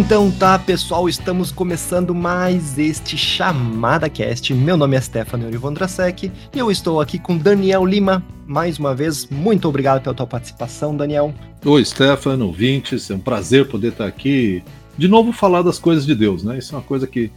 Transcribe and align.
Então 0.00 0.30
tá, 0.30 0.58
pessoal, 0.58 1.10
estamos 1.10 1.52
começando 1.52 2.14
mais 2.14 2.78
este 2.78 3.18
Chamada 3.18 4.08
Cast. 4.08 4.54
Meu 4.54 4.74
nome 4.74 4.96
é 4.96 5.00
Stefano 5.00 5.46
Olivandrasek 5.46 6.32
e 6.54 6.58
eu 6.58 6.70
estou 6.70 7.02
aqui 7.02 7.18
com 7.18 7.36
Daniel 7.36 7.84
Lima. 7.84 8.24
Mais 8.46 8.78
uma 8.78 8.94
vez, 8.94 9.26
muito 9.26 9.68
obrigado 9.68 10.02
pela 10.02 10.14
tua 10.14 10.26
participação, 10.26 10.96
Daniel. 10.96 11.34
Oi, 11.62 11.84
Stefano, 11.84 12.46
ouvintes, 12.46 13.10
é 13.10 13.14
um 13.14 13.20
prazer 13.20 13.68
poder 13.68 13.88
estar 13.88 14.06
aqui 14.06 14.62
de 14.96 15.06
novo 15.06 15.32
falar 15.32 15.60
das 15.60 15.78
coisas 15.78 16.06
de 16.06 16.14
Deus, 16.14 16.42
né? 16.42 16.56
Isso 16.56 16.74
é 16.74 16.78
uma 16.78 16.84
coisa 16.84 17.06
que 17.06 17.30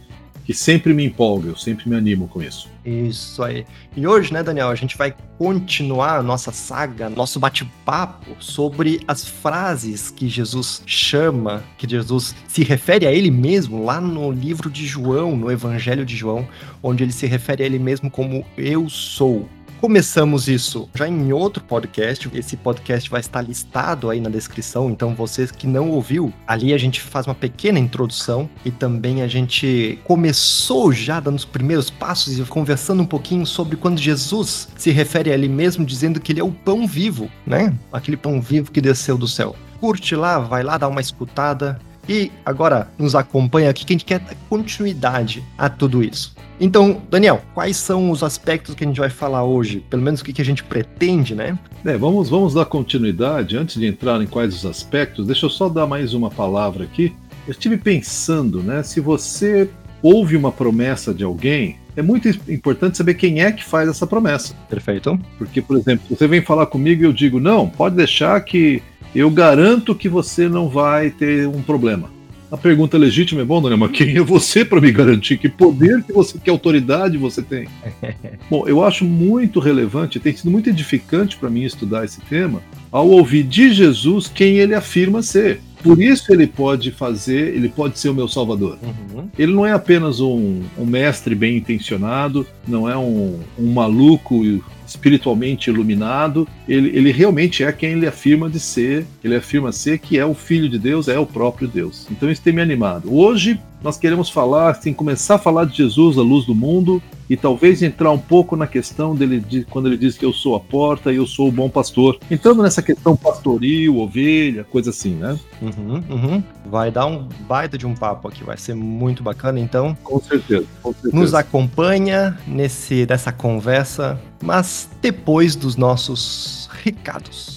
que 0.44 0.52
sempre 0.52 0.92
me 0.92 1.04
empolga, 1.04 1.48
eu 1.48 1.56
sempre 1.56 1.88
me 1.88 1.96
animo 1.96 2.28
com 2.28 2.42
isso. 2.42 2.68
Isso 2.84 3.42
aí. 3.42 3.64
E 3.96 4.06
hoje, 4.06 4.32
né, 4.32 4.42
Daniel, 4.42 4.68
a 4.68 4.74
gente 4.74 4.96
vai 4.96 5.14
continuar 5.38 6.18
a 6.18 6.22
nossa 6.22 6.52
saga, 6.52 7.08
nosso 7.08 7.40
bate-papo 7.40 8.36
sobre 8.38 9.00
as 9.08 9.26
frases 9.26 10.10
que 10.10 10.28
Jesus 10.28 10.82
chama, 10.86 11.64
que 11.78 11.88
Jesus 11.88 12.34
se 12.46 12.62
refere 12.62 13.06
a 13.06 13.12
ele 13.12 13.30
mesmo 13.30 13.84
lá 13.84 14.00
no 14.00 14.30
livro 14.30 14.68
de 14.70 14.86
João, 14.86 15.34
no 15.34 15.50
Evangelho 15.50 16.04
de 16.04 16.14
João, 16.14 16.46
onde 16.82 17.02
ele 17.02 17.12
se 17.12 17.26
refere 17.26 17.62
a 17.62 17.66
ele 17.66 17.78
mesmo 17.78 18.10
como 18.10 18.44
eu 18.56 18.88
sou 18.90 19.48
começamos 19.84 20.48
isso 20.48 20.88
já 20.94 21.06
em 21.06 21.30
outro 21.30 21.62
podcast. 21.62 22.30
Esse 22.32 22.56
podcast 22.56 23.10
vai 23.10 23.20
estar 23.20 23.42
listado 23.42 24.08
aí 24.08 24.18
na 24.18 24.30
descrição, 24.30 24.88
então 24.88 25.14
vocês 25.14 25.50
que 25.50 25.66
não 25.66 25.90
ouviu, 25.90 26.32
ali 26.46 26.72
a 26.72 26.78
gente 26.78 27.02
faz 27.02 27.26
uma 27.26 27.34
pequena 27.34 27.78
introdução 27.78 28.48
e 28.64 28.70
também 28.70 29.20
a 29.20 29.26
gente 29.26 29.98
começou 30.04 30.90
já 30.90 31.20
dando 31.20 31.36
os 31.36 31.44
primeiros 31.44 31.90
passos 31.90 32.38
e 32.38 32.42
conversando 32.44 33.02
um 33.02 33.06
pouquinho 33.06 33.44
sobre 33.44 33.76
quando 33.76 34.00
Jesus 34.00 34.68
se 34.74 34.90
refere 34.90 35.30
a 35.30 35.34
ele 35.34 35.50
mesmo 35.50 35.84
dizendo 35.84 36.18
que 36.18 36.32
ele 36.32 36.40
é 36.40 36.44
o 36.44 36.50
pão 36.50 36.86
vivo, 36.86 37.30
né? 37.46 37.74
Aquele 37.92 38.16
pão 38.16 38.40
vivo 38.40 38.72
que 38.72 38.80
desceu 38.80 39.18
do 39.18 39.28
céu. 39.28 39.54
Curte 39.80 40.16
lá, 40.16 40.38
vai 40.38 40.62
lá 40.62 40.78
dar 40.78 40.88
uma 40.88 41.02
escutada. 41.02 41.78
E 42.08 42.30
agora 42.44 42.88
nos 42.98 43.14
acompanha 43.14 43.70
aqui 43.70 43.84
que 43.84 43.92
a 43.92 43.94
gente 43.94 44.04
quer 44.04 44.20
dar 44.20 44.34
continuidade 44.48 45.42
a 45.56 45.68
tudo 45.68 46.02
isso. 46.02 46.34
Então, 46.60 47.02
Daniel, 47.10 47.42
quais 47.52 47.76
são 47.76 48.10
os 48.10 48.22
aspectos 48.22 48.74
que 48.74 48.84
a 48.84 48.86
gente 48.86 49.00
vai 49.00 49.10
falar 49.10 49.44
hoje? 49.44 49.84
Pelo 49.90 50.02
menos 50.02 50.20
o 50.20 50.24
que 50.24 50.40
a 50.40 50.44
gente 50.44 50.62
pretende, 50.62 51.34
né? 51.34 51.58
É, 51.84 51.96
vamos, 51.96 52.28
vamos 52.28 52.54
dar 52.54 52.64
continuidade. 52.64 53.56
Antes 53.56 53.76
de 53.76 53.86
entrar 53.86 54.20
em 54.22 54.26
quais 54.26 54.54
os 54.54 54.64
aspectos, 54.64 55.26
deixa 55.26 55.46
eu 55.46 55.50
só 55.50 55.68
dar 55.68 55.86
mais 55.86 56.14
uma 56.14 56.30
palavra 56.30 56.84
aqui. 56.84 57.12
Eu 57.46 57.50
estive 57.50 57.76
pensando, 57.76 58.62
né? 58.62 58.82
Se 58.82 59.00
você 59.00 59.68
ouve 60.00 60.36
uma 60.36 60.52
promessa 60.52 61.12
de 61.12 61.24
alguém, 61.24 61.76
é 61.96 62.02
muito 62.02 62.28
importante 62.48 62.96
saber 62.96 63.14
quem 63.14 63.42
é 63.42 63.52
que 63.52 63.64
faz 63.64 63.88
essa 63.88 64.06
promessa. 64.06 64.54
Perfeito. 64.68 65.18
Porque, 65.38 65.62
por 65.62 65.76
exemplo, 65.76 66.04
você 66.08 66.26
vem 66.26 66.42
falar 66.42 66.66
comigo 66.66 67.02
e 67.02 67.06
eu 67.06 67.12
digo, 67.12 67.38
não, 67.38 67.68
pode 67.68 67.96
deixar 67.96 68.40
que 68.40 68.82
eu 69.14 69.30
garanto 69.30 69.94
que 69.94 70.08
você 70.08 70.48
não 70.48 70.68
vai 70.68 71.10
ter 71.10 71.46
um 71.46 71.62
problema. 71.62 72.10
A 72.54 72.56
pergunta 72.56 72.96
legítima 72.96 73.42
é: 73.42 73.44
bom, 73.44 73.60
Daniel, 73.60 73.78
mas 73.78 73.90
quem 73.90 74.16
é 74.16 74.20
você 74.20 74.64
para 74.64 74.80
me 74.80 74.92
garantir? 74.92 75.38
Que 75.38 75.48
poder 75.48 76.04
que 76.04 76.12
você, 76.12 76.38
que 76.38 76.48
autoridade 76.48 77.16
você 77.16 77.42
tem? 77.42 77.66
bom, 78.48 78.66
eu 78.68 78.84
acho 78.84 79.04
muito 79.04 79.58
relevante, 79.58 80.20
tem 80.20 80.36
sido 80.36 80.52
muito 80.52 80.70
edificante 80.70 81.36
para 81.36 81.50
mim 81.50 81.62
estudar 81.62 82.04
esse 82.04 82.20
tema, 82.20 82.62
ao 82.92 83.08
ouvir 83.08 83.42
de 83.42 83.72
Jesus 83.72 84.28
quem 84.28 84.58
ele 84.58 84.74
afirma 84.74 85.20
ser. 85.20 85.60
Por 85.84 86.00
isso 86.00 86.32
ele 86.32 86.46
pode 86.46 86.90
fazer, 86.90 87.54
ele 87.54 87.68
pode 87.68 87.98
ser 87.98 88.08
o 88.08 88.14
meu 88.14 88.26
salvador. 88.26 88.78
Uhum. 88.82 89.28
Ele 89.38 89.52
não 89.52 89.66
é 89.66 89.72
apenas 89.72 90.18
um, 90.18 90.62
um, 90.78 90.86
mestre 90.86 91.34
bem 91.34 91.58
intencionado, 91.58 92.46
não 92.66 92.88
é 92.88 92.96
um, 92.96 93.38
um 93.58 93.70
maluco 93.70 94.42
espiritualmente 94.86 95.68
iluminado, 95.68 96.48
ele, 96.66 96.88
ele 96.96 97.12
realmente 97.12 97.62
é 97.62 97.70
quem 97.70 97.92
ele 97.92 98.06
afirma 98.06 98.48
de 98.48 98.58
ser, 98.58 99.06
ele 99.22 99.36
afirma 99.36 99.72
ser 99.72 99.98
que 99.98 100.18
é 100.18 100.24
o 100.24 100.34
Filho 100.34 100.68
de 100.68 100.78
Deus, 100.78 101.06
é 101.06 101.18
o 101.18 101.26
próprio 101.26 101.68
Deus. 101.68 102.06
Então 102.10 102.30
isso 102.30 102.40
tem 102.40 102.52
me 102.52 102.62
animado. 102.62 103.14
Hoje 103.14 103.60
nós 103.84 103.98
queremos 103.98 104.30
falar, 104.30 104.70
assim, 104.70 104.94
começar 104.94 105.34
a 105.34 105.38
falar 105.38 105.66
de 105.66 105.76
Jesus, 105.76 106.16
a 106.16 106.22
luz 106.22 106.46
do 106.46 106.54
mundo, 106.54 107.02
e 107.28 107.36
talvez 107.36 107.82
entrar 107.82 108.10
um 108.12 108.18
pouco 108.18 108.56
na 108.56 108.66
questão 108.66 109.14
dele 109.14 109.38
de, 109.40 109.62
quando 109.64 109.88
ele 109.88 109.98
diz 109.98 110.16
que 110.16 110.24
eu 110.24 110.32
sou 110.32 110.56
a 110.56 110.60
porta 110.60 111.12
e 111.12 111.16
eu 111.16 111.26
sou 111.26 111.48
o 111.48 111.52
bom 111.52 111.68
pastor. 111.68 112.18
Entrando 112.30 112.62
nessa 112.62 112.80
questão 112.80 113.14
pastoril, 113.14 113.98
ovelha, 113.98 114.64
coisa 114.64 114.88
assim, 114.88 115.14
né? 115.14 115.38
Uhum, 115.60 116.02
uhum. 116.08 116.42
Vai 116.64 116.90
dar 116.90 117.04
um 117.04 117.28
baita 117.46 117.76
de 117.76 117.86
um 117.86 117.94
papo 117.94 118.26
aqui, 118.26 118.42
vai 118.42 118.56
ser 118.56 118.74
muito 118.74 119.22
bacana, 119.22 119.60
então. 119.60 119.94
Com 120.02 120.18
certeza, 120.18 120.66
com 120.82 120.92
certeza. 120.94 121.14
Nos 121.14 121.34
acompanha 121.34 122.38
nesse 122.46 123.04
dessa 123.04 123.32
conversa, 123.32 124.18
mas 124.42 124.88
depois 125.02 125.54
dos 125.54 125.76
nossos 125.76 126.70
recados. 126.82 127.53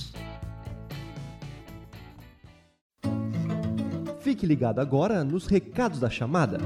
Fique 4.27 4.45
ligado 4.45 4.79
agora 4.79 5.23
nos 5.23 5.47
recados 5.47 6.01
da 6.01 6.09
chamada. 6.09 6.57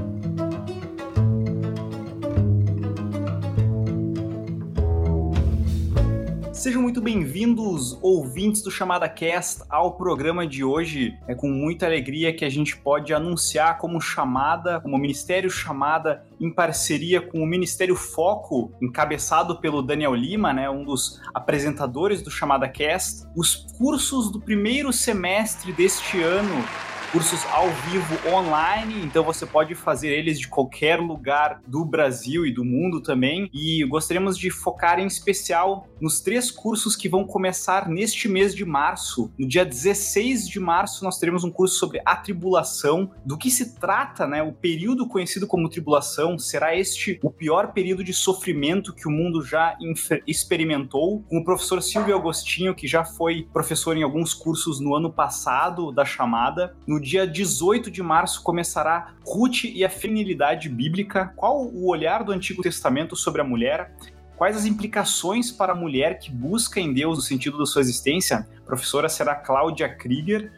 Sejam 6.51 6.81
muito 6.81 6.99
bem-vindos, 6.99 7.99
ouvintes 8.01 8.63
do 8.63 8.71
Chamada 8.71 9.07
Cast, 9.07 9.61
ao 9.69 9.95
programa 9.95 10.47
de 10.47 10.63
hoje. 10.63 11.15
É 11.27 11.35
com 11.35 11.49
muita 11.51 11.85
alegria 11.85 12.35
que 12.35 12.43
a 12.43 12.49
gente 12.49 12.75
pode 12.75 13.13
anunciar 13.13 13.77
como 13.77 14.01
Chamada, 14.01 14.81
como 14.81 14.97
Ministério 14.97 15.51
Chamada, 15.51 16.25
em 16.39 16.51
parceria 16.51 17.21
com 17.21 17.43
o 17.43 17.45
Ministério 17.45 17.95
Foco, 17.95 18.71
encabeçado 18.81 19.61
pelo 19.61 19.83
Daniel 19.83 20.15
Lima, 20.15 20.51
né, 20.51 20.67
um 20.67 20.83
dos 20.83 21.21
apresentadores 21.31 22.23
do 22.23 22.31
Chamada 22.31 22.67
Cast, 22.67 23.27
os 23.35 23.55
cursos 23.77 24.31
do 24.31 24.41
primeiro 24.41 24.91
semestre 24.91 25.71
deste 25.71 26.19
ano 26.23 26.65
cursos 27.11 27.45
ao 27.51 27.67
vivo 27.69 28.29
online, 28.33 29.03
então 29.03 29.21
você 29.21 29.45
pode 29.45 29.75
fazer 29.75 30.07
eles 30.07 30.39
de 30.39 30.47
qualquer 30.47 30.97
lugar 30.97 31.61
do 31.67 31.83
Brasil 31.83 32.45
e 32.45 32.53
do 32.53 32.63
mundo 32.63 33.01
também. 33.01 33.49
E 33.53 33.83
gostaríamos 33.83 34.37
de 34.37 34.49
focar 34.49 34.97
em 34.97 35.07
especial 35.07 35.87
nos 35.99 36.21
três 36.21 36.49
cursos 36.49 36.95
que 36.95 37.09
vão 37.09 37.25
começar 37.25 37.89
neste 37.89 38.29
mês 38.29 38.55
de 38.55 38.63
março. 38.63 39.29
No 39.37 39.45
dia 39.45 39.65
16 39.65 40.47
de 40.47 40.59
março, 40.59 41.03
nós 41.03 41.19
teremos 41.19 41.43
um 41.43 41.51
curso 41.51 41.75
sobre 41.75 42.01
a 42.05 42.15
tribulação. 42.15 43.11
Do 43.25 43.37
que 43.37 43.51
se 43.51 43.75
trata, 43.75 44.25
né? 44.25 44.41
O 44.41 44.53
período 44.53 45.05
conhecido 45.05 45.45
como 45.45 45.69
tribulação 45.69 46.39
será 46.39 46.75
este 46.77 47.19
o 47.21 47.29
pior 47.29 47.73
período 47.73 48.05
de 48.05 48.13
sofrimento 48.13 48.93
que 48.93 49.07
o 49.07 49.11
mundo 49.11 49.43
já 49.43 49.77
experimentou. 50.25 51.23
Com 51.23 51.39
o 51.39 51.43
professor 51.43 51.81
Silvio 51.81 52.15
Agostinho, 52.15 52.73
que 52.73 52.87
já 52.87 53.03
foi 53.03 53.47
professor 53.51 53.97
em 53.97 54.03
alguns 54.03 54.33
cursos 54.33 54.79
no 54.79 54.95
ano 54.95 55.11
passado 55.11 55.91
da 55.91 56.05
chamada. 56.05 56.73
No 56.87 57.00
dia 57.01 57.27
18 57.27 57.91
de 57.91 58.01
março 58.01 58.41
começará 58.43 59.13
Ruth 59.25 59.65
e 59.65 59.83
a 59.83 59.89
feminilidade 59.89 60.69
bíblica. 60.69 61.33
Qual 61.35 61.65
o 61.65 61.89
olhar 61.89 62.23
do 62.23 62.31
Antigo 62.31 62.61
Testamento 62.61 63.15
sobre 63.15 63.41
a 63.41 63.43
mulher? 63.43 63.93
Quais 64.37 64.55
as 64.55 64.65
implicações 64.65 65.51
para 65.51 65.73
a 65.73 65.75
mulher 65.75 66.19
que 66.19 66.31
busca 66.31 66.79
em 66.79 66.93
Deus 66.93 67.17
o 67.17 67.21
sentido 67.21 67.57
da 67.57 67.65
sua 67.65 67.81
existência? 67.81 68.47
A 68.57 68.65
professora 68.65 69.09
será 69.09 69.35
Cláudia 69.35 69.89
Krieger. 69.89 70.51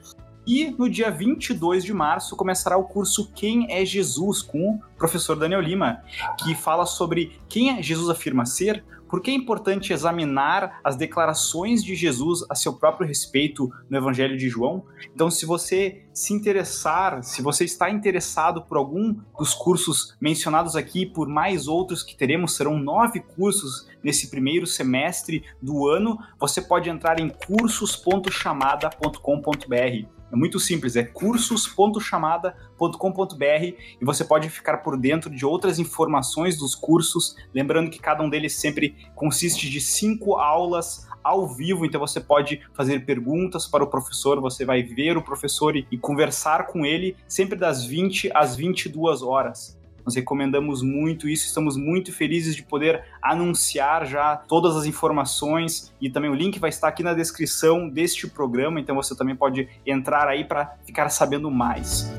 E 0.46 0.72
no 0.78 0.90
dia 0.90 1.10
22 1.10 1.84
de 1.84 1.94
março 1.94 2.36
começará 2.36 2.78
o 2.78 2.84
curso 2.84 3.32
Quem 3.34 3.72
é 3.72 3.86
Jesus 3.86 4.42
com 4.42 4.76
o 4.76 4.80
professor 4.98 5.38
Daniel 5.38 5.62
Lima, 5.62 6.04
que 6.44 6.54
fala 6.54 6.86
sobre 6.86 7.40
quem 7.48 7.78
é 7.78 7.82
Jesus 7.82 8.10
afirma 8.10 8.46
ser, 8.46 8.84
por 9.14 9.22
que 9.22 9.30
é 9.30 9.36
importante 9.36 9.94
examinar 9.94 10.80
as 10.84 10.96
declarações 10.96 11.84
de 11.84 11.94
Jesus 11.94 12.44
a 12.50 12.56
seu 12.56 12.74
próprio 12.74 13.08
respeito 13.08 13.72
no 13.88 13.96
Evangelho 13.96 14.36
de 14.36 14.50
João? 14.50 14.88
Então, 15.14 15.30
se 15.30 15.46
você 15.46 16.04
se 16.12 16.34
interessar, 16.34 17.24
se 17.24 17.40
você 17.40 17.64
está 17.64 17.92
interessado 17.92 18.64
por 18.64 18.76
algum 18.76 19.16
dos 19.38 19.54
cursos 19.54 20.18
mencionados 20.20 20.76
aqui, 20.76 21.06
por 21.06 21.28
mais 21.28 21.68
outros 21.68 22.02
que 22.02 22.18
teremos, 22.18 22.56
serão 22.56 22.80
nove 22.80 23.20
cursos 23.20 23.88
nesse 24.04 24.32
primeiro 24.32 24.66
semestre 24.66 25.44
do 25.62 25.88
ano, 25.88 26.18
você 26.40 26.60
pode 26.60 26.90
entrar 26.90 27.20
em 27.20 27.30
cursos.chamada.com.br. 27.30 30.23
É 30.34 30.36
muito 30.36 30.60
simples, 30.60 30.96
é 30.96 31.04
cursos.chamada.com.br 31.04 33.76
e 34.02 34.02
você 34.02 34.26
pode 34.26 34.50
ficar 34.50 34.78
por 34.78 34.98
dentro 34.98 35.30
de 35.30 35.46
outras 35.46 35.78
informações 35.78 36.58
dos 36.58 36.74
cursos. 36.74 37.36
Lembrando 37.54 37.92
que 37.92 38.00
cada 38.00 38.24
um 38.24 38.30
deles 38.32 38.56
sempre 38.56 38.96
consiste 39.14 39.70
de 39.70 39.80
cinco 39.80 40.38
aulas 40.38 41.08
ao 41.24 41.48
vivo, 41.48 41.86
então 41.86 42.02
você 42.02 42.20
pode 42.20 42.62
fazer 42.74 43.06
perguntas 43.06 43.68
para 43.68 43.84
o 43.84 43.88
professor, 43.88 44.42
você 44.42 44.66
vai 44.66 44.82
ver 44.82 45.18
o 45.18 45.22
professor 45.22 45.76
e, 45.76 45.86
conversar 46.00 46.66
com 46.66 46.84
ele 46.84 47.16
sempre 47.28 47.56
das 47.56 47.86
20 47.86 48.32
às 48.34 48.56
22 48.56 49.22
horas. 49.22 49.78
Nós 50.06 50.16
recomendamos 50.16 50.82
muito 50.82 51.28
isso, 51.28 51.46
estamos 51.46 51.78
muito 51.78 52.12
felizes 52.12 52.56
de 52.56 52.64
poder 52.64 53.04
anunciar 53.22 54.06
já 54.06 54.36
todas 54.36 54.76
as 54.76 54.86
informações 54.86 55.94
e 56.00 56.10
também 56.10 56.30
o 56.30 56.36
link 56.36 56.60
vai 56.60 56.70
estar 56.70 56.88
aqui 56.88 57.04
na 57.04 57.14
descrição 57.14 57.90
deste 57.90 58.28
programa, 58.28 58.80
então 58.80 58.96
você 58.96 59.16
também 59.16 59.36
pode 59.36 59.68
entrar 59.86 60.28
aí 60.28 60.44
para 60.44 60.76
ficar 60.86 61.10
sabendo 61.10 61.50
mais. 61.50 62.12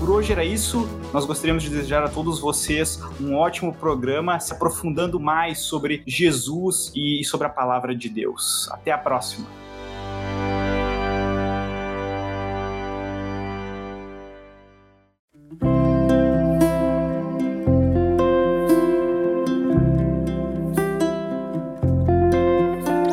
Por 0.00 0.08
hoje 0.16 0.32
era 0.32 0.42
isso. 0.42 0.88
Nós 1.12 1.26
gostaríamos 1.26 1.62
de 1.62 1.68
desejar 1.68 2.02
a 2.02 2.08
todos 2.08 2.40
vocês 2.40 2.98
um 3.20 3.36
ótimo 3.36 3.74
programa, 3.74 4.40
se 4.40 4.50
aprofundando 4.50 5.20
mais 5.20 5.58
sobre 5.58 6.02
Jesus 6.06 6.90
e 6.96 7.22
sobre 7.22 7.46
a 7.46 7.50
palavra 7.50 7.94
de 7.94 8.08
Deus. 8.08 8.66
Até 8.72 8.90
a 8.90 8.98
próxima. 8.98 9.59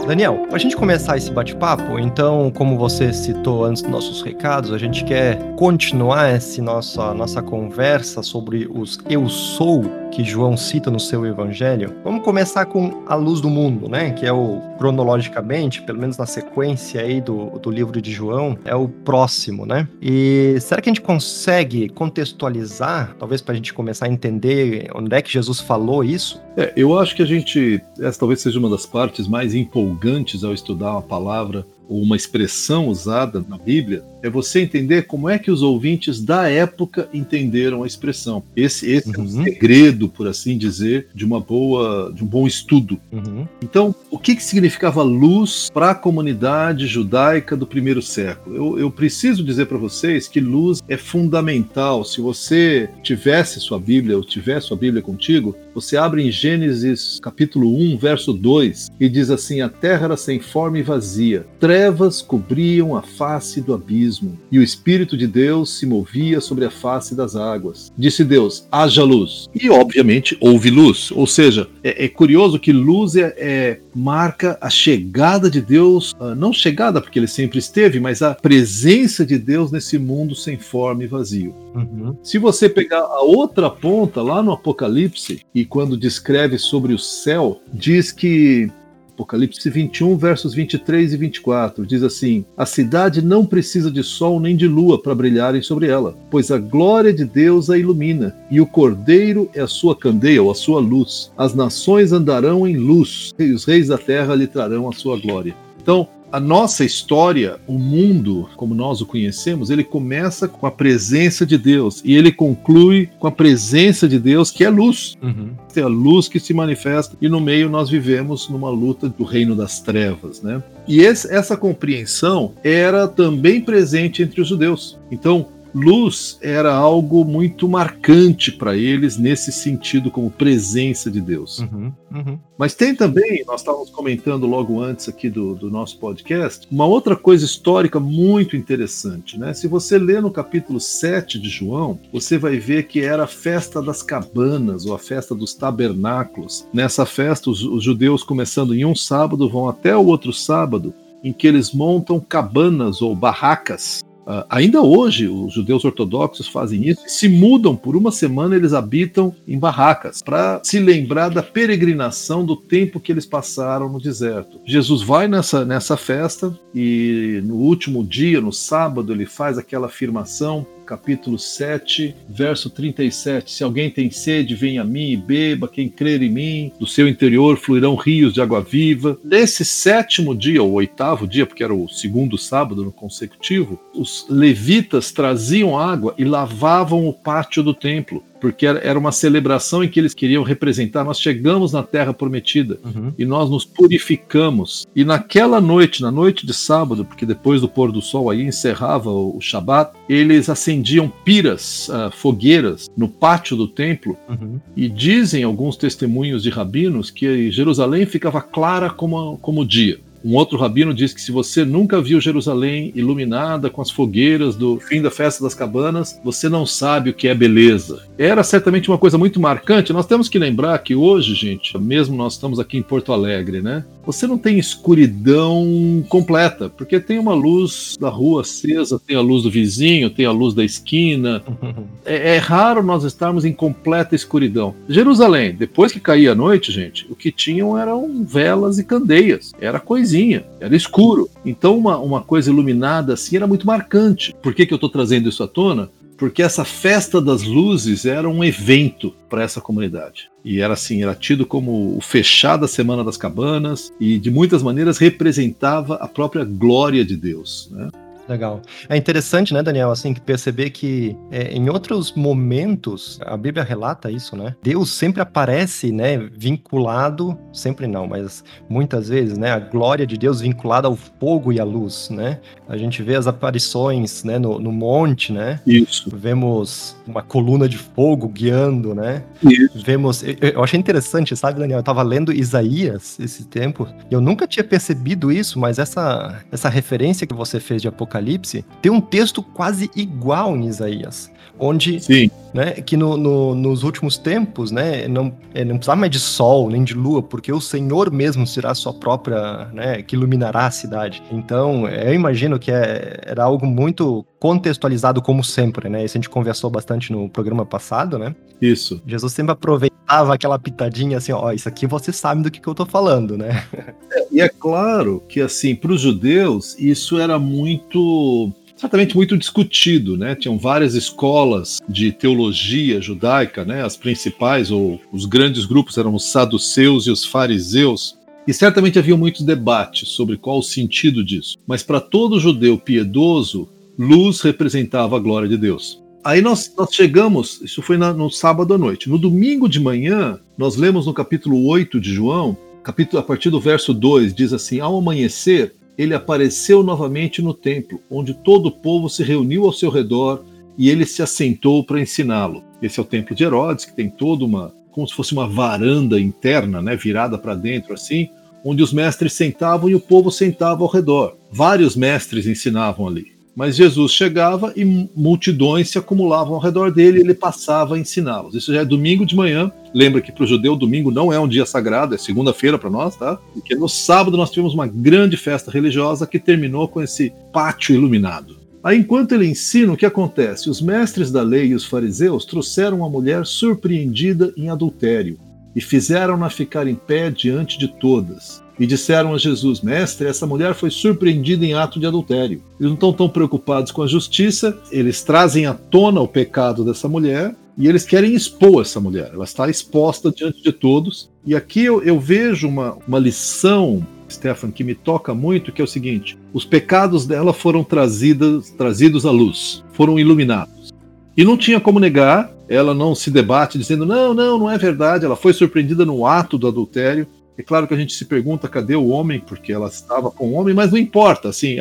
Daniel, 0.08 0.46
para 0.48 0.56
a 0.56 0.60
gente 0.60 0.78
começar 0.78 1.18
esse 1.18 1.30
bate-papo, 1.30 2.00
então, 2.00 2.50
como 2.50 2.78
você 2.78 3.12
citou 3.12 3.66
antes 3.66 3.82
dos 3.82 3.92
nossos 3.92 4.22
recados, 4.22 4.72
a 4.72 4.78
gente 4.78 5.04
quer 5.04 5.38
continuar 5.58 6.30
essa 6.30 6.62
nossa, 6.62 7.14
nossa 7.14 7.42
conversa 7.42 8.24
sobre 8.24 8.70
os 8.74 8.98
eu 9.10 9.28
sou 9.28 9.84
que 10.18 10.24
João 10.24 10.58
cita 10.58 10.90
no 10.90 11.00
seu 11.00 11.28
evangelho. 11.28 11.94
Vamos 12.04 12.24
começar 12.24 12.66
com 12.66 13.04
a 13.06 13.14
luz 13.14 13.40
do 13.40 13.52
mundo, 13.52 13.88
né? 13.88 14.10
Que 14.10 14.26
é 14.26 14.34
o, 14.34 14.60
cronologicamente, 14.80 15.84
pelo 15.84 16.00
menos 16.00 16.18
na 16.18 16.26
sequência 16.26 17.02
aí 17.02 17.22
do, 17.22 17.60
do 17.60 17.70
livro 17.70 18.02
de 18.02 18.12
João, 18.12 18.58
é 18.66 18.76
o 18.76 18.90
próximo, 18.90 19.64
né? 19.64 19.88
E 20.02 20.58
será 20.60 20.82
que 20.82 20.90
a 20.90 20.92
gente 20.92 21.02
consegue 21.02 21.88
contextualizar, 21.90 23.16
talvez 23.20 23.44
para 23.44 23.54
a 23.54 23.56
gente 23.56 23.72
começar 23.72 24.08
a 24.08 24.10
entender 24.10 24.90
onde 24.96 25.16
é 25.16 25.22
que 25.22 25.32
Jesus 25.32 25.60
falou 25.60 26.04
isso? 26.04 26.42
É, 26.58 26.74
eu 26.76 26.98
acho 26.98 27.16
que 27.16 27.22
a 27.22 27.26
gente, 27.28 27.80
essa 28.00 28.18
talvez 28.18 28.42
seja 28.42 28.58
uma 28.58 28.72
das 28.72 28.88
partes 28.88 29.28
mais 29.28 29.54
empolgantes 29.54 30.44
ao 30.44 30.52
estudar 30.52 30.94
uma 30.94 31.02
palavra 31.04 31.64
ou 31.88 32.02
uma 32.02 32.16
expressão 32.16 32.88
usada 32.88 33.46
na 33.48 33.58
Bíblia, 33.58 34.04
é 34.28 34.30
você 34.30 34.62
entender 34.62 35.04
como 35.04 35.30
é 35.30 35.40
que 35.40 35.50
os 35.50 35.62
ouvintes 35.62 36.22
da 36.22 36.50
época 36.50 37.10
entenderam 37.14 37.84
a 37.84 37.88
expressão. 37.88 38.44
Esse, 38.56 38.90
esse 38.92 39.10
uhum. 39.10 39.16
é 39.16 39.18
o 39.18 39.22
uhum. 39.22 39.44
segredo, 39.44 40.10
por 40.10 40.28
assim 40.28 40.58
dizer, 40.58 41.08
de 41.16 41.26
uma 41.26 41.40
boa, 41.40 42.12
de 42.14 42.24
um 42.24 42.28
bom 42.28 42.46
estudo. 42.46 43.00
Uhum. 43.12 43.48
Então, 43.64 43.96
o 44.12 44.20
que, 44.20 44.36
que 44.36 44.44
significava 44.44 45.02
luz 45.02 45.70
para 45.74 45.92
a 45.92 45.96
comunidade 45.96 46.88
judaica 46.88 47.56
do 47.56 47.66
primeiro 47.66 48.02
século? 48.02 48.56
Eu, 48.56 48.80
eu 48.80 48.92
preciso 48.92 49.44
dizer 49.44 49.66
para 49.66 49.78
vocês 49.78 50.28
que 50.28 50.40
luz 50.40 50.82
é 50.88 50.98
fundamental. 50.98 52.04
Se 52.04 52.22
você 52.22 52.90
tivesse 53.02 53.60
sua 53.60 53.80
Bíblia 53.80 54.18
ou 54.18 54.24
tiver 54.24 54.62
sua 54.62 54.78
Bíblia 54.78 55.02
contigo, 55.02 55.56
você 55.74 55.96
abre 55.96 56.24
em 56.24 56.32
Gênesis 56.32 57.20
capítulo 57.22 57.76
1, 57.78 57.98
verso 57.98 58.34
2, 58.34 58.92
e 59.00 59.08
diz 59.08 59.30
assim: 59.30 59.62
A 59.62 59.70
terra 59.70 60.06
era 60.06 60.18
sem 60.18 60.40
forma 60.40 60.80
e 60.80 60.84
vazia, 60.84 61.46
trevas 61.60 62.22
cobriam 62.22 62.96
a 62.96 63.02
face 63.02 63.62
do 63.62 63.74
abismo, 63.74 64.17
e 64.52 64.60
o 64.60 64.64
Espírito 64.64 65.18
de 65.18 65.28
Deus 65.28 65.78
se 65.78 65.86
movia 65.86 66.40
sobre 66.42 66.66
a 66.66 66.72
face 66.72 67.16
das 67.16 67.36
águas. 67.36 67.92
Disse 67.98 68.24
Deus: 68.24 68.68
haja 68.72 69.04
luz. 69.04 69.48
E 69.54 69.70
obviamente 69.70 70.38
houve 70.40 70.70
luz. 70.70 71.12
Ou 71.12 71.28
seja, 71.28 71.68
é, 71.84 72.06
é 72.06 72.08
curioso 72.08 72.60
que 72.60 72.72
luz 72.72 73.16
é, 73.16 73.34
é, 73.38 73.80
marca 73.94 74.58
a 74.62 74.70
chegada 74.70 75.50
de 75.50 75.62
Deus, 75.62 76.16
ah, 76.20 76.36
não 76.36 76.54
chegada 76.54 77.02
porque 77.02 77.20
ele 77.20 77.28
sempre 77.28 77.60
esteve, 77.60 78.00
mas 78.00 78.22
a 78.22 78.34
presença 78.34 79.26
de 79.26 79.38
Deus 79.38 79.72
nesse 79.72 79.98
mundo 79.98 80.36
sem 80.36 80.58
forma 80.58 81.04
e 81.04 81.08
vazio. 81.08 81.54
Uhum. 81.76 82.16
Se 82.24 82.38
você 82.38 82.70
pegar 82.70 83.00
a 83.00 83.22
outra 83.22 83.70
ponta 83.70 84.22
lá 84.22 84.42
no 84.42 84.52
Apocalipse 84.52 85.42
e 85.54 85.66
quando 85.66 85.98
descreve 85.98 86.58
sobre 86.58 86.94
o 86.94 87.00
céu, 87.00 87.62
diz 87.74 88.12
que 88.12 88.70
Apocalipse 89.18 89.68
21, 89.68 90.16
versos 90.16 90.54
23 90.54 91.14
e 91.14 91.18
24, 91.18 91.88
diz 91.88 92.04
assim: 92.04 92.46
A 92.56 92.68
cidade 92.68 93.20
não 93.20 93.44
precisa 93.44 93.90
de 93.90 94.04
sol 94.04 94.40
nem 94.40 94.56
de 94.56 94.68
lua 94.68 95.02
para 95.02 95.16
brilharem 95.16 95.60
sobre 95.60 95.88
ela, 95.88 96.16
pois 96.30 96.52
a 96.52 96.60
glória 96.60 97.12
de 97.12 97.26
Deus 97.26 97.72
a 97.72 97.78
ilumina, 97.80 98.38
e 98.52 98.62
o 98.62 98.68
cordeiro 98.68 99.50
é 99.56 99.62
a 99.62 99.68
sua 99.68 99.96
candeia 99.96 100.44
ou 100.44 100.52
a 100.52 100.56
sua 100.56 100.80
luz. 100.80 101.32
As 101.36 101.56
nações 101.56 102.12
andarão 102.12 102.68
em 102.68 102.78
luz, 102.78 103.34
e 103.40 103.52
os 103.52 103.66
reis 103.66 103.88
da 103.88 103.98
terra 103.98 104.36
lhe 104.36 104.46
trarão 104.46 104.88
a 104.88 104.94
sua 104.94 105.20
glória. 105.20 105.56
Então, 105.82 106.08
a 106.32 106.40
nossa 106.40 106.84
história, 106.84 107.60
o 107.68 107.74
mundo 107.74 108.50
como 108.56 108.76
nós 108.76 109.02
o 109.02 109.06
conhecemos, 109.06 109.70
ele 109.70 109.84
começa 109.84 110.48
com 110.48 110.66
a 110.66 110.72
presença 110.72 111.46
de 111.46 111.58
Deus 111.58 112.02
e 112.04 112.16
ele 112.16 112.32
conclui 112.32 113.10
com 113.20 113.28
a 113.28 113.32
presença 113.32 114.08
de 114.08 114.20
Deus, 114.20 114.52
que 114.52 114.64
é 114.64 114.70
luz. 114.70 115.16
Uhum. 115.22 115.52
É 115.76 115.82
a 115.82 115.88
luz 115.88 116.28
que 116.28 116.40
se 116.40 116.54
manifesta 116.56 117.16
e 117.22 117.30
no 117.30 117.40
meio 117.40 117.70
nós 117.70 117.90
vivemos 117.90 118.50
numa 118.50 118.70
luta 118.70 119.08
do 119.08 119.24
reino 119.24 119.56
das 119.56 119.80
trevas, 119.80 120.42
né? 120.42 120.62
E 120.88 121.02
esse, 121.02 121.32
essa 121.32 121.56
compreensão 121.56 122.54
era 122.64 123.08
também 123.08 123.62
presente 123.62 124.24
entre 124.24 124.42
os 124.42 124.48
judeus. 124.48 124.98
Então, 125.12 125.48
luz 125.74 126.38
era 126.42 126.74
algo 126.74 127.24
muito 127.24 127.68
marcante 127.68 128.52
para 128.52 128.76
eles 128.76 129.18
nesse 129.18 129.52
sentido 129.52 130.10
como 130.10 130.32
presença 130.32 131.10
de 131.10 131.22
Deus. 131.22 131.60
Uhum, 131.60 131.92
uhum. 132.14 132.40
Mas 132.58 132.74
tem 132.74 132.96
também, 132.96 133.44
nós 133.46 133.62
estávamos 133.62 133.90
comentando 133.90 134.48
logo 134.48 134.82
antes 134.82 135.08
aqui 135.08 135.30
do, 135.30 135.54
do, 135.54 135.70
nosso 135.70 136.00
podcast, 136.00 136.68
uma 136.72 136.86
outra 136.86 137.16
coisa 137.16 137.46
histórica 137.46 138.00
muito 138.00 138.56
interessante. 138.56 139.38
Né? 139.38 139.54
Se 139.54 139.68
você 139.68 139.98
ler 140.00 140.22
no 140.22 140.32
capítulo 140.32 140.80
7 140.80 141.40
de 141.40 141.50
João, 141.50 142.00
você 142.12 142.38
vai 142.38 142.58
ver 142.58 142.88
que 142.88 143.02
era 143.02 143.26
a 143.26 143.28
festa 143.28 143.82
das 143.82 144.02
cabanas, 144.02 144.86
ou 144.86 144.96
a 144.96 145.00
festa 145.00 145.36
dos 145.36 145.54
tabernáculos. 145.54 146.68
Nessa 146.74 147.06
festa, 147.06 147.50
os, 147.50 147.62
os 147.64 147.84
judeus, 147.84 148.24
começando 148.24 148.74
em 148.74 148.86
um 148.86 148.96
sábado, 148.96 149.50
vão 149.50 149.70
até 149.70 149.96
o 149.96 150.06
outro 150.06 150.34
sábado, 150.34 150.94
em 151.24 151.32
que 151.32 151.48
eles 151.48 151.72
montam 151.72 152.20
cabanas 152.20 153.02
ou 153.02 153.16
barracas 153.16 154.07
Uh, 154.28 154.44
ainda 154.50 154.82
hoje, 154.82 155.26
os 155.30 155.54
judeus 155.54 155.86
ortodoxos 155.86 156.50
fazem 156.50 156.86
isso 156.86 157.02
se 157.08 157.30
mudam 157.30 157.78
por 157.78 157.96
uma 157.96 158.12
semana, 158.12 158.58
eles 158.58 158.74
habitam 158.74 159.34
em 159.48 159.58
barracas 159.58 160.22
para 160.22 160.60
se 160.66 160.80
lembrar 160.80 161.30
da 161.30 161.42
peregrinação 161.42 162.46
do 162.46 162.58
tempo 162.58 163.00
que 163.00 163.10
eles 163.10 163.26
passaram 163.26 163.88
no 163.88 164.02
deserto. 164.02 164.60
Jesus 164.66 165.02
vai 165.02 165.30
nessa, 165.30 165.64
nessa 165.64 165.96
festa 165.96 166.54
e 166.76 167.42
no 167.46 167.56
último 167.56 168.04
dia, 168.04 168.42
no 168.42 168.52
sábado, 168.52 169.14
ele 169.14 169.26
faz 169.26 169.58
aquela 169.58 169.88
afirmação 169.88 170.68
capítulo 170.88 171.38
7, 171.38 172.16
verso 172.30 172.70
37. 172.70 173.52
Se 173.52 173.64
alguém 173.64 173.92
tem 173.92 174.10
sede, 174.10 174.56
venha 174.56 174.82
a 174.82 174.86
mim 174.86 175.12
e 175.12 175.18
beba, 175.18 175.68
quem 175.68 175.90
crer 175.90 176.24
em 176.24 176.30
mim, 176.30 176.72
do 176.80 176.88
seu 176.88 177.08
interior 177.08 177.58
fluirão 177.58 177.96
rios 177.96 178.34
de 178.34 178.42
água 178.42 178.62
viva. 178.62 179.20
Nesse 179.24 179.66
sétimo 179.66 180.34
dia, 180.34 180.64
ou 180.64 180.72
oitavo 180.72 181.28
dia, 181.28 181.46
porque 181.46 181.64
era 181.64 181.76
o 181.76 181.90
segundo 181.90 182.38
sábado 182.38 182.86
no 182.86 182.92
consecutivo, 182.92 183.80
os 183.94 184.26
levitas 184.30 185.12
traziam 185.12 185.78
água 185.78 186.16
e 186.18 186.24
lavavam 186.24 187.06
o 187.06 187.14
pátio 187.14 187.62
do 187.62 187.74
templo 187.74 188.24
porque 188.40 188.66
era 188.66 188.98
uma 188.98 189.12
celebração 189.12 189.84
em 189.84 189.90
que 189.90 190.00
eles 190.00 190.14
queriam 190.14 190.44
representar. 190.44 191.04
Nós 191.04 191.20
chegamos 191.20 191.72
na 191.72 191.84
Terra 191.84 192.14
Prometida 192.14 192.78
uhum. 192.84 193.14
e 193.18 193.26
nós 193.26 193.50
nos 193.50 193.66
purificamos. 193.66 194.88
E 194.96 195.04
naquela 195.04 195.60
noite, 195.60 196.02
na 196.02 196.12
noite 196.12 196.46
de 196.46 196.54
sábado, 196.54 197.06
porque 197.06 197.26
depois 197.26 197.62
do 197.62 197.70
pôr 197.70 197.92
do 197.92 198.02
sol 198.02 198.30
aí 198.30 198.42
encerrava 198.42 199.10
o, 199.10 199.38
o 199.38 199.42
Shabat, 199.42 199.92
eles 200.08 200.50
acendiam 200.50 201.12
piras, 201.24 201.90
uh, 201.90 202.12
fogueiras 202.12 202.90
no 202.96 203.08
pátio 203.08 203.58
do 203.58 203.68
templo. 203.68 204.18
Uhum. 204.30 204.60
E 204.76 204.90
dizem 204.90 205.44
alguns 205.44 205.76
testemunhos 205.76 206.44
de 206.44 206.50
rabinos 206.50 207.12
que 207.12 207.52
Jerusalém 207.52 208.06
ficava 208.06 208.42
clara 208.42 208.90
como, 208.90 209.38
como 209.38 209.62
o 209.62 209.66
dia. 209.66 210.00
Um 210.28 210.36
outro 210.36 210.58
rabino 210.58 210.94
diz 210.94 211.14
que 211.14 211.22
se 211.22 211.32
você 211.32 211.64
nunca 211.64 212.02
viu 212.02 212.20
Jerusalém 212.20 212.92
iluminada 212.94 213.70
com 213.70 213.82
as 213.82 213.90
fogueiras 213.90 214.58
do 214.58 214.78
fim 214.78 215.02
da 215.02 215.10
festa 215.10 215.42
das 215.42 215.56
cabanas, 215.56 216.20
você 216.22 216.50
não 216.50 216.66
sabe 216.66 217.12
o 217.12 217.14
que 217.14 217.30
é 217.30 217.34
beleza. 217.34 218.04
Era 218.18 218.44
certamente 218.44 218.90
uma 218.90 218.98
coisa 218.98 219.18
muito 219.18 219.40
marcante. 219.40 219.94
Nós 219.94 220.06
temos 220.06 220.28
que 220.28 220.38
lembrar 220.38 220.80
que 220.80 220.94
hoje, 220.94 221.34
gente, 221.34 221.78
mesmo 221.78 222.18
nós 222.18 222.34
estamos 222.34 222.60
aqui 222.60 222.78
em 222.78 222.82
Porto 222.82 223.14
Alegre, 223.14 223.62
né? 223.62 223.86
Você 224.06 224.26
não 224.26 224.38
tem 224.38 224.58
escuridão 224.58 226.04
completa, 226.10 226.70
porque 226.70 227.00
tem 227.00 227.20
uma 227.20 227.34
luz 227.34 227.98
da 228.00 228.10
rua 228.10 228.42
acesa, 228.42 229.00
tem 229.06 229.16
a 229.16 229.22
luz 229.22 229.44
do 229.44 229.52
vizinho, 229.52 230.10
tem 230.10 230.26
a 230.26 230.32
luz 230.32 230.54
da 230.54 230.64
esquina. 230.64 231.44
é, 232.06 232.36
é 232.36 232.38
raro 232.38 232.82
nós 232.82 233.04
estarmos 233.04 233.46
em 233.46 233.54
completa 233.54 234.16
escuridão. 234.16 234.74
Jerusalém, 234.90 235.54
depois 235.54 235.92
que 235.92 236.00
caía 236.00 236.32
a 236.32 236.36
noite, 236.36 236.72
gente, 236.72 237.06
o 237.10 237.16
que 237.16 237.32
tinham 237.32 237.78
eram 237.78 238.26
velas 238.26 238.80
e 238.80 238.84
candeias. 238.84 239.54
Era 239.60 239.80
coisa 239.80 240.17
coisinha, 240.18 240.44
era 240.60 240.76
escuro. 240.76 241.30
Então, 241.46 241.78
uma, 241.78 241.98
uma 241.98 242.22
coisa 242.22 242.50
iluminada 242.50 243.14
assim 243.14 243.36
era 243.36 243.48
muito 243.48 243.68
marcante. 243.68 244.36
Por 244.42 244.54
que, 244.54 244.66
que 244.66 244.74
eu 244.74 244.78
estou 244.78 244.90
trazendo 244.90 245.30
isso 245.30 245.44
à 245.44 245.48
tona? 245.48 245.90
Porque 246.18 246.42
essa 246.42 246.66
festa 246.66 247.22
das 247.22 247.44
luzes 247.44 248.06
era 248.06 248.28
um 248.28 248.44
evento 248.44 249.14
para 249.30 249.44
essa 249.44 249.62
comunidade. 249.62 250.32
E 250.44 250.60
era 250.60 250.74
assim, 250.74 251.04
era 251.04 251.14
tido 251.14 251.46
como 251.46 251.96
o 251.96 252.02
fechar 252.02 252.58
da 252.58 252.68
Semana 252.68 253.04
das 253.04 253.18
Cabanas 253.18 253.94
e 254.00 254.18
de 254.18 254.32
muitas 254.32 254.64
maneiras 254.64 254.98
representava 254.98 255.96
a 255.96 256.08
própria 256.08 256.44
glória 256.44 257.06
de 257.06 257.16
Deus. 257.16 257.70
Né? 257.72 257.90
Legal. 258.28 258.62
É 258.90 258.98
interessante, 258.98 259.54
né, 259.54 259.64
Daniel, 259.64 259.90
assim, 259.90 260.14
perceber 260.14 260.70
que 260.72 261.18
é, 261.32 261.52
em 261.54 261.70
outros 261.70 262.14
momentos, 262.14 263.20
a 263.26 263.38
Bíblia 263.38 263.64
relata 263.64 264.12
isso, 264.12 264.36
né? 264.36 264.56
Deus 264.62 264.92
sempre 264.92 265.22
aparece, 265.22 265.92
né, 265.92 266.18
vinculado, 266.18 267.38
sempre 267.54 267.88
não, 267.88 268.06
mas 268.06 268.44
muitas 268.70 269.08
vezes, 269.08 269.38
né, 269.38 269.52
a 269.52 269.60
glória 269.60 270.06
de 270.06 270.18
Deus 270.18 270.42
vinculada 270.42 270.88
ao 270.88 270.96
fogo 270.96 271.54
e 271.54 271.60
à 271.60 271.64
luz, 271.64 272.10
né? 272.10 272.40
A 272.68 272.78
gente 272.78 273.02
vê 273.02 273.16
as 273.16 273.28
aparições, 273.28 274.24
né, 274.24 274.38
no, 274.38 274.60
no 274.60 274.72
monte, 274.72 275.32
né? 275.32 275.60
Isso. 275.66 276.10
Vemos 276.14 276.96
uma 277.08 277.22
coluna 277.22 277.68
de 277.68 277.78
fogo 277.78 278.28
guiando, 278.28 278.94
né? 278.94 279.24
Isso. 279.44 279.82
Vemos, 279.84 280.24
eu, 280.24 280.36
eu 280.42 280.64
achei 280.64 280.80
interessante, 280.80 281.36
sabe, 281.36 281.60
Daniel? 281.60 281.80
Eu 281.80 281.84
tava 281.84 282.04
lendo 282.04 282.34
Isaías 282.34 283.20
esse 283.20 283.46
tempo, 283.46 283.88
e 284.10 284.14
eu 284.14 284.22
nunca 284.22 284.48
tinha 284.48 284.64
percebido 284.64 285.32
isso, 285.32 285.60
mas 285.60 285.80
essa, 285.80 286.42
essa 286.52 286.70
referência 286.70 287.26
que 287.26 287.34
você 287.34 287.60
fez 287.60 287.82
de 287.82 287.88
Apocalipse 287.88 288.08
Apocalipse, 288.18 288.66
tem 288.82 288.92
um 288.92 289.02
texto 289.02 289.44
quase 289.44 289.90
igual 289.96 290.56
em 290.56 290.66
Isaías, 290.66 291.32
onde, 291.60 292.00
Sim. 292.00 292.30
né, 292.54 292.72
que 292.74 292.96
no, 292.96 293.18
no, 293.18 293.56
nos 293.56 293.84
últimos 293.84 294.18
tempos, 294.18 294.72
né, 294.72 295.08
não, 295.08 295.34
é, 295.54 295.64
não 295.64 295.78
precisava 295.78 296.00
mais 296.00 296.12
de 296.12 296.20
sol 296.20 296.70
nem 296.70 296.84
de 296.84 296.94
lua, 296.94 297.22
porque 297.22 297.52
o 297.52 297.62
Senhor 297.62 298.12
mesmo 298.12 298.46
será 298.46 298.72
a 298.72 298.76
sua 298.76 298.94
própria, 298.94 299.66
né, 299.74 300.02
que 300.02 300.16
iluminará 300.16 300.66
a 300.66 300.72
cidade. 300.72 301.22
Então, 301.32 301.88
eu 301.88 302.14
imagino 302.14 302.60
que 302.60 302.72
é, 302.72 303.22
era 303.26 303.44
algo 303.44 303.66
muito 303.66 304.26
contextualizado 304.40 305.22
como 305.22 305.44
sempre, 305.44 305.90
né? 305.90 306.06
Isso 306.06 306.18
a 306.18 306.20
gente 306.20 306.30
conversou 306.30 306.70
bastante 306.70 307.12
no 307.12 307.28
programa 307.28 307.66
passado, 307.66 308.20
né? 308.20 308.36
Isso. 308.62 309.02
Jesus 309.06 309.34
sempre 309.34 309.52
aproveitava 309.54 310.34
aquela 310.34 310.60
pitadinha 310.60 311.18
assim, 311.18 311.32
ó, 311.32 311.52
isso 311.52 311.68
aqui 311.68 311.88
você 311.88 312.14
sabe 312.14 312.44
do 312.44 312.52
que, 312.52 312.60
que 312.60 312.68
eu 312.68 312.76
tô 312.76 312.86
falando, 312.86 313.38
né? 313.38 313.64
É, 314.12 314.28
e 314.32 314.42
é 314.42 314.48
claro 314.48 315.24
que, 315.28 315.42
assim, 315.42 315.76
para 315.76 315.92
os 315.92 316.02
judeus, 316.02 316.78
isso 316.80 317.20
era 317.20 317.38
muito 317.40 318.52
certamente 318.78 319.16
muito 319.16 319.36
discutido, 319.36 320.16
né? 320.16 320.36
Tinham 320.36 320.58
várias 320.58 320.94
escolas 320.94 321.80
de 321.90 322.12
teologia 322.12 323.02
judaica, 323.02 323.66
né? 323.66 323.84
As 323.84 323.98
principais 323.98 324.72
ou 324.72 325.02
os 325.12 325.26
grandes 325.26 325.66
grupos 325.66 325.98
eram 325.98 326.14
os 326.14 326.26
saduceus 326.26 327.08
e 327.08 327.12
os 327.12 327.26
fariseus. 327.26 328.18
E 328.48 328.54
certamente 328.54 328.98
havia 328.98 329.18
muitos 329.18 329.42
debates 329.42 330.10
sobre 330.10 330.38
qual 330.38 330.60
o 330.60 330.64
sentido 330.64 331.24
disso. 331.24 331.58
Mas 331.68 331.84
para 331.84 332.00
todo 332.00 332.40
judeu 332.40 332.78
piedoso, 332.78 333.68
luz 333.98 334.40
representava 334.42 335.18
a 335.18 335.20
glória 335.20 335.50
de 335.50 335.58
Deus. 335.58 336.02
Aí 336.24 336.42
nós, 336.42 336.72
nós 336.78 336.94
chegamos, 336.94 337.62
isso 337.62 337.82
foi 337.82 337.98
na, 337.98 338.14
no 338.14 338.30
sábado 338.30 338.74
à 338.74 338.78
noite. 338.78 339.10
No 339.10 339.18
domingo 339.18 339.68
de 339.68 339.80
manhã, 339.80 340.40
nós 340.58 340.76
lemos 340.76 341.06
no 341.06 341.14
capítulo 341.14 341.66
8 341.66 342.00
de 342.00 342.14
João, 342.14 342.58
capítulo, 342.84 343.20
a 343.20 343.24
partir 343.24 343.50
do 343.50 343.60
verso 343.60 343.94
2, 343.94 344.34
diz 344.34 344.54
assim: 344.54 344.80
Ao 344.80 344.98
amanhecer, 344.98 345.74
ele 345.98 346.14
apareceu 346.14 346.84
novamente 346.84 347.42
no 347.42 347.54
templo, 347.54 348.00
onde 348.10 348.34
todo 348.34 348.68
o 348.68 348.72
povo 348.72 349.10
se 349.10 349.24
reuniu 349.24 349.66
ao 349.66 349.74
seu 349.74 349.90
redor 349.90 350.44
e 350.78 350.90
ele 350.90 351.06
se 351.06 351.24
assentou 351.24 351.84
para 351.84 352.00
ensiná-lo. 352.00 352.64
Esse 352.82 353.00
é 353.00 353.04
o 353.04 353.06
templo 353.06 353.36
de 353.36 353.44
Herodes, 353.44 353.86
que 353.86 353.96
tem 353.96 354.10
toda 354.10 354.46
uma, 354.46 354.72
como 354.92 355.08
se 355.08 355.16
fosse 355.16 355.34
uma 355.34 355.48
varanda 355.48 356.20
interna, 356.20 356.82
né, 356.82 356.96
virada 356.96 357.38
para 357.38 357.56
dentro 357.56 357.94
assim, 357.94 358.30
onde 358.64 358.84
os 358.84 358.94
mestres 358.94 359.34
sentavam 359.34 359.90
e 359.90 359.96
o 359.96 360.00
povo 360.00 360.32
sentava 360.32 360.84
ao 360.84 360.90
redor. 360.90 361.36
Vários 361.52 361.96
mestres 361.96 362.46
ensinavam 362.46 363.08
ali. 363.08 363.37
Mas 363.58 363.76
Jesus 363.76 364.12
chegava 364.12 364.72
e 364.76 364.86
multidões 365.16 365.90
se 365.90 365.98
acumulavam 365.98 366.54
ao 366.54 366.62
redor 366.62 366.92
dele 366.92 367.18
e 367.18 367.22
ele 367.22 367.34
passava 367.34 367.96
a 367.96 368.00
ensiná-los. 368.00 368.54
Isso 368.54 368.72
já 368.72 368.82
é 368.82 368.86
domingo 368.86 369.26
de 369.26 369.36
manhã. 369.36 369.72
Lembra 369.96 370.22
que 370.22 370.32
para 370.32 370.44
o 370.44 370.48
judeu 370.48 370.76
domingo 370.76 371.10
não 371.10 371.34
é 371.34 371.40
um 371.40 371.48
dia 371.48 371.66
sagrado, 371.66 372.14
é 372.14 372.20
segunda-feira 372.20 372.78
para 372.78 372.92
nós, 372.92 373.16
tá? 373.16 373.40
Porque 373.56 373.74
no 373.74 373.90
sábado 373.90 374.38
nós 374.38 374.52
tivemos 374.52 374.76
uma 374.76 374.86
grande 374.86 375.38
festa 375.38 375.72
religiosa 375.72 376.28
que 376.28 376.38
terminou 376.38 376.88
com 376.88 377.02
esse 377.02 377.34
pátio 377.52 377.96
iluminado. 377.96 378.58
Aí, 378.84 379.00
enquanto 379.00 379.32
ele 379.32 379.48
ensina, 379.48 379.92
o 379.92 379.98
que 379.98 380.06
acontece? 380.06 380.70
Os 380.70 380.80
mestres 380.80 381.32
da 381.32 381.42
lei 381.42 381.70
e 381.70 381.74
os 381.74 381.84
fariseus 381.84 382.46
trouxeram 382.46 382.98
uma 382.98 383.10
mulher 383.10 383.44
surpreendida 383.44 384.54
em 384.56 384.70
adultério 384.70 385.40
e 385.78 385.82
fizeram-na 385.82 386.50
ficar 386.50 386.88
em 386.88 386.96
pé 386.96 387.30
diante 387.30 387.78
de 387.78 387.88
todas 387.88 388.64
e 388.80 388.88
disseram 388.88 389.36
a 389.36 389.38
Jesus: 389.38 389.80
Mestre, 389.82 390.28
essa 390.28 390.48
mulher 390.48 390.74
foi 390.74 390.90
surpreendida 390.90 391.64
em 391.64 391.76
ato 391.76 392.00
de 392.00 392.08
adultério. 392.08 392.64
Eles 392.80 392.90
não 392.90 392.96
estão 392.96 393.14
tão 393.14 393.30
preocupados 393.30 393.92
com 393.92 394.02
a 394.02 394.08
justiça, 394.08 394.76
eles 394.92 395.22
trazem 395.22 395.68
à 395.68 395.76
tona 395.76 396.20
o 396.20 396.28
pecado 396.28 396.84
dessa 396.84 397.08
mulher 397.08 397.56
e 397.78 397.88
eles 397.88 398.06
querem 398.06 398.34
expor 398.34 398.82
essa 398.82 399.00
mulher. 399.00 399.30
Ela 399.32 399.44
está 399.44 399.70
exposta 399.70 400.32
diante 400.32 400.64
de 400.64 400.72
todos. 400.72 401.30
E 401.46 401.56
aqui 401.56 401.86
eu, 401.86 402.02
eu 402.02 402.20
vejo 402.20 402.68
uma, 402.68 402.98
uma 403.08 403.20
lição, 403.20 404.06
Stefan, 404.28 404.72
que 404.72 404.84
me 404.84 404.96
toca 404.96 405.32
muito, 405.36 405.72
que 405.72 405.80
é 405.80 405.86
o 405.86 405.88
seguinte: 405.88 406.36
os 406.52 406.66
pecados 406.66 407.28
dela 407.28 407.54
foram 407.54 407.84
trazidos, 407.84 408.72
trazidos 408.72 409.28
à 409.28 409.32
luz, 409.32 409.84
foram 409.94 410.20
iluminados. 410.20 410.92
E 411.38 411.44
não 411.44 411.56
tinha 411.56 411.80
como 411.80 412.00
negar, 412.00 412.52
ela 412.70 412.94
não 412.94 413.16
se 413.16 413.32
debate 413.32 413.78
dizendo: 413.78 414.06
não, 414.06 414.34
não, 414.34 414.58
não 414.58 414.70
é 414.70 414.78
verdade, 414.78 415.26
ela 415.26 415.36
foi 415.36 415.54
surpreendida 415.54 416.06
no 416.06 416.26
ato 416.26 416.58
do 416.58 416.68
adultério. 416.68 417.28
É 417.58 417.64
claro 417.64 417.88
que 417.88 417.94
a 417.94 417.98
gente 417.98 418.14
se 418.14 418.26
pergunta 418.26 418.68
cadê 418.68 418.96
o 418.96 419.08
homem, 419.08 419.40
porque 419.40 419.74
ela 419.74 419.88
estava 419.88 420.30
com 420.30 420.50
o 420.50 420.54
homem, 420.54 420.76
mas 420.76 420.92
não 420.92 420.98
importa. 420.98 421.50
Assim, 421.50 421.78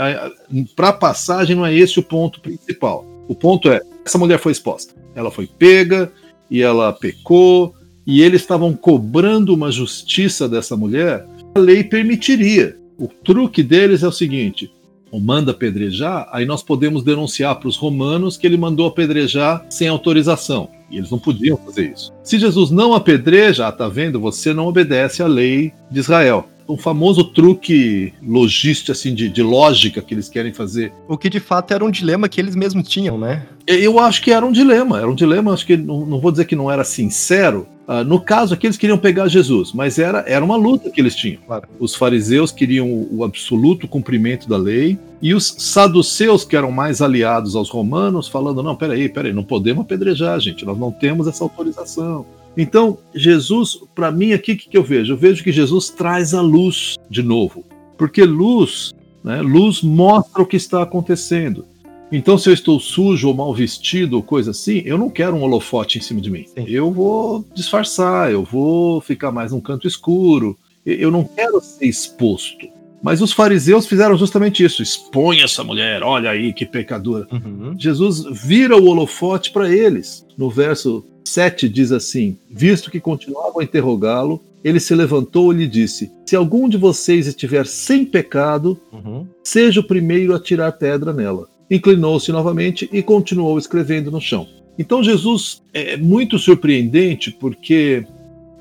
para 0.74 0.88
a 0.88 0.92
passagem 0.92 1.54
não 1.54 1.66
é 1.66 1.74
esse 1.74 1.98
o 1.98 2.02
ponto 2.02 2.40
principal. 2.40 3.04
O 3.28 3.34
ponto 3.34 3.70
é 3.70 3.82
essa 4.04 4.16
mulher 4.16 4.38
foi 4.38 4.52
exposta. 4.52 4.94
Ela 5.14 5.30
foi 5.30 5.46
pega 5.46 6.10
e 6.50 6.62
ela 6.62 6.92
pecou 6.92 7.74
e 8.06 8.22
eles 8.22 8.40
estavam 8.40 8.72
cobrando 8.72 9.52
uma 9.52 9.70
justiça 9.70 10.48
dessa 10.48 10.76
mulher. 10.76 11.26
A 11.54 11.58
lei 11.58 11.84
permitiria. 11.84 12.78
O 12.98 13.08
truque 13.08 13.62
deles 13.62 14.02
é 14.02 14.08
o 14.08 14.12
seguinte: 14.12 14.72
o 15.10 15.20
manda 15.20 15.50
apedrejar, 15.50 16.28
aí 16.32 16.46
nós 16.46 16.62
podemos 16.62 17.02
denunciar 17.02 17.56
para 17.56 17.68
os 17.68 17.76
romanos 17.76 18.36
que 18.36 18.46
ele 18.46 18.56
mandou 18.56 18.86
apedrejar 18.86 19.66
sem 19.68 19.88
autorização. 19.88 20.70
E 20.90 20.98
eles 20.98 21.10
não 21.10 21.18
podiam 21.18 21.56
fazer 21.56 21.92
isso. 21.92 22.12
Se 22.22 22.38
Jesus 22.38 22.70
não 22.70 22.94
apedreja, 22.94 23.66
ah, 23.66 23.72
tá 23.72 23.88
vendo? 23.88 24.20
Você 24.20 24.52
não 24.52 24.66
obedece 24.66 25.22
à 25.22 25.26
lei 25.26 25.72
de 25.90 26.00
Israel. 26.00 26.48
Um 26.68 26.76
famoso 26.76 27.24
truque 27.24 28.12
logístico, 28.22 28.92
assim, 28.92 29.14
de, 29.14 29.28
de 29.28 29.42
lógica 29.42 30.02
que 30.02 30.14
eles 30.14 30.28
querem 30.28 30.52
fazer. 30.52 30.92
O 31.08 31.16
que 31.16 31.30
de 31.30 31.40
fato 31.40 31.72
era 31.72 31.84
um 31.84 31.90
dilema 31.90 32.28
que 32.28 32.40
eles 32.40 32.56
mesmos 32.56 32.88
tinham, 32.88 33.18
né? 33.18 33.46
Eu 33.66 33.98
acho 33.98 34.22
que 34.22 34.30
era 34.32 34.44
um 34.44 34.52
dilema. 34.52 34.98
Era 34.98 35.10
um 35.10 35.14
dilema, 35.14 35.52
acho 35.52 35.66
que 35.66 35.76
não, 35.76 36.04
não 36.04 36.20
vou 36.20 36.30
dizer 36.30 36.44
que 36.44 36.56
não 36.56 36.70
era 36.70 36.84
sincero, 36.84 37.66
Uh, 37.86 38.02
no 38.02 38.20
caso 38.20 38.52
aqui, 38.52 38.66
eles 38.66 38.76
queriam 38.76 38.98
pegar 38.98 39.28
Jesus, 39.28 39.72
mas 39.72 39.96
era, 39.96 40.24
era 40.26 40.44
uma 40.44 40.56
luta 40.56 40.90
que 40.90 41.00
eles 41.00 41.14
tinham. 41.14 41.40
Claro. 41.46 41.68
Os 41.78 41.94
fariseus 41.94 42.50
queriam 42.50 42.90
o, 42.90 43.18
o, 43.18 43.24
absoluto 43.24 43.86
cumprimento 43.86 44.48
da 44.48 44.56
lei, 44.56 44.98
e 45.22 45.32
os 45.32 45.54
saduceus, 45.56 46.44
que 46.44 46.56
eram 46.56 46.72
mais 46.72 47.00
aliados 47.00 47.54
aos 47.54 47.70
romanos, 47.70 48.26
falando: 48.26 48.60
não, 48.60 48.74
peraí, 48.74 49.08
peraí, 49.08 49.32
não 49.32 49.44
podemos 49.44 49.84
apedrejar, 49.84 50.40
gente, 50.40 50.64
nós 50.64 50.76
não 50.76 50.90
temos 50.90 51.28
essa 51.28 51.44
autorização. 51.44 52.26
Então, 52.56 52.98
Jesus, 53.14 53.78
para 53.94 54.10
mim, 54.10 54.32
aqui, 54.32 54.52
o 54.52 54.56
que, 54.56 54.68
que 54.68 54.78
eu 54.78 54.82
vejo? 54.82 55.12
Eu 55.12 55.16
vejo 55.16 55.44
que 55.44 55.52
Jesus 55.52 55.90
traz 55.90 56.32
a 56.32 56.40
luz 56.40 56.96
de 57.10 57.22
novo, 57.22 57.64
porque 57.98 58.24
luz, 58.24 58.94
né, 59.22 59.42
luz 59.42 59.82
mostra 59.82 60.42
o 60.42 60.46
que 60.46 60.56
está 60.56 60.82
acontecendo. 60.82 61.66
Então, 62.10 62.38
se 62.38 62.48
eu 62.48 62.54
estou 62.54 62.78
sujo 62.78 63.28
ou 63.28 63.34
mal 63.34 63.52
vestido 63.52 64.16
ou 64.16 64.22
coisa 64.22 64.52
assim, 64.52 64.80
eu 64.84 64.96
não 64.96 65.10
quero 65.10 65.34
um 65.34 65.42
holofote 65.42 65.98
em 65.98 66.00
cima 66.00 66.20
de 66.20 66.30
mim. 66.30 66.46
Sim. 66.46 66.64
Eu 66.68 66.90
vou 66.92 67.44
disfarçar, 67.52 68.30
eu 68.30 68.44
vou 68.44 69.00
ficar 69.00 69.32
mais 69.32 69.50
num 69.50 69.60
canto 69.60 69.88
escuro. 69.88 70.56
Eu 70.84 71.10
não 71.10 71.24
quero 71.24 71.60
ser 71.60 71.86
exposto. 71.86 72.68
Mas 73.06 73.22
os 73.22 73.32
fariseus 73.32 73.86
fizeram 73.86 74.18
justamente 74.18 74.64
isso. 74.64 74.82
Expõe 74.82 75.40
essa 75.40 75.62
mulher, 75.62 76.02
olha 76.02 76.28
aí 76.28 76.52
que 76.52 76.66
pecadora. 76.66 77.24
Uhum. 77.30 77.72
Jesus 77.78 78.24
vira 78.32 78.76
o 78.76 78.84
holofote 78.86 79.52
para 79.52 79.72
eles. 79.72 80.26
No 80.36 80.50
verso 80.50 81.06
7 81.24 81.68
diz 81.68 81.92
assim: 81.92 82.36
Visto 82.50 82.90
que 82.90 82.98
continuavam 82.98 83.60
a 83.60 83.62
interrogá-lo, 83.62 84.42
ele 84.64 84.80
se 84.80 84.92
levantou 84.92 85.52
e 85.52 85.58
lhe 85.58 85.68
disse: 85.68 86.10
Se 86.26 86.34
algum 86.34 86.68
de 86.68 86.76
vocês 86.76 87.28
estiver 87.28 87.64
sem 87.64 88.04
pecado, 88.04 88.76
uhum. 88.92 89.24
seja 89.44 89.78
o 89.78 89.86
primeiro 89.86 90.34
a 90.34 90.40
tirar 90.40 90.72
pedra 90.72 91.12
nela 91.12 91.46
inclinou-se 91.70 92.30
novamente 92.32 92.88
e 92.92 93.02
continuou 93.02 93.58
escrevendo 93.58 94.10
no 94.10 94.20
chão. 94.20 94.46
Então 94.78 95.02
Jesus 95.02 95.62
é 95.72 95.96
muito 95.96 96.38
surpreendente 96.38 97.30
porque 97.30 98.04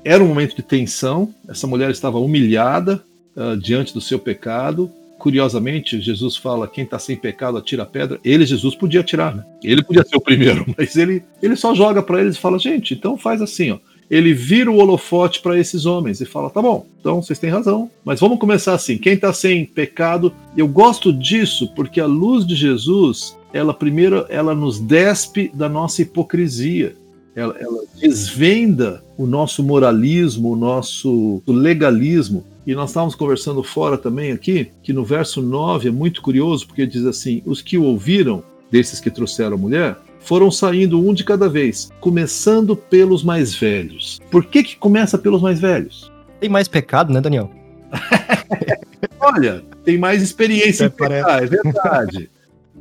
era 0.04 0.22
um 0.22 0.28
momento 0.28 0.56
de 0.56 0.62
tensão, 0.62 1.32
essa 1.48 1.66
mulher 1.66 1.90
estava 1.90 2.18
humilhada 2.18 3.02
uh, 3.36 3.56
diante 3.56 3.92
do 3.92 4.00
seu 4.00 4.18
pecado. 4.18 4.90
Curiosamente, 5.18 6.00
Jesus 6.00 6.36
fala: 6.36 6.68
quem 6.68 6.84
está 6.84 6.98
sem 6.98 7.16
pecado 7.16 7.58
atira 7.58 7.82
a 7.82 7.86
pedra. 7.86 8.18
Ele, 8.24 8.44
Jesus, 8.44 8.74
podia 8.74 9.00
atirar, 9.00 9.34
né? 9.34 9.44
Ele 9.62 9.82
podia 9.82 10.04
ser 10.04 10.16
o 10.16 10.20
primeiro, 10.20 10.66
mas 10.76 10.96
ele, 10.96 11.22
ele 11.42 11.56
só 11.56 11.74
joga 11.74 12.02
para 12.02 12.20
eles 12.20 12.36
e 12.36 12.40
fala: 12.40 12.58
gente, 12.58 12.94
então 12.94 13.16
faz 13.16 13.40
assim, 13.42 13.72
ó 13.72 13.78
ele 14.10 14.32
vira 14.32 14.70
o 14.70 14.76
holofote 14.76 15.40
para 15.40 15.58
esses 15.58 15.84
homens 15.84 16.20
e 16.20 16.24
fala: 16.24 16.50
tá 16.50 16.62
bom, 16.62 16.86
então 17.00 17.20
vocês 17.20 17.38
têm 17.38 17.50
razão, 17.50 17.90
mas 18.04 18.20
vamos 18.20 18.38
começar 18.38 18.74
assim. 18.74 18.98
Quem 18.98 19.14
está 19.14 19.32
sem 19.32 19.64
pecado, 19.64 20.32
eu 20.56 20.68
gosto 20.68 21.12
disso 21.12 21.72
porque 21.74 22.00
a 22.00 22.06
luz 22.06 22.46
de 22.46 22.54
Jesus, 22.54 23.36
ela 23.52 23.74
primeiro, 23.74 24.26
ela 24.28 24.54
nos 24.54 24.78
despe 24.78 25.50
da 25.52 25.68
nossa 25.68 26.02
hipocrisia. 26.02 26.94
Ela, 27.34 27.54
ela 27.60 27.82
desvenda 28.00 29.04
o 29.18 29.26
nosso 29.26 29.62
moralismo, 29.62 30.52
o 30.52 30.56
nosso 30.56 31.42
legalismo. 31.46 32.44
E 32.66 32.74
nós 32.74 32.90
estávamos 32.90 33.14
conversando 33.14 33.62
fora 33.62 33.96
também 33.96 34.32
aqui, 34.32 34.70
que 34.82 34.92
no 34.92 35.04
verso 35.04 35.40
9 35.40 35.88
é 35.88 35.92
muito 35.92 36.20
curioso, 36.20 36.66
porque 36.66 36.84
diz 36.84 37.04
assim: 37.04 37.40
os 37.46 37.62
que 37.62 37.78
o 37.78 37.84
ouviram, 37.84 38.42
desses 38.70 38.98
que 38.98 39.10
trouxeram 39.10 39.54
a 39.54 39.58
mulher, 39.58 39.96
foram 40.18 40.50
saindo 40.50 41.00
um 41.00 41.14
de 41.14 41.22
cada 41.22 41.48
vez, 41.48 41.88
começando 42.00 42.74
pelos 42.74 43.22
mais 43.22 43.54
velhos. 43.54 44.20
Por 44.28 44.44
que, 44.44 44.64
que 44.64 44.76
começa 44.76 45.16
pelos 45.16 45.40
mais 45.40 45.60
velhos? 45.60 46.10
Tem 46.40 46.48
mais 46.48 46.66
pecado, 46.66 47.12
né, 47.12 47.20
Daniel? 47.20 47.48
Olha, 49.20 49.62
tem 49.84 49.96
mais 49.96 50.20
experiência 50.20 50.84
é, 50.84 50.86
em 50.88 50.90
pecar, 50.90 51.42
é 51.44 51.46
verdade. 51.46 52.30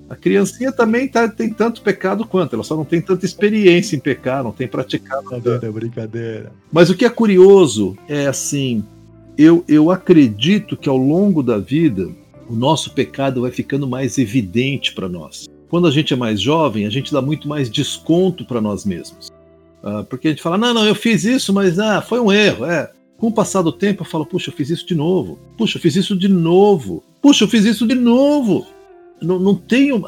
A 0.10 0.16
criancinha 0.16 0.72
também 0.72 1.08
tá, 1.08 1.28
tem 1.28 1.52
tanto 1.52 1.82
pecado 1.82 2.26
quanto, 2.26 2.56
ela 2.56 2.64
só 2.64 2.76
não 2.76 2.86
tem 2.86 3.02
tanta 3.02 3.26
experiência 3.26 3.96
em 3.96 4.00
pecar, 4.00 4.44
não 4.44 4.52
tem 4.52 4.68
praticado. 4.68 5.30
Brincadeira, 5.30 5.72
brincadeira. 5.72 6.52
Mas 6.72 6.90
o 6.90 6.96
que 6.96 7.06
é 7.06 7.10
curioso 7.10 7.96
é 8.08 8.28
assim: 8.28 8.84
eu, 9.38 9.64
eu 9.68 9.92
acredito 9.92 10.78
que 10.78 10.90
ao 10.90 10.98
longo 10.98 11.44
da 11.44 11.58
vida 11.58 12.10
o 12.50 12.56
nosso 12.56 12.92
pecado 12.92 13.42
vai 13.42 13.52
ficando 13.52 13.88
mais 13.88 14.18
evidente 14.18 14.94
para 14.94 15.10
nós. 15.10 15.48
Quando 15.68 15.88
a 15.88 15.92
gente 15.92 16.14
é 16.14 16.16
mais 16.16 16.40
jovem, 16.40 16.86
a 16.86 16.90
gente 16.90 17.12
dá 17.12 17.22
muito 17.22 17.48
mais 17.48 17.70
desconto 17.70 18.46
para 18.46 18.62
nós 18.62 18.86
mesmos. 18.86 19.30
Uh, 19.84 20.04
porque 20.06 20.28
a 20.28 20.32
gente 20.32 20.42
fala, 20.42 20.58
não, 20.58 20.74
não, 20.74 20.86
eu 20.86 20.96
fiz 20.96 21.26
isso, 21.26 21.54
mas 21.54 21.80
ah, 21.80 22.02
foi 22.02 22.20
um 22.20 22.32
erro. 22.32 22.66
É. 22.66 22.92
Com 23.18 23.28
o 23.28 23.32
passar 23.32 23.62
do 23.62 23.72
tempo, 23.72 24.02
eu 24.02 24.06
falo, 24.06 24.26
puxa, 24.26 24.50
eu 24.50 24.54
fiz 24.54 24.70
isso 24.70 24.86
de 24.86 24.96
novo. 24.96 25.40
Puxa, 25.58 25.78
eu 25.78 25.82
fiz 25.82 25.96
isso 25.96 26.16
de 26.16 26.28
novo. 26.28 27.04
Puxa, 27.22 27.44
eu 27.44 27.48
fiz 27.48 27.66
isso 27.66 27.88
de 27.88 27.96
novo. 27.96 28.66
Não, 29.22 29.40
não 29.40 29.56
tenho. 29.56 30.04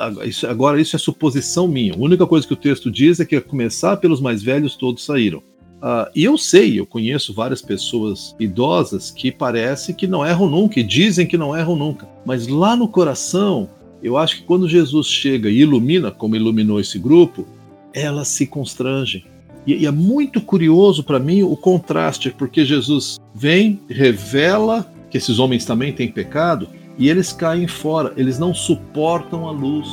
Agora, 0.48 0.80
isso 0.80 0.96
é 0.96 1.00
suposição 1.00 1.68
minha. 1.68 1.94
A 1.94 1.98
única 1.98 2.28
coisa 2.28 2.46
que 2.46 2.54
o 2.54 2.58
texto 2.58 2.92
diz 2.92 3.20
é 3.20 3.26
que, 3.26 3.36
a 3.36 3.42
começar 3.42 3.98
pelos 3.98 4.20
mais 4.20 4.44
velhos, 4.44 4.76
todos 4.76 5.06
saíram. 5.06 5.42
Uh, 5.78 6.10
e 6.16 6.24
eu 6.24 6.38
sei, 6.38 6.80
eu 6.80 6.86
conheço 6.86 7.34
várias 7.34 7.62
pessoas 7.62 8.36
idosas 8.40 9.12
que 9.12 9.32
parece 9.32 9.94
que 9.94 10.08
não 10.08 10.26
erram 10.26 10.50
nunca, 10.50 10.80
e 10.80 10.84
dizem 10.84 11.28
que 11.28 11.38
não 11.38 11.56
erram 11.56 11.76
nunca. 11.76 12.08
Mas 12.26 12.48
lá 12.48 12.76
no 12.76 12.88
coração, 12.88 13.70
eu 14.02 14.18
acho 14.18 14.38
que 14.38 14.44
quando 14.44 14.68
Jesus 14.68 15.08
chega 15.08 15.50
e 15.50 15.60
ilumina, 15.60 16.10
como 16.10 16.36
iluminou 16.36 16.80
esse 16.80 16.98
grupo, 16.98 17.48
elas 17.94 18.28
se 18.28 18.48
constrangem. 18.48 19.24
E, 19.66 19.76
e 19.76 19.86
é 19.86 19.92
muito 19.92 20.42
curioso 20.42 21.04
para 21.04 21.20
mim 21.20 21.44
o 21.44 21.56
contraste, 21.56 22.32
porque 22.32 22.66
Jesus 22.66 23.20
vem, 23.36 23.80
revela 23.88 24.92
que 25.12 25.18
esses 25.18 25.40
homens 25.40 25.64
também 25.64 25.94
têm 25.94 26.12
pecado, 26.12 26.68
e 26.98 27.10
eles 27.10 27.32
caem 27.32 27.68
fora, 27.68 28.14
eles 28.18 28.40
não 28.40 28.54
suportam 28.54 29.48
a 29.48 29.52
luz. 29.52 29.88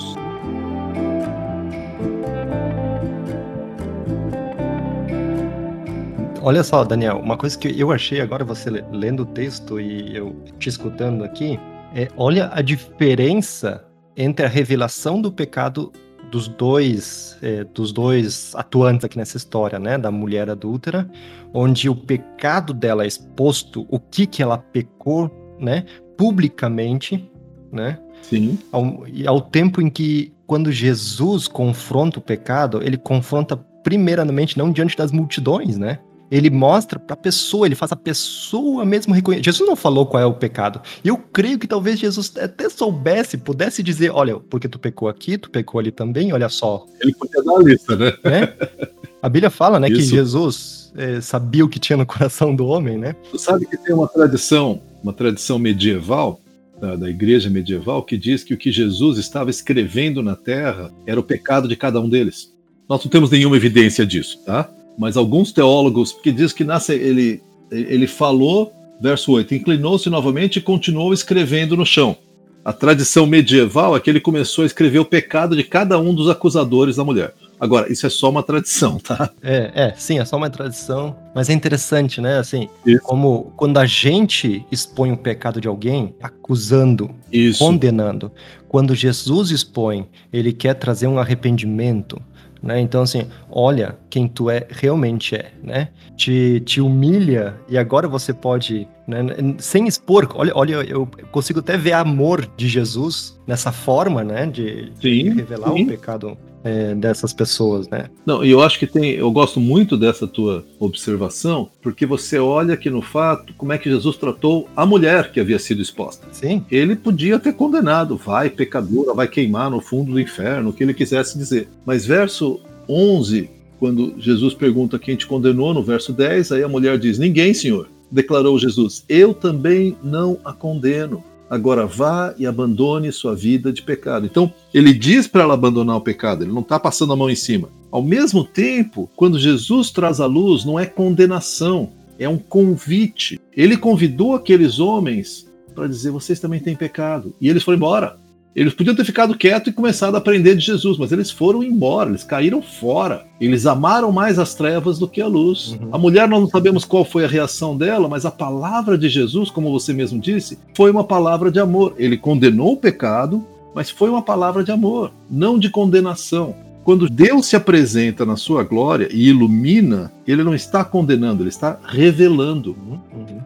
Olha 6.46 6.62
só, 6.62 6.84
Daniel, 6.84 7.20
uma 7.20 7.38
coisa 7.38 7.58
que 7.58 7.80
eu 7.80 7.90
achei 7.90 8.20
agora 8.20 8.44
você 8.44 8.68
lendo 8.68 9.22
o 9.22 9.24
texto 9.24 9.80
e 9.80 10.14
eu 10.14 10.36
te 10.58 10.68
escutando 10.68 11.24
aqui, 11.24 11.58
é 11.94 12.06
olha 12.18 12.50
a 12.52 12.60
diferença 12.60 13.82
entre 14.14 14.44
a 14.44 14.48
revelação 14.48 15.22
do 15.22 15.32
pecado 15.32 15.90
dos 16.30 16.46
dois, 16.46 17.38
é, 17.40 17.64
dos 17.64 17.92
dois 17.92 18.54
atuantes 18.56 19.06
aqui 19.06 19.16
nessa 19.16 19.38
história, 19.38 19.78
né, 19.78 19.96
da 19.96 20.10
mulher 20.10 20.50
adúltera, 20.50 21.10
onde 21.54 21.88
o 21.88 21.96
pecado 21.96 22.74
dela 22.74 23.04
é 23.04 23.06
exposto, 23.06 23.86
o 23.88 23.98
que 23.98 24.26
que 24.26 24.42
ela 24.42 24.58
pecou, 24.58 25.30
né, 25.58 25.86
publicamente, 26.14 27.26
né? 27.72 27.98
Sim. 28.20 28.58
Ao, 28.70 29.08
e 29.08 29.26
ao 29.26 29.40
tempo 29.40 29.80
em 29.80 29.88
que, 29.88 30.30
quando 30.46 30.70
Jesus 30.70 31.48
confronta 31.48 32.18
o 32.18 32.22
pecado, 32.22 32.82
ele 32.82 32.98
confronta 32.98 33.56
primeiramente 33.82 34.58
não 34.58 34.70
diante 34.70 34.94
das 34.94 35.10
multidões, 35.10 35.78
né? 35.78 36.00
Ele 36.30 36.50
mostra 36.50 36.98
para 36.98 37.14
a 37.14 37.16
pessoa, 37.16 37.66
ele 37.66 37.74
faz 37.74 37.92
a 37.92 37.96
pessoa 37.96 38.84
mesmo 38.84 39.14
reconhecer. 39.14 39.44
Jesus 39.44 39.68
não 39.68 39.76
falou 39.76 40.06
qual 40.06 40.22
é 40.22 40.26
o 40.26 40.34
pecado. 40.34 40.80
Eu 41.04 41.16
creio 41.16 41.58
que 41.58 41.66
talvez 41.66 41.98
Jesus 41.98 42.32
até 42.36 42.68
soubesse, 42.68 43.36
pudesse 43.36 43.82
dizer: 43.82 44.10
olha, 44.10 44.38
porque 44.38 44.68
tu 44.68 44.78
pecou 44.78 45.08
aqui, 45.08 45.38
tu 45.38 45.50
pecou 45.50 45.78
ali 45.78 45.90
também, 45.90 46.32
olha 46.32 46.48
só. 46.48 46.86
Ele 47.00 47.14
podia 47.14 47.42
dar 47.42 47.56
a 47.56 47.62
lista, 47.62 47.96
né? 47.96 48.12
É? 48.24 48.88
A 49.22 49.28
Bíblia 49.28 49.50
fala, 49.50 49.80
né, 49.80 49.88
Isso. 49.88 49.96
que 49.96 50.02
Jesus 50.02 50.92
é, 50.96 51.20
sabia 51.20 51.64
o 51.64 51.68
que 51.68 51.78
tinha 51.78 51.96
no 51.96 52.04
coração 52.04 52.54
do 52.54 52.66
homem, 52.66 52.98
né? 52.98 53.14
Tu 53.30 53.38
sabe 53.38 53.64
que 53.64 53.76
tem 53.76 53.94
uma 53.94 54.08
tradição 54.08 54.82
uma 55.04 55.12
tradição 55.12 55.58
medieval, 55.58 56.40
da, 56.80 56.96
da, 56.96 57.10
igreja 57.10 57.50
medieval, 57.50 58.02
que 58.02 58.16
diz 58.16 58.42
que 58.42 58.54
o 58.54 58.56
que 58.56 58.72
Jesus 58.72 59.18
estava 59.18 59.50
escrevendo 59.50 60.22
na 60.22 60.34
terra 60.34 60.90
era 61.06 61.20
o 61.20 61.22
pecado 61.22 61.68
de 61.68 61.76
cada 61.76 62.00
um 62.00 62.08
deles. 62.08 62.52
Nós 62.88 63.04
não 63.04 63.10
temos 63.10 63.30
nenhuma 63.30 63.56
evidência 63.56 64.04
disso, 64.04 64.42
tá? 64.44 64.68
Mas 64.96 65.16
alguns 65.16 65.52
teólogos, 65.52 66.12
que 66.12 66.30
diz 66.30 66.52
que 66.52 66.64
nasce, 66.64 66.92
ele, 66.92 67.42
ele 67.70 68.06
falou, 68.06 68.72
verso 69.00 69.32
8, 69.32 69.54
inclinou-se 69.54 70.08
novamente 70.08 70.58
e 70.58 70.62
continuou 70.62 71.12
escrevendo 71.12 71.76
no 71.76 71.84
chão. 71.84 72.16
A 72.64 72.72
tradição 72.72 73.26
medieval 73.26 73.94
é 73.94 74.00
que 74.00 74.08
ele 74.08 74.20
começou 74.20 74.62
a 74.62 74.66
escrever 74.66 74.98
o 74.98 75.04
pecado 75.04 75.54
de 75.54 75.62
cada 75.62 75.98
um 75.98 76.14
dos 76.14 76.30
acusadores 76.30 76.96
da 76.96 77.04
mulher. 77.04 77.34
Agora, 77.60 77.92
isso 77.92 78.06
é 78.06 78.10
só 78.10 78.30
uma 78.30 78.42
tradição, 78.42 78.98
tá? 78.98 79.30
É, 79.42 79.70
é, 79.74 79.94
sim, 79.96 80.18
é 80.18 80.24
só 80.24 80.36
uma 80.36 80.48
tradição. 80.48 81.14
Mas 81.34 81.50
é 81.50 81.52
interessante, 81.52 82.20
né? 82.20 82.38
Assim, 82.38 82.68
isso. 82.86 83.02
como 83.02 83.52
quando 83.56 83.78
a 83.78 83.86
gente 83.86 84.64
expõe 84.72 85.12
o 85.12 85.16
pecado 85.16 85.60
de 85.60 85.68
alguém, 85.68 86.14
acusando, 86.22 87.10
isso. 87.30 87.58
condenando. 87.58 88.32
Quando 88.66 88.94
Jesus 88.94 89.50
expõe, 89.50 90.06
ele 90.32 90.52
quer 90.52 90.74
trazer 90.74 91.06
um 91.06 91.18
arrependimento, 91.18 92.20
né? 92.64 92.80
Então, 92.80 93.02
assim, 93.02 93.26
olha 93.50 93.96
quem 94.08 94.26
tu 94.26 94.48
é, 94.48 94.66
realmente 94.70 95.36
é, 95.36 95.52
né? 95.62 95.88
Te, 96.16 96.60
te 96.60 96.80
humilha 96.80 97.54
e 97.68 97.76
agora 97.76 98.08
você 98.08 98.32
pode, 98.32 98.88
né, 99.06 99.18
sem 99.58 99.86
expor, 99.86 100.28
olha, 100.34 100.52
olha, 100.54 100.74
eu 100.76 101.06
consigo 101.30 101.60
até 101.60 101.76
ver 101.76 101.92
amor 101.92 102.48
de 102.56 102.66
Jesus 102.66 103.38
nessa 103.46 103.70
forma, 103.70 104.24
né? 104.24 104.46
De, 104.46 104.90
sim, 105.00 105.24
de 105.24 105.28
revelar 105.30 105.72
sim. 105.72 105.84
o 105.84 105.86
pecado 105.86 106.38
é, 106.64 106.94
dessas 106.94 107.32
pessoas, 107.32 107.86
né? 107.88 108.08
Não, 108.24 108.42
e 108.42 108.50
eu 108.50 108.62
acho 108.62 108.78
que 108.78 108.86
tem, 108.86 109.10
eu 109.10 109.30
gosto 109.30 109.60
muito 109.60 109.96
dessa 109.96 110.26
tua 110.26 110.64
observação, 110.80 111.68
porque 111.82 112.06
você 112.06 112.38
olha 112.38 112.72
aqui 112.72 112.88
no 112.88 113.02
fato 113.02 113.52
como 113.54 113.72
é 113.72 113.78
que 113.78 113.90
Jesus 113.90 114.16
tratou 114.16 114.66
a 114.74 114.86
mulher 114.86 115.30
que 115.30 115.38
havia 115.38 115.58
sido 115.58 115.82
exposta. 115.82 116.26
Sim. 116.32 116.64
Ele 116.70 116.96
podia 116.96 117.38
ter 117.38 117.52
condenado, 117.52 118.16
vai 118.16 118.48
pecadora, 118.48 119.12
vai 119.12 119.28
queimar 119.28 119.70
no 119.70 119.80
fundo 119.80 120.12
do 120.12 120.20
inferno, 120.20 120.70
o 120.70 120.72
que 120.72 120.82
ele 120.82 120.94
quisesse 120.94 121.36
dizer. 121.36 121.68
Mas 121.84 122.06
verso 122.06 122.58
11, 122.88 123.50
quando 123.78 124.14
Jesus 124.18 124.54
pergunta 124.54 124.98
quem 124.98 125.16
te 125.16 125.26
condenou, 125.26 125.74
no 125.74 125.82
verso 125.82 126.12
10, 126.12 126.52
aí 126.52 126.62
a 126.62 126.68
mulher 126.68 126.98
diz: 126.98 127.18
Ninguém, 127.18 127.52
Senhor. 127.52 127.88
Declarou 128.10 128.58
Jesus: 128.58 129.04
Eu 129.08 129.34
também 129.34 129.96
não 130.02 130.38
a 130.44 130.52
condeno 130.52 131.22
agora 131.48 131.86
vá 131.86 132.34
e 132.38 132.46
abandone 132.46 133.12
sua 133.12 133.34
vida 133.34 133.72
de 133.72 133.82
pecado. 133.82 134.26
Então, 134.26 134.52
ele 134.72 134.92
diz 134.92 135.26
para 135.26 135.42
ela 135.42 135.54
abandonar 135.54 135.96
o 135.96 136.00
pecado, 136.00 136.44
ele 136.44 136.52
não 136.52 136.62
está 136.62 136.78
passando 136.78 137.12
a 137.12 137.16
mão 137.16 137.30
em 137.30 137.36
cima. 137.36 137.68
Ao 137.90 138.02
mesmo 138.02 138.44
tempo, 138.44 139.08
quando 139.14 139.38
Jesus 139.38 139.90
traz 139.90 140.20
a 140.20 140.26
luz, 140.26 140.64
não 140.64 140.78
é 140.78 140.86
condenação, 140.86 141.92
é 142.18 142.28
um 142.28 142.38
convite. 142.38 143.40
Ele 143.56 143.76
convidou 143.76 144.34
aqueles 144.34 144.78
homens 144.78 145.46
para 145.74 145.86
dizer: 145.86 146.10
vocês 146.10 146.40
também 146.40 146.60
têm 146.60 146.74
pecado. 146.74 147.34
E 147.40 147.48
eles 147.48 147.62
foram 147.62 147.76
embora. 147.76 148.18
Eles 148.54 148.72
podiam 148.72 148.94
ter 148.94 149.04
ficado 149.04 149.36
quietos 149.36 149.72
e 149.72 149.74
começado 149.74 150.14
a 150.14 150.18
aprender 150.18 150.54
de 150.54 150.64
Jesus, 150.64 150.96
mas 150.96 151.10
eles 151.10 151.30
foram 151.30 151.62
embora, 151.62 152.10
eles 152.10 152.22
caíram 152.22 152.62
fora. 152.62 153.26
Eles 153.40 153.66
amaram 153.66 154.12
mais 154.12 154.38
as 154.38 154.54
trevas 154.54 154.98
do 154.98 155.08
que 155.08 155.20
a 155.20 155.26
luz. 155.26 155.72
Uhum. 155.72 155.88
A 155.90 155.98
mulher, 155.98 156.28
nós 156.28 156.40
não 156.40 156.48
sabemos 156.48 156.84
qual 156.84 157.04
foi 157.04 157.24
a 157.24 157.28
reação 157.28 157.76
dela, 157.76 158.08
mas 158.08 158.24
a 158.24 158.30
palavra 158.30 158.96
de 158.96 159.08
Jesus, 159.08 159.50
como 159.50 159.72
você 159.72 159.92
mesmo 159.92 160.20
disse, 160.20 160.58
foi 160.74 160.90
uma 160.90 161.02
palavra 161.02 161.50
de 161.50 161.58
amor. 161.58 161.94
Ele 161.98 162.16
condenou 162.16 162.72
o 162.72 162.76
pecado, 162.76 163.44
mas 163.74 163.90
foi 163.90 164.08
uma 164.08 164.22
palavra 164.22 164.62
de 164.62 164.70
amor, 164.70 165.10
não 165.28 165.58
de 165.58 165.68
condenação. 165.68 166.54
Quando 166.84 167.08
Deus 167.08 167.46
se 167.46 167.56
apresenta 167.56 168.24
na 168.26 168.36
sua 168.36 168.62
glória 168.62 169.08
e 169.10 169.28
ilumina, 169.28 170.12
ele 170.26 170.44
não 170.44 170.54
está 170.54 170.84
condenando, 170.84 171.42
ele 171.42 171.48
está 171.48 171.78
revelando. 171.84 172.76
Uhum. 172.86 173.40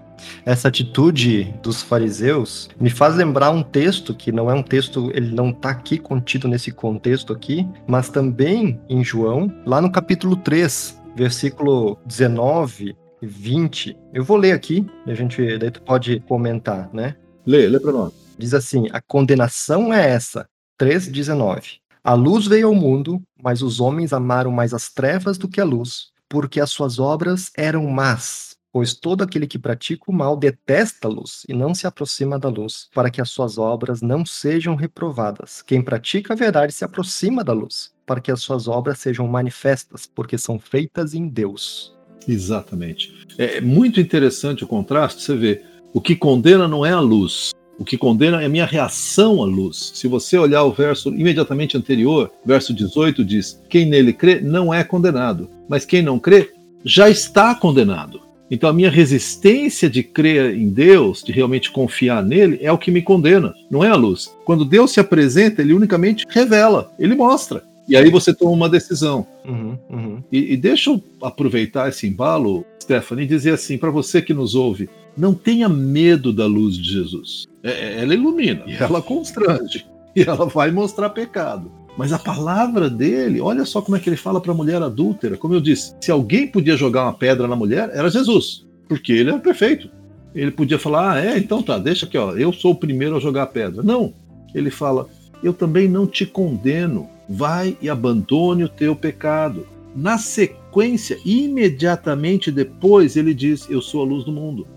Essa 0.45 0.69
atitude 0.69 1.55
dos 1.63 1.83
fariseus 1.83 2.69
me 2.81 2.91
faz 2.91 3.15
lembrar 3.15 3.51
um 3.51 3.63
texto 3.63 4.15
que 4.15 4.33
não 4.33 4.51
é 4.51 4.55
um 4.55 4.63
texto, 4.63 5.11
ele 5.15 5.35
não 5.35 5.51
está 5.51 5.71
aqui 5.71 5.99
contido 5.99 6.49
nesse 6.49 6.71
contexto 6.71 7.33
aqui, 7.33 7.67
mas 7.87 8.09
também 8.09 8.81
em 8.89 9.05
João, 9.05 9.53
lá 9.67 9.81
no 9.81 9.91
capítulo 9.91 10.37
3, 10.37 11.01
versículo 11.15 11.99
19 12.07 12.97
e 13.21 13.27
20. 13.27 13.97
Eu 14.13 14.25
vou 14.25 14.37
ler 14.37 14.53
aqui, 14.53 14.87
a 15.07 15.15
gente 15.15 15.59
daí 15.59 15.71
tu 15.71 15.83
pode 15.83 16.21
comentar, 16.21 16.89
né? 16.93 17.17
Lê, 17.47 17.69
lê 17.69 17.81
para 17.81 17.93
nós. 17.93 18.13
Diz 18.39 18.55
assim: 18.55 18.89
a 18.93 19.01
condenação 19.01 19.93
é 19.93 20.11
essa, 20.11 20.47
3:19. 20.79 21.81
A 22.05 22.15
luz 22.15 22.47
veio 22.47 22.69
ao 22.69 22.75
mundo, 22.75 23.21
mas 23.43 23.61
os 23.61 23.81
homens 23.81 24.13
amaram 24.13 24.51
mais 24.51 24.73
as 24.73 24.89
trevas 24.89 25.37
do 25.37 25.49
que 25.49 25.61
a 25.61 25.65
luz, 25.65 26.11
porque 26.29 26.61
as 26.61 26.71
suas 26.71 26.99
obras 26.99 27.51
eram 27.57 27.87
más 27.87 28.48
Pois 28.73 28.95
todo 28.95 29.23
aquele 29.23 29.47
que 29.47 29.59
pratica 29.59 30.05
o 30.09 30.13
mal 30.13 30.37
detesta 30.37 31.09
a 31.09 31.11
luz 31.11 31.43
e 31.49 31.55
não 31.55 31.75
se 31.75 31.87
aproxima 31.87 32.39
da 32.39 32.49
luz, 32.49 32.89
para 32.95 33.11
que 33.11 33.21
as 33.21 33.31
suas 33.31 33.57
obras 33.57 34.03
não 34.03 34.27
sejam 34.27 34.75
reprovadas. 34.75 35.63
Quem 35.63 35.81
pratica 35.81 36.35
a 36.35 36.37
verdade 36.37 36.73
se 36.73 36.85
aproxima 36.85 37.43
da 37.43 37.53
luz, 37.53 37.93
para 38.05 38.21
que 38.21 38.31
as 38.31 38.43
suas 38.43 38.69
obras 38.69 38.99
sejam 38.99 39.27
manifestas, 39.27 40.07
porque 40.07 40.37
são 40.37 40.59
feitas 40.59 41.15
em 41.15 41.29
Deus. 41.29 41.97
Exatamente. 42.27 43.27
É 43.39 43.61
muito 43.61 44.01
interessante 44.01 44.65
o 44.65 44.69
contraste, 44.69 45.23
você 45.23 45.35
vê. 45.35 45.63
O 45.95 46.01
que 46.01 46.15
condena 46.15 46.69
não 46.69 46.85
é 46.85 46.93
a 46.93 47.01
luz. 47.01 47.53
O 47.79 47.85
que 47.85 47.97
condena 47.97 48.43
é 48.43 48.47
a 48.47 48.51
minha 48.51 48.67
reação 48.67 49.43
à 49.43 49.47
luz. 49.47 49.93
Se 49.95 50.09
você 50.09 50.37
olhar 50.37 50.65
o 50.65 50.73
verso 50.73 51.09
imediatamente 51.11 51.77
anterior, 51.77 52.31
verso 52.45 52.75
18 52.75 53.25
diz: 53.25 53.63
Quem 53.71 53.87
nele 53.87 54.13
crê 54.13 54.41
não 54.41 54.75
é 54.75 54.85
condenado, 54.85 55.49
mas 55.69 55.87
quem 55.87 56.03
não 56.03 56.19
crê 56.19 56.53
já 56.85 57.09
está 57.09 57.55
condenado. 57.55 58.28
Então 58.51 58.69
a 58.69 58.73
minha 58.73 58.91
resistência 58.91 59.89
de 59.91 60.03
crer 60.03 60.57
em 60.57 60.69
Deus, 60.69 61.23
de 61.23 61.33
realmente 61.33 61.71
confiar 61.71 62.23
nele, 62.23 62.59
é 62.63 62.73
o 62.73 62.79
que 62.79 62.91
me 62.91 63.03
condena, 63.03 63.55
não 63.71 63.85
é 63.85 63.89
a 63.89 63.97
luz. 63.97 64.35
Quando 64.45 64.65
Deus 64.65 64.93
se 64.93 65.01
apresenta, 65.01 65.61
ele 65.61 65.75
unicamente 65.75 66.25
revela, 66.29 66.93
ele 66.99 67.15
mostra. 67.15 67.63
E 67.89 67.97
aí 67.97 68.11
você 68.11 68.35
toma 68.35 68.53
uma 68.53 68.69
decisão. 68.69 69.27
Uhum, 69.47 69.79
uhum. 69.89 70.23
E, 70.31 70.53
e, 70.53 70.57
deixa 70.59 70.91
eu 70.91 71.03
aproveitar 71.23 71.89
esse 71.89 72.07
embalo, 72.07 72.65
Stephanie, 72.83 73.25
e 73.25 73.29
dizer 73.29 73.55
assim 73.55 73.79
para 73.79 73.91
você 73.91 74.21
que 74.21 74.35
nos 74.35 74.55
ouve: 74.55 74.91
não 75.17 75.33
tenha 75.33 75.71
medo 75.71 76.31
da 76.31 76.47
luz 76.47 76.77
de 76.77 76.93
Jesus. 76.93 77.47
É, 77.63 77.71
é, 77.71 78.03
ela 78.03 78.13
ilumina, 78.13 78.63
e 78.67 78.75
ela 78.75 79.01
constrange, 79.01 79.87
e 80.15 80.21
ela 80.21 80.45
vai 80.45 80.71
mostrar 80.71 81.09
pecado. 81.11 81.73
Mas 81.99 82.13
a 82.13 82.19
palavra 82.19 82.89
dele, 82.89 83.41
olha 83.41 83.65
só 83.65 83.83
como 83.83 83.97
é 83.97 84.01
que 84.01 84.09
ele 84.09 84.17
fala 84.17 84.41
para 84.41 84.53
a 84.53 84.55
mulher 84.55 84.81
adúltera. 84.81 85.37
Como 85.37 85.53
eu 85.53 85.61
disse, 85.61 85.97
se 86.01 86.13
alguém 86.13 86.47
podia 86.47 86.77
jogar 86.77 87.03
uma 87.03 87.13
pedra 87.13 87.49
na 87.49 87.57
mulher, 87.57 87.91
era 87.93 88.09
Jesus, 88.09 88.65
porque 88.89 89.13
ele 89.13 89.31
era 89.31 89.41
perfeito. 89.41 89.91
Ele 90.33 90.53
podia 90.53 90.79
falar: 90.79 91.15
ah, 91.15 91.21
é, 91.25 91.37
então 91.37 91.61
tá, 91.61 91.77
deixa 91.77 92.07
aqui, 92.07 92.17
ó, 92.17 92.37
eu 92.37 92.53
sou 92.53 92.71
o 92.71 92.77
primeiro 92.77 93.17
a 93.17 93.21
jogar 93.21 93.43
a 93.43 93.47
pedra. 93.47 93.83
Não, 93.83 94.15
ele 94.55 94.71
fala: 94.71 95.09
eu 95.43 95.53
também 95.53 95.89
não 95.89 96.07
te 96.07 96.25
condeno 96.25 97.09
vai 97.29 97.77
e 97.83 97.91
abandone 97.91 98.63
o 98.63 98.69
teu 98.69 98.95
pecado. 98.95 99.67
Na 99.97 100.19
sequência, 100.19 101.19
imediatamente 101.25 102.53
depois, 102.53 103.17
ele 103.17 103.35
diz: 103.35 103.69
Eu 103.69 103.83
sou 103.83 104.03
a 104.03 104.07
luz 104.07 104.25
do 104.25 104.31
mundo. 104.31 104.69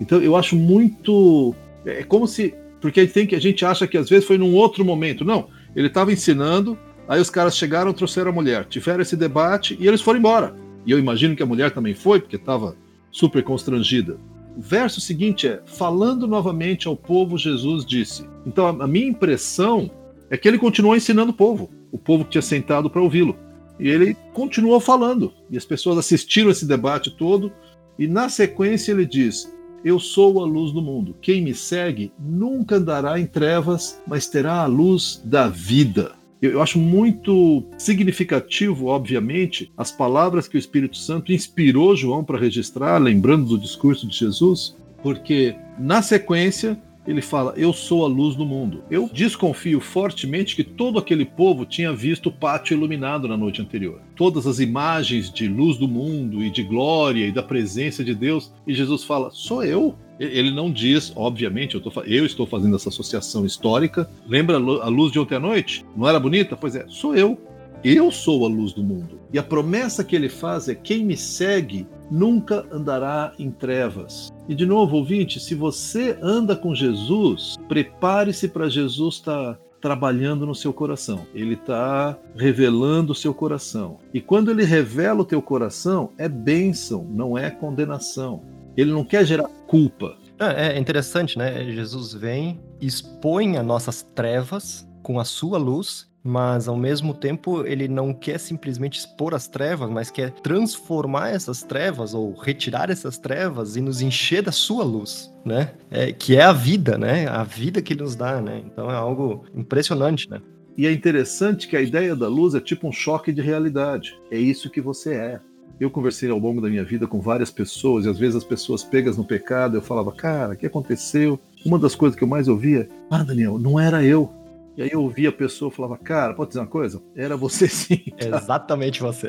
Então 0.00 0.18
eu 0.22 0.34
acho 0.34 0.56
muito. 0.56 1.54
É 1.84 2.02
como 2.02 2.26
se. 2.26 2.54
Porque 2.80 3.06
tem 3.06 3.26
que, 3.26 3.36
a 3.36 3.40
gente 3.40 3.66
acha 3.66 3.86
que 3.86 3.98
às 3.98 4.08
vezes 4.08 4.24
foi 4.24 4.38
num 4.38 4.54
outro 4.54 4.82
momento. 4.82 5.22
Não, 5.26 5.48
ele 5.74 5.86
estava 5.86 6.12
ensinando, 6.12 6.78
aí 7.08 7.20
os 7.20 7.30
caras 7.30 7.56
chegaram, 7.56 7.92
trouxeram 7.92 8.30
a 8.30 8.34
mulher, 8.34 8.64
tiveram 8.66 9.02
esse 9.02 9.16
debate 9.16 9.76
e 9.80 9.86
eles 9.86 10.00
foram 10.00 10.18
embora. 10.18 10.54
E 10.86 10.90
eu 10.90 10.98
imagino 10.98 11.36
que 11.36 11.42
a 11.42 11.46
mulher 11.46 11.70
também 11.70 11.94
foi, 11.94 12.20
porque 12.20 12.36
estava 12.36 12.76
super 13.10 13.42
constrangida. 13.42 14.18
O 14.56 14.60
verso 14.60 15.00
seguinte 15.00 15.46
é: 15.46 15.60
Falando 15.66 16.26
novamente 16.26 16.88
ao 16.88 16.96
povo, 16.96 17.38
Jesus 17.38 17.84
disse. 17.84 18.26
Então 18.46 18.66
a 18.66 18.86
minha 18.86 19.06
impressão 19.06 19.90
é 20.28 20.36
que 20.36 20.48
ele 20.48 20.58
continuou 20.58 20.96
ensinando 20.96 21.30
o 21.30 21.34
povo 21.34 21.70
o 21.92 21.98
povo 21.98 22.24
que 22.24 22.30
tinha 22.30 22.42
sentado 22.42 22.88
para 22.88 23.02
ouvi-lo. 23.02 23.36
E 23.78 23.88
ele 23.88 24.16
continuou 24.32 24.78
falando, 24.78 25.32
e 25.50 25.56
as 25.56 25.64
pessoas 25.64 25.98
assistiram 25.98 26.50
esse 26.50 26.66
debate 26.66 27.10
todo, 27.10 27.50
e 27.98 28.06
na 28.06 28.28
sequência 28.28 28.92
ele 28.92 29.06
diz: 29.06 29.52
Eu 29.84 29.98
sou 29.98 30.42
a 30.42 30.46
luz 30.46 30.72
do 30.72 30.82
mundo. 30.82 31.16
Quem 31.22 31.42
me 31.42 31.54
segue 31.54 32.12
nunca 32.18 32.76
andará 32.76 33.18
em 33.18 33.26
trevas, 33.26 34.00
mas 34.06 34.26
terá 34.26 34.62
a 34.62 34.66
luz 34.66 35.22
da 35.24 35.48
vida. 35.48 36.12
Eu 36.42 36.62
acho 36.62 36.78
muito 36.78 37.64
significativo, 37.76 38.86
obviamente, 38.86 39.70
as 39.76 39.90
palavras 39.90 40.48
que 40.48 40.56
o 40.56 40.58
Espírito 40.58 40.96
Santo 40.96 41.32
inspirou 41.32 41.94
João 41.96 42.24
para 42.24 42.38
registrar, 42.38 42.98
lembrando 42.98 43.46
do 43.46 43.58
discurso 43.58 44.06
de 44.06 44.16
Jesus, 44.16 44.76
porque 45.02 45.54
na 45.78 46.00
sequência 46.00 46.80
ele 47.10 47.20
fala: 47.20 47.54
Eu 47.56 47.72
sou 47.72 48.04
a 48.04 48.08
luz 48.08 48.36
do 48.36 48.46
mundo. 48.46 48.84
Eu 48.90 49.10
desconfio 49.12 49.80
fortemente 49.80 50.54
que 50.54 50.62
todo 50.62 50.98
aquele 50.98 51.24
povo 51.24 51.66
tinha 51.66 51.92
visto 51.92 52.28
o 52.28 52.32
pátio 52.32 52.74
iluminado 52.74 53.26
na 53.26 53.36
noite 53.36 53.60
anterior. 53.60 54.00
Todas 54.14 54.46
as 54.46 54.60
imagens 54.60 55.32
de 55.32 55.48
luz 55.48 55.76
do 55.76 55.88
mundo 55.88 56.42
e 56.42 56.50
de 56.50 56.62
glória 56.62 57.26
e 57.26 57.32
da 57.32 57.42
presença 57.42 58.04
de 58.04 58.14
Deus. 58.14 58.52
E 58.66 58.72
Jesus 58.72 59.02
fala: 59.02 59.30
Sou 59.32 59.64
eu. 59.64 59.96
Ele 60.20 60.50
não 60.50 60.70
diz, 60.70 61.14
obviamente, 61.16 61.74
eu, 61.74 61.80
tô, 61.80 61.90
eu 62.02 62.26
estou 62.26 62.46
fazendo 62.46 62.76
essa 62.76 62.90
associação 62.90 63.46
histórica. 63.46 64.08
Lembra 64.28 64.56
a 64.56 64.88
luz 64.88 65.10
de 65.10 65.18
ontem 65.18 65.36
à 65.36 65.40
noite? 65.40 65.82
Não 65.96 66.06
era 66.06 66.20
bonita? 66.20 66.54
Pois 66.54 66.76
é, 66.76 66.84
sou 66.88 67.16
eu. 67.16 67.40
Eu 67.82 68.10
sou 68.10 68.44
a 68.44 68.48
luz 68.48 68.74
do 68.74 68.82
mundo. 68.82 69.18
E 69.32 69.38
a 69.38 69.42
promessa 69.42 70.04
que 70.04 70.14
ele 70.14 70.28
faz 70.28 70.68
é: 70.68 70.74
quem 70.74 71.04
me 71.04 71.16
segue 71.16 71.86
nunca 72.10 72.66
andará 72.70 73.32
em 73.38 73.50
trevas. 73.50 74.30
E 74.46 74.54
de 74.54 74.66
novo, 74.66 74.96
ouvinte, 74.96 75.40
se 75.40 75.54
você 75.54 76.18
anda 76.20 76.54
com 76.54 76.74
Jesus, 76.74 77.56
prepare-se 77.68 78.48
para 78.48 78.68
Jesus 78.68 79.14
estar 79.14 79.54
tá 79.54 79.60
trabalhando 79.80 80.44
no 80.44 80.54
seu 80.54 80.74
coração. 80.74 81.26
Ele 81.34 81.54
está 81.54 82.18
revelando 82.36 83.12
o 83.12 83.14
seu 83.14 83.32
coração. 83.32 83.96
E 84.12 84.20
quando 84.20 84.50
ele 84.50 84.64
revela 84.64 85.22
o 85.22 85.24
teu 85.24 85.40
coração, 85.40 86.10
é 86.18 86.28
bênção, 86.28 87.06
não 87.08 87.38
é 87.38 87.50
condenação. 87.50 88.42
Ele 88.76 88.92
não 88.92 89.04
quer 89.04 89.24
gerar 89.24 89.48
culpa. 89.66 90.18
É, 90.38 90.74
é 90.74 90.78
interessante, 90.78 91.38
né? 91.38 91.64
Jesus 91.72 92.12
vem, 92.12 92.60
expõe 92.78 93.56
as 93.56 93.64
nossas 93.64 94.02
trevas 94.14 94.86
com 95.02 95.18
a 95.18 95.24
sua 95.24 95.56
luz 95.56 96.09
mas 96.22 96.68
ao 96.68 96.76
mesmo 96.76 97.14
tempo 97.14 97.66
ele 97.66 97.88
não 97.88 98.12
quer 98.12 98.38
simplesmente 98.38 98.98
expor 98.98 99.34
as 99.34 99.48
trevas, 99.48 99.90
mas 99.90 100.10
quer 100.10 100.30
transformar 100.30 101.30
essas 101.30 101.62
trevas 101.62 102.14
ou 102.14 102.34
retirar 102.34 102.90
essas 102.90 103.18
trevas 103.18 103.76
e 103.76 103.80
nos 103.80 104.02
encher 104.02 104.42
da 104.42 104.52
sua 104.52 104.84
luz, 104.84 105.32
né? 105.44 105.72
É, 105.90 106.12
que 106.12 106.36
é 106.36 106.42
a 106.42 106.52
vida, 106.52 106.98
né? 106.98 107.26
A 107.26 107.42
vida 107.42 107.80
que 107.80 107.94
ele 107.94 108.02
nos 108.02 108.14
dá, 108.14 108.40
né? 108.40 108.62
Então 108.64 108.90
é 108.90 108.94
algo 108.94 109.44
impressionante, 109.54 110.28
né? 110.28 110.40
E 110.76 110.86
é 110.86 110.92
interessante 110.92 111.68
que 111.68 111.76
a 111.76 111.82
ideia 111.82 112.14
da 112.14 112.28
luz 112.28 112.54
é 112.54 112.60
tipo 112.60 112.86
um 112.86 112.92
choque 112.92 113.32
de 113.32 113.40
realidade. 113.40 114.18
É 114.30 114.38
isso 114.38 114.70
que 114.70 114.80
você 114.80 115.14
é. 115.14 115.40
Eu 115.78 115.90
conversei 115.90 116.30
ao 116.30 116.38
longo 116.38 116.60
da 116.60 116.68
minha 116.68 116.84
vida 116.84 117.06
com 117.06 117.20
várias 117.20 117.50
pessoas 117.50 118.04
e 118.04 118.08
às 118.08 118.18
vezes 118.18 118.36
as 118.36 118.44
pessoas 118.44 118.84
pegas 118.84 119.16
no 119.16 119.24
pecado, 119.24 119.78
eu 119.78 119.82
falava, 119.82 120.12
cara, 120.12 120.52
o 120.52 120.56
que 120.56 120.66
aconteceu? 120.66 121.40
Uma 121.64 121.78
das 121.78 121.94
coisas 121.94 122.16
que 122.16 122.22
eu 122.22 122.28
mais 122.28 122.48
ouvia, 122.48 122.86
ah, 123.10 123.22
Daniel, 123.22 123.58
não 123.58 123.80
era 123.80 124.04
eu 124.04 124.30
e 124.76 124.82
aí 124.82 124.90
eu 124.92 125.02
ouvia 125.02 125.28
a 125.28 125.32
pessoa 125.32 125.70
e 125.70 125.74
falava, 125.74 125.98
cara, 125.98 126.34
pode 126.34 126.50
dizer 126.50 126.60
uma 126.60 126.66
coisa? 126.66 127.02
Era 127.14 127.36
você 127.36 127.66
sim. 127.68 128.02
Tá? 128.18 128.38
Exatamente 128.38 129.00
você. 129.00 129.28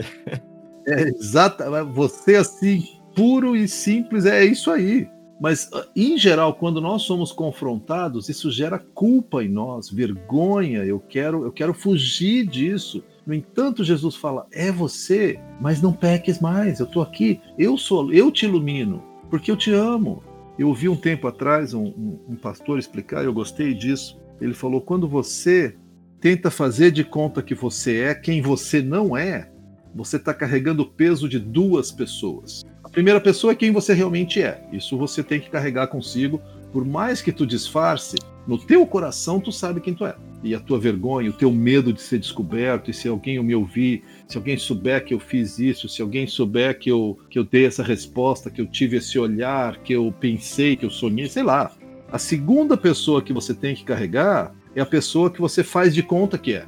É 0.88 1.02
exata, 1.10 1.84
você 1.86 2.36
assim, 2.36 2.84
puro 3.16 3.56
e 3.56 3.68
simples, 3.68 4.26
é 4.26 4.44
isso 4.44 4.72
aí. 4.72 5.08
Mas, 5.42 5.72
em 5.96 6.20
geral, 6.20 6.54
quando 6.54 6.80
nós 6.80 7.02
somos 7.02 7.32
confrontados, 7.32 8.30
isso 8.30 8.52
gera 8.52 8.78
culpa 8.78 9.44
em 9.44 9.50
nós, 9.50 9.90
vergonha. 9.90 10.86
Eu 10.86 11.00
quero, 11.00 11.44
eu 11.44 11.52
quero 11.52 11.74
fugir 11.74 12.46
disso. 12.46 13.04
No 13.26 13.34
entanto, 13.34 13.84
Jesus 13.84 14.16
fala: 14.16 14.46
é 14.52 14.72
você, 14.72 15.40
mas 15.60 15.82
não 15.82 15.94
peques 15.94 16.40
mais. 16.40 16.80
Eu 16.80 16.86
estou 16.86 17.02
aqui, 17.02 17.42
eu 17.58 17.76
sou, 17.76 18.14
eu 18.14 18.32
te 18.32 18.46
ilumino, 18.46 19.04
porque 19.32 19.50
eu 19.50 19.58
te 19.58 19.74
amo. 19.74 20.24
Eu 20.60 20.68
ouvi 20.68 20.88
um 20.88 20.96
tempo 20.96 21.28
atrás 21.28 21.74
um, 21.74 21.86
um, 21.86 22.20
um 22.30 22.36
pastor 22.36 22.78
explicar, 22.78 23.26
eu 23.26 23.34
gostei 23.34 23.74
disso. 23.74 24.21
Ele 24.42 24.54
falou: 24.54 24.82
quando 24.82 25.08
você 25.08 25.76
tenta 26.20 26.52
fazer 26.52 26.92
de 26.92 27.04
conta 27.04 27.42
que 27.42 27.56
você 27.56 28.00
é 28.00 28.16
quem 28.16 28.42
você 28.42 28.82
não 28.82 29.16
é, 29.16 29.50
você 29.94 30.18
está 30.18 30.34
carregando 30.34 30.84
o 30.84 30.90
peso 30.90 31.30
de 31.30 31.40
duas 31.40 31.92
pessoas. 31.92 32.64
A 32.84 32.90
primeira 32.90 33.22
pessoa 33.22 33.54
é 33.54 33.56
quem 33.56 33.72
você 33.72 33.94
realmente 33.94 34.42
é. 34.42 34.62
Isso 34.72 34.98
você 34.98 35.24
tem 35.24 35.40
que 35.40 35.50
carregar 35.50 35.88
consigo. 35.88 36.42
Por 36.74 36.86
mais 36.86 37.22
que 37.22 37.32
tu 37.32 37.46
disfarce, 37.46 38.16
no 38.48 38.58
teu 38.58 38.86
coração 38.88 39.40
tu 39.40 39.52
sabe 39.52 39.82
quem 39.82 39.94
tu 39.94 40.06
é. 40.06 40.16
E 40.44 40.56
a 40.56 40.60
tua 40.60 40.80
vergonha, 40.80 41.30
o 41.30 41.34
teu 41.34 41.52
medo 41.52 41.94
de 41.94 42.02
ser 42.02 42.18
descoberto, 42.18 42.90
e 42.90 42.94
se 42.94 43.08
alguém 43.08 43.42
me 43.44 43.54
ouvir, 43.54 44.04
se 44.28 44.38
alguém 44.38 44.58
souber 44.58 45.06
que 45.06 45.14
eu 45.14 45.20
fiz 45.20 45.60
isso, 45.60 45.88
se 45.88 46.02
alguém 46.02 46.26
souber 46.26 46.80
que 46.80 46.90
eu, 46.90 47.20
que 47.30 47.38
eu 47.38 47.44
dei 47.44 47.66
essa 47.66 47.84
resposta, 47.84 48.50
que 48.50 48.60
eu 48.60 48.66
tive 48.66 48.98
esse 48.98 49.20
olhar, 49.20 49.78
que 49.84 49.94
eu 49.94 50.12
pensei, 50.20 50.76
que 50.76 50.86
eu 50.86 50.90
sonhei, 50.90 51.28
sei 51.28 51.44
lá. 51.44 51.72
A 52.12 52.20
segunda 52.20 52.76
pessoa 52.76 53.22
que 53.22 53.32
você 53.32 53.54
tem 53.54 53.74
que 53.74 53.86
carregar 53.86 54.54
é 54.76 54.82
a 54.82 54.86
pessoa 54.86 55.32
que 55.32 55.40
você 55.40 55.64
faz 55.64 55.96
de 55.96 56.04
conta 56.04 56.38
que 56.38 56.54
é. 56.54 56.66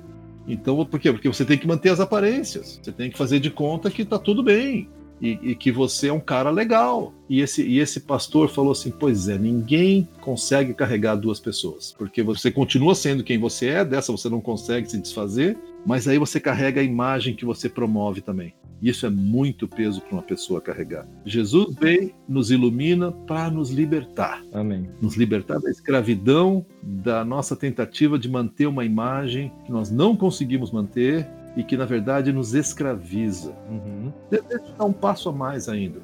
Então, 0.48 0.86
por 0.86 1.00
quê? 1.00 1.12
Porque 1.12 1.28
você 1.28 1.44
tem 1.44 1.58
que 1.58 1.68
manter 1.68 1.90
as 1.90 2.00
aparências. 2.00 2.80
Você 2.82 2.92
tem 2.92 3.12
que 3.12 3.18
fazer 3.18 3.40
de 3.40 3.50
conta 3.50 3.92
que 3.92 4.06
tá 4.06 4.18
tudo 4.18 4.42
bem. 4.42 4.90
E, 5.22 5.40
e, 5.42 5.56
que 5.56 5.72
você 5.72 6.08
é 6.08 6.14
um 6.14 6.20
cara 6.20 6.50
legal. 6.50 7.14
E 7.30 7.40
esse, 7.40 7.62
e 7.62 7.80
esse 7.80 8.02
pastor 8.02 8.50
falou 8.50 8.74
assim: 8.74 8.92
Pois 8.92 9.30
é, 9.30 9.38
ninguém 9.38 10.08
consegue 10.20 10.74
carregar 10.74 11.16
duas 11.16 11.40
pessoas, 11.40 11.96
porque 11.98 12.22
você 12.22 12.52
continua 12.52 12.94
sendo 12.94 13.24
quem 13.24 13.38
você 13.38 13.68
é, 13.68 13.86
dessa 13.86 14.12
você 14.12 14.28
não 14.28 14.42
consegue 14.42 14.90
se 14.90 15.00
desfazer, 15.00 15.58
mas 15.86 16.10
aí 16.10 16.18
você 16.18 16.42
carrega 16.42 16.82
a 16.82 16.84
imagem 16.84 17.36
que 17.36 17.46
você 17.46 17.70
promove 17.70 18.20
também. 18.20 18.54
Isso 18.82 19.06
é 19.06 19.10
muito 19.10 19.68
peso 19.68 20.02
para 20.02 20.14
uma 20.14 20.22
pessoa 20.22 20.60
carregar. 20.60 21.08
Jesus 21.26 21.74
veio, 21.80 22.14
nos 22.28 22.52
ilumina 22.52 23.12
para 23.12 23.50
nos 23.50 23.70
libertar. 23.70 24.44
Amém. 24.52 24.90
Nos 25.02 25.16
libertar 25.16 25.60
da 25.60 25.70
escravidão, 25.70 26.66
da 26.82 27.24
nossa 27.24 27.56
tentativa 27.56 28.20
de 28.20 28.30
manter 28.30 28.66
uma 28.66 28.84
imagem 28.84 29.52
que 29.66 29.72
nós 29.72 29.90
não 29.90 30.16
conseguimos 30.16 30.72
manter 30.72 31.28
e 31.56 31.64
que, 31.64 31.78
na 31.78 31.86
verdade, 31.86 32.32
nos 32.34 32.54
escraviza. 32.54 33.56
Uhum. 33.70 34.12
Deixa 34.30 34.46
eu 34.50 34.76
dar 34.78 34.86
um 34.86 34.94
passo 34.94 35.30
a 35.30 35.32
mais 35.32 35.70
ainda. 35.70 36.02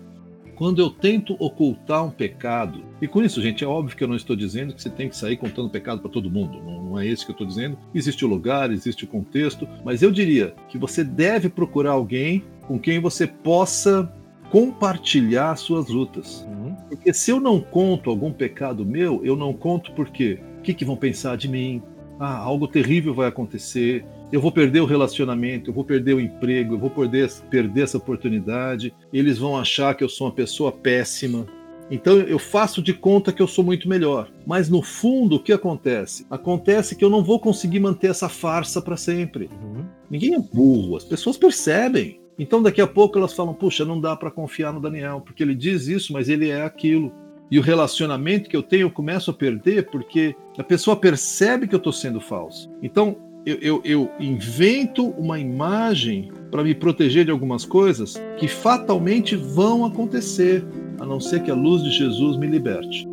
Quando 0.60 0.82
eu 0.82 0.90
tento 0.90 1.38
ocultar 1.40 2.06
um 2.06 2.12
pecado, 2.12 2.84
e 3.02 3.08
com 3.08 3.24
isso, 3.24 3.42
gente, 3.42 3.64
é 3.64 3.68
óbvio 3.68 3.96
que 3.96 4.04
eu 4.04 4.08
não 4.10 4.18
estou 4.18 4.36
dizendo 4.36 4.74
que 4.74 4.82
você 4.82 4.90
tem 4.90 5.08
que 5.08 5.16
sair 5.16 5.38
contando 5.38 5.70
pecado 5.70 6.02
para 6.02 6.12
todo 6.12 6.30
mundo, 6.30 6.62
não, 6.62 6.84
não 6.84 7.00
é 7.00 7.08
isso 7.08 7.24
que 7.26 7.32
eu 7.32 7.34
estou 7.34 7.48
dizendo. 7.48 7.78
Existe 7.96 8.26
o 8.26 8.28
lugar, 8.28 8.70
existe 8.70 9.06
o 9.06 9.08
contexto, 9.08 9.66
mas 9.86 10.02
eu 10.02 10.12
diria 10.12 10.54
que 10.68 10.78
você 10.78 11.02
deve 11.02 11.48
procurar 11.48 11.92
alguém 11.92 12.44
com 12.70 12.78
quem 12.78 13.00
você 13.00 13.26
possa 13.26 14.08
compartilhar 14.52 15.56
suas 15.56 15.90
lutas. 15.90 16.46
Uhum. 16.48 16.76
Porque 16.88 17.12
se 17.12 17.32
eu 17.32 17.40
não 17.40 17.60
conto 17.60 18.12
algum 18.12 18.32
pecado 18.32 18.86
meu, 18.86 19.26
eu 19.26 19.36
não 19.36 19.52
conto 19.54 19.92
porque 19.94 20.40
o 20.60 20.62
que, 20.62 20.76
que 20.76 20.86
vão 20.86 20.96
pensar 20.96 21.36
de 21.36 21.48
mim? 21.48 21.82
Ah, 22.20 22.38
algo 22.38 22.68
terrível 22.68 23.12
vai 23.12 23.28
acontecer, 23.28 24.06
eu 24.32 24.40
vou 24.40 24.52
perder 24.52 24.82
o 24.82 24.86
relacionamento, 24.86 25.72
eu 25.72 25.74
vou 25.74 25.84
perder 25.84 26.14
o 26.14 26.20
emprego, 26.20 26.76
eu 26.76 26.80
vou 26.80 26.92
perder, 26.92 27.32
perder 27.50 27.82
essa 27.82 27.98
oportunidade, 27.98 28.94
eles 29.12 29.40
vão 29.40 29.58
achar 29.58 29.96
que 29.96 30.04
eu 30.04 30.10
sou 30.10 30.28
uma 30.28 30.34
pessoa 30.34 30.72
péssima. 30.72 31.48
Então 31.90 32.20
eu 32.20 32.38
faço 32.38 32.84
de 32.84 32.94
conta 32.94 33.34
que 33.34 33.42
eu 33.42 33.48
sou 33.48 33.64
muito 33.64 33.90
melhor. 33.90 34.30
Mas 34.46 34.70
no 34.70 34.84
fundo, 34.84 35.38
o 35.38 35.40
que 35.40 35.52
acontece? 35.52 36.28
Acontece 36.30 36.96
que 36.96 37.04
eu 37.04 37.10
não 37.10 37.24
vou 37.24 37.40
conseguir 37.40 37.80
manter 37.80 38.12
essa 38.12 38.30
farsa 38.30 38.80
para 38.80 38.96
sempre. 38.96 39.50
Uhum. 39.60 39.86
Ninguém 40.08 40.36
é 40.36 40.40
burro, 40.40 40.96
as 40.96 41.04
pessoas 41.04 41.36
percebem. 41.36 42.20
Então 42.40 42.64
daqui 42.64 42.80
a 42.80 42.88
pouco 42.88 43.18
elas 43.18 43.34
falam: 43.34 43.54
puxa, 43.54 43.84
não 43.84 44.00
dá 44.00 44.16
para 44.16 44.32
confiar 44.32 44.72
no 44.72 44.80
Daniel, 44.80 45.22
porque 45.22 45.44
ele 45.44 45.54
diz 45.54 45.88
isso, 45.88 46.14
mas 46.14 46.30
ele 46.30 46.50
é 46.50 46.64
aquilo. 46.64 47.12
E 47.52 47.60
o 47.60 47.62
relacionamento 47.62 48.50
que 48.50 48.56
eu 48.56 48.64
tenho 48.64 48.84
eu 48.84 48.92
começo 48.92 49.30
a 49.30 49.34
perder 49.34 49.90
porque 49.90 50.36
a 50.58 50.64
pessoa 50.64 50.96
percebe 50.96 51.68
que 51.68 51.76
eu 51.76 51.80
estou 51.80 51.92
sendo 51.92 52.22
falso. 52.22 52.72
Então 52.82 53.18
eu, 53.46 53.58
eu, 53.62 53.82
eu 53.84 54.12
invento 54.20 55.08
uma 55.12 55.40
imagem 55.40 56.32
para 56.52 56.64
me 56.64 56.76
proteger 56.76 57.26
de 57.26 57.32
algumas 57.32 57.66
coisas 57.66 58.22
que 58.38 58.48
fatalmente 58.48 59.36
vão 59.36 59.86
acontecer, 59.86 60.64
a 61.00 61.06
não 61.06 61.20
ser 61.20 61.42
que 61.42 61.50
a 61.50 61.56
luz 61.56 61.84
de 61.84 61.90
Jesus 61.90 62.38
me 62.38 62.48
liberte. 62.48 63.08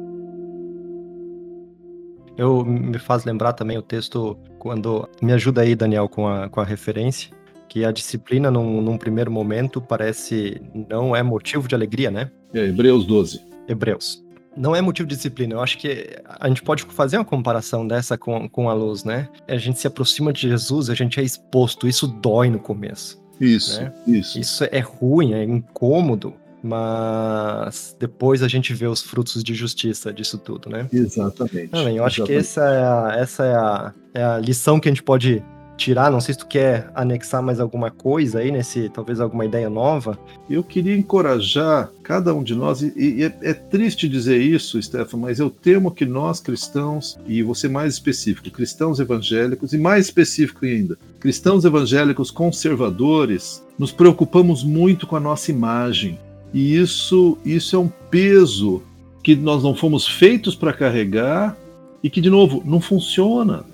Eu 2.37 2.65
me 2.65 2.99
faz 2.99 3.25
lembrar 3.25 3.55
também 3.55 3.79
o 3.79 3.83
texto 3.83 4.37
quando 4.59 5.09
me 5.23 5.33
ajuda 5.33 5.62
aí, 5.62 5.75
Daniel, 5.75 6.07
com 6.09 6.29
a, 6.29 6.51
com 6.51 6.61
a 6.61 6.65
referência, 6.65 7.31
que 7.68 7.85
a 7.85 7.92
disciplina 7.92 8.50
num, 8.50 8.81
num 8.81 8.96
primeiro 8.96 9.31
momento 9.31 9.81
parece 9.81 10.61
não 10.88 11.14
é 11.14 11.22
motivo 11.22 11.68
de 11.68 11.74
alegria, 11.74 12.11
né? 12.11 12.31
É, 12.55 12.66
Hebreus 12.66 13.05
12. 13.07 13.40
Hebreus 13.68 14.26
não 14.57 14.74
é 14.74 14.81
motivo 14.81 15.07
de 15.07 15.14
disciplina. 15.14 15.55
Eu 15.55 15.61
acho 15.61 15.76
que 15.76 16.16
a 16.24 16.48
gente 16.48 16.62
pode 16.62 16.83
fazer 16.85 17.18
uma 17.18 17.24
comparação 17.24 17.87
dessa 17.87 18.16
com, 18.16 18.48
com 18.48 18.70
a 18.70 18.72
luz, 18.72 19.05
né? 19.05 19.29
A 19.46 19.59
gente 19.59 19.79
se 19.79 19.87
aproxima 19.87 20.33
de 20.33 20.48
Jesus, 20.48 20.88
a 20.88 20.94
gente 20.94 21.20
é 21.20 21.22
exposto, 21.22 21.87
isso 21.87 22.07
dói 22.07 22.48
no 22.48 22.59
começo. 22.59 23.22
Isso, 23.38 23.81
né? 23.81 23.92
isso. 24.07 24.38
Isso 24.38 24.64
é 24.64 24.81
ruim, 24.81 25.35
é 25.35 25.44
incômodo, 25.44 26.35
mas 26.62 27.94
depois 28.00 28.42
a 28.42 28.48
gente 28.48 28.72
vê 28.72 28.87
os 28.87 29.02
frutos 29.02 29.44
de 29.44 29.55
justiça 29.55 30.11
disso 30.11 30.38
tudo, 30.38 30.70
né? 30.70 30.88
Exatamente. 30.90 31.70
Eu 31.72 32.05
acho 32.05 32.22
exatamente. 32.22 32.26
que 32.26 32.33
essa 32.33 32.62
é, 32.62 32.85
a, 32.85 33.16
essa 33.18 33.44
é 33.44 33.55
a, 33.55 33.94
é 34.14 34.24
a 34.24 34.38
lição 34.38 34.81
que 34.81 34.88
a 34.88 34.90
gente 34.90 35.02
pode 35.02 35.42
tirar. 35.77 36.11
Não 36.11 36.21
sei 36.21 36.35
se 36.35 36.41
tu 36.41 36.47
quer 36.47 36.91
anexar 36.95 37.43
mais 37.43 37.61
alguma 37.61 37.91
coisa 37.91 38.41
aí 38.41 38.51
nesse, 38.51 38.89
talvez 38.89 39.21
alguma 39.21 39.45
ideia 39.45 39.69
nova. 39.69 40.19
Eu 40.49 40.62
queria 40.62 40.97
encorajar 40.97 41.91
cada 42.03 42.35
um 42.35 42.43
de 42.43 42.55
nós, 42.55 42.83
e, 42.83 42.93
e 42.97 43.25
é, 43.25 43.33
é, 43.43 43.55
triste 43.55 44.09
dizer 44.09 44.41
isso, 44.41 44.81
Stefan, 44.81 45.19
mas 45.19 45.39
eu 45.39 45.51
temo 45.51 45.91
que 45.91 46.07
nós 46.07 46.41
cristãos, 46.41 47.19
e 47.27 47.43
você 47.43 47.69
mais 47.69 47.95
específico, 47.95 48.51
cristãos 48.51 49.01
evangélicos, 49.01 49.73
e 49.73 49.79
mais 49.79 50.07
específico 50.07 50.65
ainda, 50.65 50.97
cristãos 51.21 51.65
evangélicos 51.65 52.31
conservadores, 52.31 53.62
nos 53.79 53.93
preocupamos 53.93 54.65
muito 54.65 55.07
com 55.07 55.17
a 55.17 55.21
nossa 55.21 55.51
imagem. 55.51 56.19
E 56.55 56.77
isso, 56.77 57.37
isso 57.45 57.77
é 57.77 57.79
um 57.79 57.91
peso 58.11 58.83
que 59.23 59.35
nós 59.35 59.62
não 59.62 59.75
fomos 59.75 60.07
feitos 60.07 60.55
para 60.55 60.73
carregar 60.73 61.57
e 62.03 62.09
que, 62.09 62.21
de 62.21 62.31
novo, 62.31 62.62
não 62.65 62.81
funciona 62.81 63.65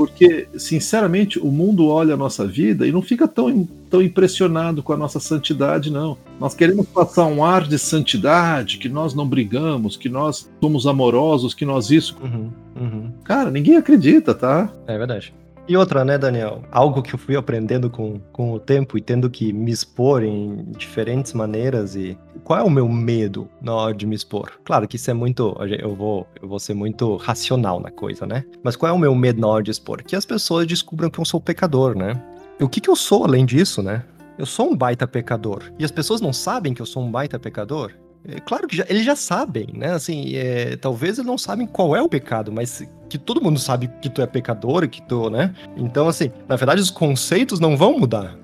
porque, 0.00 0.48
sinceramente, 0.56 1.38
o 1.38 1.52
mundo 1.52 1.86
olha 1.88 2.14
a 2.14 2.16
nossa 2.16 2.46
vida 2.46 2.86
e 2.86 2.90
não 2.90 3.02
fica 3.02 3.28
tão, 3.28 3.68
tão 3.90 4.00
impressionado 4.00 4.82
com 4.82 4.94
a 4.94 4.96
nossa 4.96 5.20
santidade, 5.20 5.92
não. 5.92 6.16
Nós 6.40 6.54
queremos 6.54 6.86
passar 6.86 7.26
um 7.26 7.44
ar 7.44 7.68
de 7.68 7.78
santidade, 7.78 8.78
que 8.78 8.88
nós 8.88 9.12
não 9.12 9.28
brigamos, 9.28 9.98
que 9.98 10.08
nós 10.08 10.50
somos 10.58 10.86
amorosos, 10.86 11.52
que 11.52 11.66
nós 11.66 11.90
isso. 11.90 12.16
Uhum, 12.22 12.50
uhum. 12.74 13.12
Cara, 13.24 13.50
ninguém 13.50 13.76
acredita, 13.76 14.34
tá? 14.34 14.72
É 14.86 14.96
verdade. 14.96 15.34
E 15.70 15.76
outra, 15.76 16.04
né, 16.04 16.18
Daniel? 16.18 16.64
Algo 16.72 17.00
que 17.00 17.14
eu 17.14 17.18
fui 17.18 17.36
aprendendo 17.36 17.88
com, 17.88 18.18
com 18.32 18.52
o 18.52 18.58
tempo 18.58 18.98
e 18.98 19.00
tendo 19.00 19.30
que 19.30 19.52
me 19.52 19.70
expor 19.70 20.24
em 20.24 20.64
diferentes 20.72 21.32
maneiras. 21.32 21.94
E 21.94 22.18
qual 22.42 22.58
é 22.58 22.62
o 22.64 22.68
meu 22.68 22.88
medo 22.88 23.48
na 23.62 23.72
hora 23.72 23.94
de 23.94 24.04
me 24.04 24.16
expor? 24.16 24.50
Claro 24.64 24.88
que 24.88 24.96
isso 24.96 25.08
é 25.12 25.14
muito. 25.14 25.56
Eu 25.78 25.94
vou, 25.94 26.26
eu 26.42 26.48
vou 26.48 26.58
ser 26.58 26.74
muito 26.74 27.14
racional 27.14 27.78
na 27.78 27.88
coisa, 27.88 28.26
né? 28.26 28.44
Mas 28.64 28.74
qual 28.74 28.90
é 28.90 28.92
o 28.92 28.98
meu 28.98 29.14
medo 29.14 29.40
na 29.40 29.46
hora 29.46 29.62
de 29.62 29.70
expor? 29.70 30.02
Que 30.02 30.16
as 30.16 30.24
pessoas 30.24 30.66
descubram 30.66 31.08
que 31.08 31.20
eu 31.20 31.24
sou 31.24 31.40
pecador, 31.40 31.96
né? 31.96 32.20
E 32.58 32.64
o 32.64 32.68
que, 32.68 32.80
que 32.80 32.90
eu 32.90 32.96
sou 32.96 33.22
além 33.22 33.46
disso, 33.46 33.80
né? 33.80 34.02
Eu 34.36 34.46
sou 34.46 34.72
um 34.72 34.76
baita 34.76 35.06
pecador. 35.06 35.62
E 35.78 35.84
as 35.84 35.92
pessoas 35.92 36.20
não 36.20 36.32
sabem 36.32 36.74
que 36.74 36.82
eu 36.82 36.86
sou 36.86 37.00
um 37.00 37.12
baita 37.12 37.38
pecador? 37.38 37.92
É, 38.24 38.40
claro 38.40 38.68
que 38.68 38.76
já, 38.76 38.84
eles 38.88 39.04
já 39.04 39.16
sabem, 39.16 39.68
né? 39.72 39.92
Assim, 39.92 40.34
é, 40.34 40.76
talvez 40.76 41.18
eles 41.18 41.26
não 41.26 41.38
sabem 41.38 41.66
qual 41.66 41.96
é 41.96 42.02
o 42.02 42.08
pecado, 42.08 42.52
mas 42.52 42.86
que 43.08 43.18
todo 43.18 43.42
mundo 43.42 43.58
sabe 43.58 43.90
que 44.00 44.08
tu 44.08 44.22
é 44.22 44.26
pecador, 44.26 44.88
que 44.88 45.02
tu, 45.02 45.28
né? 45.30 45.52
Então, 45.76 46.06
assim, 46.06 46.30
na 46.48 46.54
verdade, 46.54 46.80
os 46.80 46.90
conceitos 46.90 47.58
não 47.58 47.76
vão 47.76 47.98
mudar. 47.98 48.36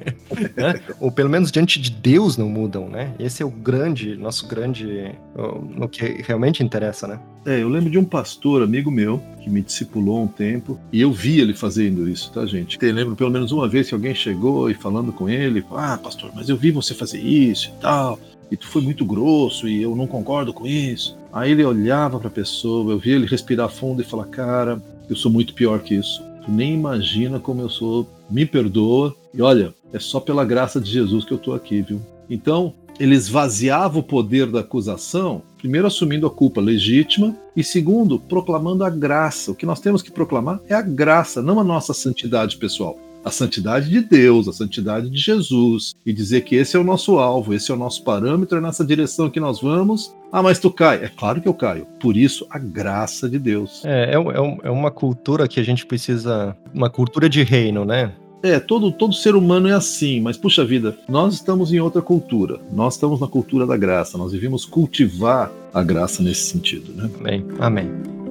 né? 0.56 0.80
Ou 1.00 1.10
pelo 1.10 1.28
menos 1.28 1.50
diante 1.50 1.80
de 1.80 1.90
Deus 1.90 2.36
não 2.36 2.48
mudam, 2.48 2.88
né? 2.88 3.12
Esse 3.18 3.42
é 3.42 3.46
o 3.46 3.50
grande, 3.50 4.16
nosso 4.16 4.46
grande, 4.46 5.12
no 5.76 5.88
que 5.88 6.22
realmente 6.22 6.62
interessa, 6.62 7.08
né? 7.08 7.18
É, 7.44 7.60
eu 7.60 7.68
lembro 7.68 7.90
de 7.90 7.98
um 7.98 8.04
pastor, 8.04 8.62
amigo 8.62 8.88
meu, 8.88 9.20
que 9.42 9.50
me 9.50 9.60
discipulou 9.60 10.22
um 10.22 10.28
tempo, 10.28 10.78
e 10.92 11.00
eu 11.00 11.12
vi 11.12 11.40
ele 11.40 11.52
fazendo 11.52 12.08
isso, 12.08 12.30
tá, 12.30 12.46
gente? 12.46 12.78
Eu 12.80 12.94
lembro 12.94 13.16
pelo 13.16 13.30
menos 13.30 13.50
uma 13.50 13.68
vez 13.68 13.88
que 13.88 13.94
alguém 13.94 14.14
chegou 14.14 14.70
e 14.70 14.74
falando 14.74 15.12
com 15.12 15.28
ele, 15.28 15.64
ah, 15.72 15.98
pastor, 16.00 16.30
mas 16.32 16.48
eu 16.48 16.56
vi 16.56 16.70
você 16.70 16.94
fazer 16.94 17.18
isso 17.18 17.72
e 17.76 17.80
tal 17.80 18.20
e 18.52 18.56
tu 18.56 18.68
foi 18.68 18.82
muito 18.82 19.02
grosso 19.02 19.66
e 19.66 19.80
eu 19.80 19.96
não 19.96 20.06
concordo 20.06 20.52
com 20.52 20.66
isso. 20.66 21.16
Aí 21.32 21.52
ele 21.52 21.64
olhava 21.64 22.18
para 22.18 22.28
a 22.28 22.30
pessoa, 22.30 22.92
eu 22.92 22.98
via 22.98 23.14
ele 23.14 23.24
respirar 23.24 23.70
fundo 23.70 24.02
e 24.02 24.04
falar: 24.04 24.26
Cara, 24.26 24.80
eu 25.08 25.16
sou 25.16 25.32
muito 25.32 25.54
pior 25.54 25.80
que 25.80 25.94
isso. 25.94 26.22
Tu 26.44 26.50
nem 26.50 26.74
imagina 26.74 27.40
como 27.40 27.62
eu 27.62 27.70
sou. 27.70 28.06
Me 28.28 28.44
perdoa. 28.44 29.16
E 29.32 29.40
olha, 29.40 29.74
é 29.90 29.98
só 29.98 30.20
pela 30.20 30.44
graça 30.44 30.78
de 30.78 30.90
Jesus 30.90 31.24
que 31.24 31.32
eu 31.32 31.38
tô 31.38 31.54
aqui, 31.54 31.80
viu? 31.80 32.02
Então, 32.28 32.74
ele 33.00 33.14
esvaziava 33.14 33.98
o 33.98 34.02
poder 34.02 34.46
da 34.46 34.60
acusação, 34.60 35.40
primeiro 35.56 35.86
assumindo 35.86 36.26
a 36.26 36.30
culpa 36.30 36.60
legítima 36.60 37.34
e 37.56 37.64
segundo, 37.64 38.18
proclamando 38.18 38.84
a 38.84 38.90
graça. 38.90 39.50
O 39.50 39.54
que 39.54 39.64
nós 39.64 39.80
temos 39.80 40.02
que 40.02 40.10
proclamar 40.10 40.60
é 40.68 40.74
a 40.74 40.82
graça, 40.82 41.40
não 41.40 41.58
a 41.58 41.64
nossa 41.64 41.94
santidade 41.94 42.58
pessoal 42.58 42.98
a 43.24 43.30
santidade 43.30 43.88
de 43.88 44.00
Deus, 44.00 44.48
a 44.48 44.52
santidade 44.52 45.08
de 45.08 45.18
Jesus, 45.18 45.94
e 46.04 46.12
dizer 46.12 46.42
que 46.42 46.56
esse 46.56 46.76
é 46.76 46.80
o 46.80 46.84
nosso 46.84 47.18
alvo, 47.18 47.54
esse 47.54 47.70
é 47.70 47.74
o 47.74 47.78
nosso 47.78 48.02
parâmetro, 48.02 48.58
é 48.58 48.60
nessa 48.60 48.84
direção 48.84 49.30
que 49.30 49.40
nós 49.40 49.60
vamos. 49.60 50.14
Ah, 50.30 50.42
mas 50.42 50.58
tu 50.58 50.70
cai. 50.70 51.04
É 51.04 51.08
claro 51.08 51.40
que 51.40 51.48
eu 51.48 51.54
caio. 51.54 51.86
Por 52.00 52.16
isso, 52.16 52.46
a 52.50 52.58
graça 52.58 53.28
de 53.28 53.38
Deus. 53.38 53.84
É, 53.84 54.14
é, 54.14 54.16
é, 54.16 54.58
é 54.64 54.70
uma 54.70 54.90
cultura 54.90 55.46
que 55.46 55.60
a 55.60 55.62
gente 55.62 55.84
precisa. 55.84 56.56
Uma 56.72 56.88
cultura 56.88 57.28
de 57.28 57.42
reino, 57.42 57.84
né? 57.84 58.12
É, 58.42 58.58
todo, 58.58 58.90
todo 58.90 59.14
ser 59.14 59.36
humano 59.36 59.68
é 59.68 59.72
assim, 59.72 60.20
mas 60.20 60.36
puxa 60.36 60.64
vida, 60.64 60.96
nós 61.08 61.34
estamos 61.34 61.72
em 61.72 61.78
outra 61.78 62.02
cultura. 62.02 62.58
Nós 62.72 62.94
estamos 62.94 63.20
na 63.20 63.28
cultura 63.28 63.66
da 63.66 63.76
graça. 63.76 64.18
Nós 64.18 64.32
devemos 64.32 64.64
cultivar 64.64 65.52
a 65.72 65.82
graça 65.82 66.22
nesse 66.22 66.46
sentido, 66.46 66.92
né? 66.92 67.08
Amém. 67.20 67.44
Amém. 67.60 68.21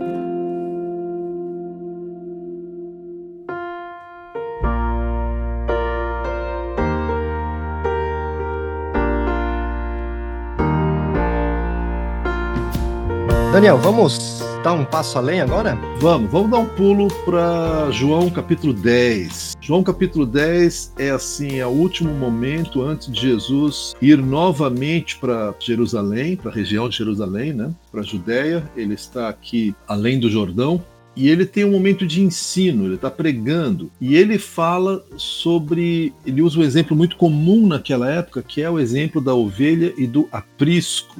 Daniel, 13.51 13.77
vamos 13.77 14.41
dar 14.63 14.71
um 14.71 14.85
passo 14.85 15.17
além 15.17 15.41
agora? 15.41 15.77
Vamos, 15.99 16.31
vamos 16.31 16.51
dar 16.51 16.59
um 16.59 16.67
pulo 16.67 17.09
para 17.25 17.91
João 17.91 18.29
capítulo 18.29 18.71
10. 18.71 19.57
João 19.59 19.83
capítulo 19.83 20.25
10 20.25 20.93
é 20.97 21.09
assim, 21.09 21.59
é 21.59 21.67
o 21.67 21.69
último 21.69 22.13
momento 22.13 22.81
antes 22.81 23.11
de 23.11 23.19
Jesus 23.19 23.93
ir 24.01 24.17
novamente 24.17 25.17
para 25.17 25.53
Jerusalém, 25.59 26.37
para 26.37 26.49
a 26.49 26.53
região 26.53 26.87
de 26.87 26.95
Jerusalém, 26.95 27.51
né? 27.51 27.73
Para 27.91 27.99
a 27.99 28.05
Judéia. 28.05 28.63
Ele 28.73 28.93
está 28.93 29.27
aqui 29.27 29.75
além 29.85 30.17
do 30.17 30.29
Jordão, 30.29 30.81
e 31.13 31.29
ele 31.29 31.45
tem 31.45 31.65
um 31.65 31.71
momento 31.71 32.07
de 32.07 32.21
ensino, 32.21 32.85
ele 32.85 32.95
está 32.95 33.11
pregando, 33.11 33.91
e 33.99 34.15
ele 34.15 34.37
fala 34.37 35.03
sobre. 35.17 36.13
Ele 36.25 36.41
usa 36.41 36.59
um 36.59 36.63
exemplo 36.63 36.95
muito 36.95 37.17
comum 37.17 37.67
naquela 37.67 38.09
época, 38.09 38.41
que 38.41 38.61
é 38.61 38.69
o 38.69 38.79
exemplo 38.79 39.19
da 39.19 39.35
ovelha 39.35 39.93
e 39.97 40.07
do 40.07 40.29
aprisco. 40.31 41.19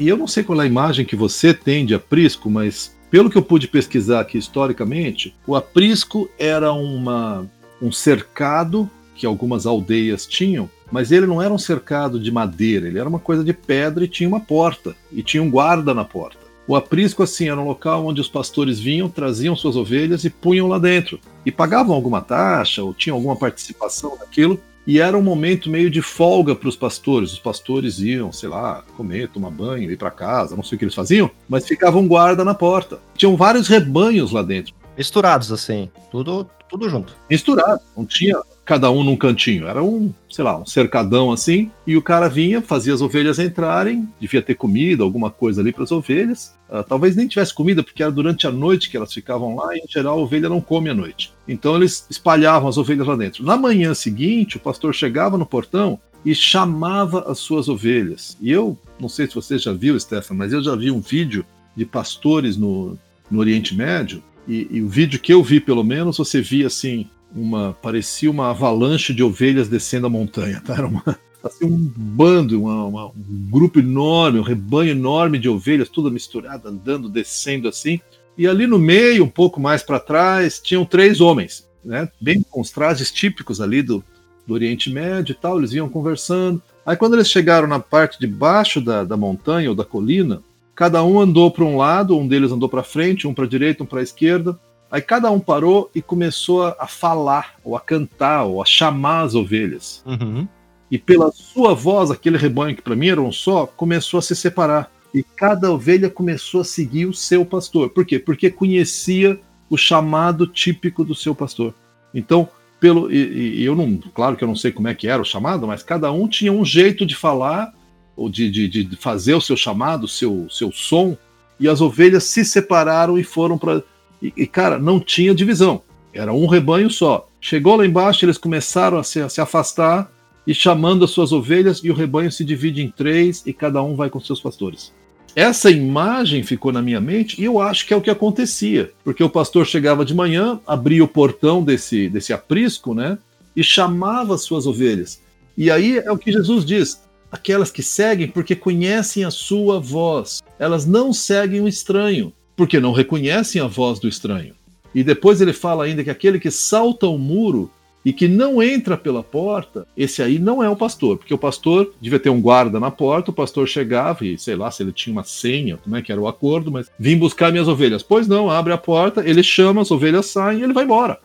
E 0.00 0.08
eu 0.08 0.16
não 0.16 0.26
sei 0.26 0.42
qual 0.42 0.58
é 0.58 0.64
a 0.64 0.66
imagem 0.66 1.04
que 1.04 1.14
você 1.14 1.52
tem 1.52 1.84
de 1.84 1.94
aprisco, 1.94 2.48
mas 2.48 2.96
pelo 3.10 3.28
que 3.28 3.36
eu 3.36 3.42
pude 3.42 3.68
pesquisar 3.68 4.20
aqui 4.20 4.38
historicamente, 4.38 5.36
o 5.46 5.54
aprisco 5.54 6.26
era 6.38 6.72
uma, 6.72 7.46
um 7.82 7.92
cercado 7.92 8.88
que 9.14 9.26
algumas 9.26 9.66
aldeias 9.66 10.26
tinham, 10.26 10.70
mas 10.90 11.12
ele 11.12 11.26
não 11.26 11.42
era 11.42 11.52
um 11.52 11.58
cercado 11.58 12.18
de 12.18 12.32
madeira, 12.32 12.88
ele 12.88 12.98
era 12.98 13.06
uma 13.06 13.18
coisa 13.18 13.44
de 13.44 13.52
pedra 13.52 14.02
e 14.02 14.08
tinha 14.08 14.26
uma 14.26 14.40
porta, 14.40 14.96
e 15.12 15.22
tinha 15.22 15.42
um 15.42 15.50
guarda 15.50 15.92
na 15.92 16.02
porta. 16.02 16.40
O 16.66 16.74
aprisco, 16.74 17.22
assim, 17.22 17.50
era 17.50 17.60
um 17.60 17.66
local 17.66 18.06
onde 18.06 18.22
os 18.22 18.28
pastores 18.28 18.80
vinham, 18.80 19.06
traziam 19.06 19.54
suas 19.54 19.76
ovelhas 19.76 20.24
e 20.24 20.30
punham 20.30 20.66
lá 20.66 20.78
dentro. 20.78 21.20
E 21.44 21.50
pagavam 21.50 21.94
alguma 21.94 22.22
taxa, 22.22 22.82
ou 22.82 22.94
tinham 22.94 23.16
alguma 23.16 23.36
participação 23.36 24.16
naquilo, 24.18 24.58
e 24.86 24.98
era 25.00 25.16
um 25.16 25.22
momento 25.22 25.70
meio 25.70 25.90
de 25.90 26.02
folga 26.02 26.54
para 26.54 26.68
os 26.68 26.76
pastores. 26.76 27.32
Os 27.32 27.38
pastores 27.38 27.98
iam, 27.98 28.32
sei 28.32 28.48
lá, 28.48 28.82
comer, 28.96 29.28
tomar 29.28 29.50
banho, 29.50 29.90
ir 29.90 29.96
para 29.96 30.10
casa, 30.10 30.56
não 30.56 30.62
sei 30.62 30.76
o 30.76 30.78
que 30.78 30.84
eles 30.84 30.94
faziam, 30.94 31.30
mas 31.48 31.66
ficavam 31.66 32.08
guarda 32.08 32.44
na 32.44 32.54
porta. 32.54 32.98
Tinham 33.14 33.36
vários 33.36 33.68
rebanhos 33.68 34.32
lá 34.32 34.42
dentro. 34.42 34.74
Misturados 34.96 35.52
assim, 35.52 35.90
tudo, 36.10 36.48
tudo 36.68 36.88
junto. 36.88 37.16
Misturado, 37.28 37.80
não 37.96 38.04
tinha 38.04 38.36
cada 38.70 38.88
um 38.88 39.02
num 39.02 39.16
cantinho. 39.16 39.66
Era 39.66 39.82
um, 39.82 40.14
sei 40.30 40.44
lá, 40.44 40.56
um 40.56 40.64
cercadão 40.64 41.32
assim. 41.32 41.72
E 41.84 41.96
o 41.96 42.02
cara 42.02 42.28
vinha, 42.28 42.62
fazia 42.62 42.94
as 42.94 43.02
ovelhas 43.02 43.40
entrarem, 43.40 44.08
devia 44.20 44.40
ter 44.40 44.54
comida, 44.54 45.02
alguma 45.02 45.28
coisa 45.28 45.60
ali 45.60 45.72
para 45.72 45.82
as 45.82 45.90
ovelhas. 45.90 46.54
Uh, 46.68 46.84
talvez 46.84 47.16
nem 47.16 47.26
tivesse 47.26 47.52
comida, 47.52 47.82
porque 47.82 48.00
era 48.00 48.12
durante 48.12 48.46
a 48.46 48.50
noite 48.52 48.88
que 48.88 48.96
elas 48.96 49.12
ficavam 49.12 49.56
lá, 49.56 49.76
e 49.76 49.80
em 49.80 49.88
geral 49.90 50.20
a 50.20 50.22
ovelha 50.22 50.48
não 50.48 50.60
come 50.60 50.88
à 50.88 50.94
noite. 50.94 51.32
Então 51.48 51.74
eles 51.74 52.06
espalhavam 52.08 52.68
as 52.68 52.78
ovelhas 52.78 53.08
lá 53.08 53.16
dentro. 53.16 53.44
Na 53.44 53.56
manhã 53.56 53.92
seguinte, 53.92 54.56
o 54.56 54.60
pastor 54.60 54.94
chegava 54.94 55.36
no 55.36 55.44
portão 55.44 55.98
e 56.24 56.32
chamava 56.32 57.28
as 57.28 57.40
suas 57.40 57.68
ovelhas. 57.68 58.38
E 58.40 58.52
eu, 58.52 58.78
não 59.00 59.08
sei 59.08 59.26
se 59.26 59.34
você 59.34 59.58
já 59.58 59.72
viu, 59.72 59.98
Stefan, 59.98 60.34
mas 60.34 60.52
eu 60.52 60.62
já 60.62 60.76
vi 60.76 60.92
um 60.92 61.00
vídeo 61.00 61.44
de 61.76 61.84
pastores 61.84 62.56
no, 62.56 62.96
no 63.28 63.40
Oriente 63.40 63.74
Médio. 63.74 64.22
E, 64.46 64.68
e 64.70 64.80
o 64.80 64.88
vídeo 64.88 65.18
que 65.18 65.32
eu 65.32 65.42
vi, 65.42 65.58
pelo 65.58 65.82
menos, 65.82 66.18
você 66.18 66.40
via 66.40 66.68
assim, 66.68 67.08
uma 67.34 67.76
parecia 67.80 68.30
uma 68.30 68.50
avalanche 68.50 69.14
de 69.14 69.22
ovelhas 69.22 69.68
descendo 69.68 70.06
a 70.06 70.10
montanha, 70.10 70.60
tá? 70.64 70.74
Era 70.74 70.86
uma, 70.86 71.02
assim, 71.42 71.64
um 71.64 71.92
bando, 71.96 72.62
uma, 72.62 72.84
uma, 72.84 73.06
um 73.06 73.48
grupo 73.50 73.78
enorme, 73.78 74.38
um 74.38 74.42
rebanho 74.42 74.90
enorme 74.90 75.38
de 75.38 75.48
ovelhas, 75.48 75.88
tudo 75.88 76.10
misturado, 76.10 76.68
andando, 76.68 77.08
descendo 77.08 77.68
assim. 77.68 78.00
E 78.36 78.46
ali 78.46 78.66
no 78.66 78.78
meio, 78.78 79.24
um 79.24 79.28
pouco 79.28 79.60
mais 79.60 79.82
para 79.82 80.00
trás, 80.00 80.60
tinham 80.60 80.84
três 80.84 81.20
homens, 81.20 81.68
né? 81.84 82.08
Bem 82.20 82.42
com 82.48 82.60
os 82.60 82.70
trajes 82.70 83.10
típicos 83.10 83.60
ali 83.60 83.82
do, 83.82 84.04
do 84.46 84.54
Oriente 84.54 84.90
Médio 84.90 85.32
e 85.32 85.36
tal, 85.36 85.58
eles 85.58 85.72
iam 85.72 85.88
conversando. 85.88 86.62
Aí 86.84 86.96
quando 86.96 87.14
eles 87.14 87.28
chegaram 87.28 87.68
na 87.68 87.78
parte 87.78 88.18
de 88.18 88.26
baixo 88.26 88.80
da, 88.80 89.04
da 89.04 89.16
montanha 89.16 89.70
ou 89.70 89.76
da 89.76 89.84
colina, 89.84 90.42
cada 90.74 91.04
um 91.04 91.20
andou 91.20 91.50
para 91.50 91.64
um 91.64 91.76
lado, 91.76 92.16
um 92.16 92.26
deles 92.26 92.50
andou 92.50 92.68
para 92.68 92.82
frente, 92.82 93.26
um 93.28 93.34
para 93.34 93.44
a 93.44 93.48
direita, 93.48 93.82
um 93.82 93.86
para 93.86 94.00
a 94.00 94.02
esquerda. 94.02 94.58
Aí 94.90 95.00
cada 95.00 95.30
um 95.30 95.38
parou 95.38 95.90
e 95.94 96.02
começou 96.02 96.64
a 96.64 96.86
falar, 96.86 97.54
ou 97.62 97.76
a 97.76 97.80
cantar, 97.80 98.44
ou 98.44 98.60
a 98.60 98.64
chamar 98.64 99.22
as 99.22 99.34
ovelhas. 99.34 100.02
Uhum. 100.04 100.48
E 100.90 100.98
pela 100.98 101.30
sua 101.30 101.74
voz, 101.74 102.10
aquele 102.10 102.36
rebanho 102.36 102.74
que 102.74 102.82
para 102.82 102.96
mim 102.96 103.08
era 103.08 103.22
um 103.22 103.30
só, 103.30 103.66
começou 103.66 104.18
a 104.18 104.22
se 104.22 104.34
separar. 104.34 104.90
E 105.14 105.22
cada 105.22 105.70
ovelha 105.70 106.10
começou 106.10 106.62
a 106.62 106.64
seguir 106.64 107.06
o 107.06 107.14
seu 107.14 107.44
pastor. 107.44 107.90
Por 107.90 108.04
quê? 108.04 108.18
Porque 108.18 108.50
conhecia 108.50 109.40
o 109.68 109.76
chamado 109.76 110.46
típico 110.46 111.04
do 111.04 111.14
seu 111.14 111.34
pastor. 111.34 111.72
Então, 112.12 112.48
pelo 112.80 113.12
e, 113.12 113.60
e 113.60 113.64
eu 113.64 113.76
não, 113.76 113.96
claro 114.12 114.36
que 114.36 114.42
eu 114.42 114.48
não 114.48 114.56
sei 114.56 114.72
como 114.72 114.88
é 114.88 114.94
que 114.94 115.06
era 115.06 115.22
o 115.22 115.24
chamado, 115.24 115.66
mas 115.66 115.82
cada 115.82 116.10
um 116.10 116.26
tinha 116.26 116.52
um 116.52 116.64
jeito 116.64 117.06
de 117.06 117.14
falar 117.14 117.72
ou 118.16 118.28
de, 118.28 118.50
de, 118.50 118.68
de 118.68 118.96
fazer 118.96 119.34
o 119.34 119.40
seu 119.40 119.56
chamado, 119.56 120.04
o 120.04 120.08
seu, 120.08 120.48
seu 120.50 120.72
som. 120.72 121.16
E 121.60 121.68
as 121.68 121.80
ovelhas 121.80 122.24
se 122.24 122.44
separaram 122.44 123.18
e 123.18 123.22
foram 123.22 123.56
para 123.56 123.82
e, 124.22 124.32
e, 124.36 124.46
cara, 124.46 124.78
não 124.78 125.00
tinha 125.00 125.34
divisão. 125.34 125.82
Era 126.12 126.32
um 126.32 126.46
rebanho 126.46 126.90
só. 126.90 127.28
Chegou 127.40 127.76
lá 127.76 127.86
embaixo, 127.86 128.24
eles 128.24 128.38
começaram 128.38 128.98
a 128.98 129.04
se, 129.04 129.20
a 129.20 129.28
se 129.28 129.40
afastar 129.40 130.10
e 130.46 130.54
chamando 130.54 131.04
as 131.04 131.10
suas 131.10 131.32
ovelhas, 131.32 131.80
e 131.84 131.90
o 131.90 131.94
rebanho 131.94 132.32
se 132.32 132.44
divide 132.44 132.82
em 132.82 132.90
três 132.90 133.42
e 133.46 133.52
cada 133.52 133.82
um 133.82 133.94
vai 133.94 134.10
com 134.10 134.18
seus 134.20 134.40
pastores. 134.40 134.92
Essa 135.36 135.70
imagem 135.70 136.42
ficou 136.42 136.72
na 136.72 136.82
minha 136.82 137.00
mente 137.00 137.40
e 137.40 137.44
eu 137.44 137.60
acho 137.60 137.86
que 137.86 137.94
é 137.94 137.96
o 137.96 138.00
que 138.00 138.10
acontecia, 138.10 138.90
porque 139.04 139.22
o 139.22 139.30
pastor 139.30 139.64
chegava 139.64 140.04
de 140.04 140.12
manhã, 140.12 140.58
abria 140.66 141.04
o 141.04 141.08
portão 141.08 141.62
desse, 141.62 142.08
desse 142.08 142.32
aprisco, 142.32 142.94
né, 142.94 143.16
e 143.54 143.62
chamava 143.62 144.34
as 144.34 144.42
suas 144.42 144.66
ovelhas. 144.66 145.20
E 145.56 145.70
aí 145.70 145.98
é 145.98 146.10
o 146.10 146.18
que 146.18 146.32
Jesus 146.32 146.64
diz: 146.64 147.00
aquelas 147.30 147.70
que 147.70 147.82
seguem 147.82 148.26
porque 148.26 148.56
conhecem 148.56 149.24
a 149.24 149.30
sua 149.30 149.78
voz, 149.78 150.42
elas 150.58 150.84
não 150.84 151.12
seguem 151.12 151.60
o 151.60 151.68
estranho 151.68 152.32
porque 152.56 152.80
não 152.80 152.92
reconhecem 152.92 153.60
a 153.60 153.66
voz 153.66 153.98
do 153.98 154.08
estranho. 154.08 154.54
E 154.94 155.04
depois 155.04 155.40
ele 155.40 155.52
fala 155.52 155.84
ainda 155.84 156.02
que 156.02 156.10
aquele 156.10 156.40
que 156.40 156.50
salta 156.50 157.06
o 157.06 157.18
muro 157.18 157.70
e 158.04 158.12
que 158.12 158.26
não 158.26 158.62
entra 158.62 158.96
pela 158.96 159.22
porta, 159.22 159.86
esse 159.96 160.22
aí 160.22 160.38
não 160.38 160.62
é 160.62 160.68
o 160.68 160.76
pastor, 160.76 161.18
porque 161.18 161.34
o 161.34 161.38
pastor 161.38 161.92
devia 162.00 162.18
ter 162.18 162.30
um 162.30 162.40
guarda 162.40 162.80
na 162.80 162.90
porta, 162.90 163.30
o 163.30 163.34
pastor 163.34 163.68
chegava 163.68 164.24
e 164.24 164.38
sei 164.38 164.56
lá 164.56 164.70
se 164.70 164.82
ele 164.82 164.92
tinha 164.92 165.12
uma 165.12 165.22
senha, 165.22 165.76
como 165.76 165.96
é 165.96 166.02
que 166.02 166.10
era 166.10 166.20
o 166.20 166.26
acordo, 166.26 166.72
mas 166.72 166.90
vim 166.98 167.18
buscar 167.18 167.52
minhas 167.52 167.68
ovelhas. 167.68 168.02
Pois 168.02 168.26
não, 168.26 168.50
abre 168.50 168.72
a 168.72 168.78
porta, 168.78 169.22
ele 169.28 169.42
chama, 169.42 169.82
as 169.82 169.90
ovelhas 169.90 170.26
saem 170.26 170.60
e 170.60 170.62
ele 170.62 170.72
vai 170.72 170.84
embora. 170.84 171.18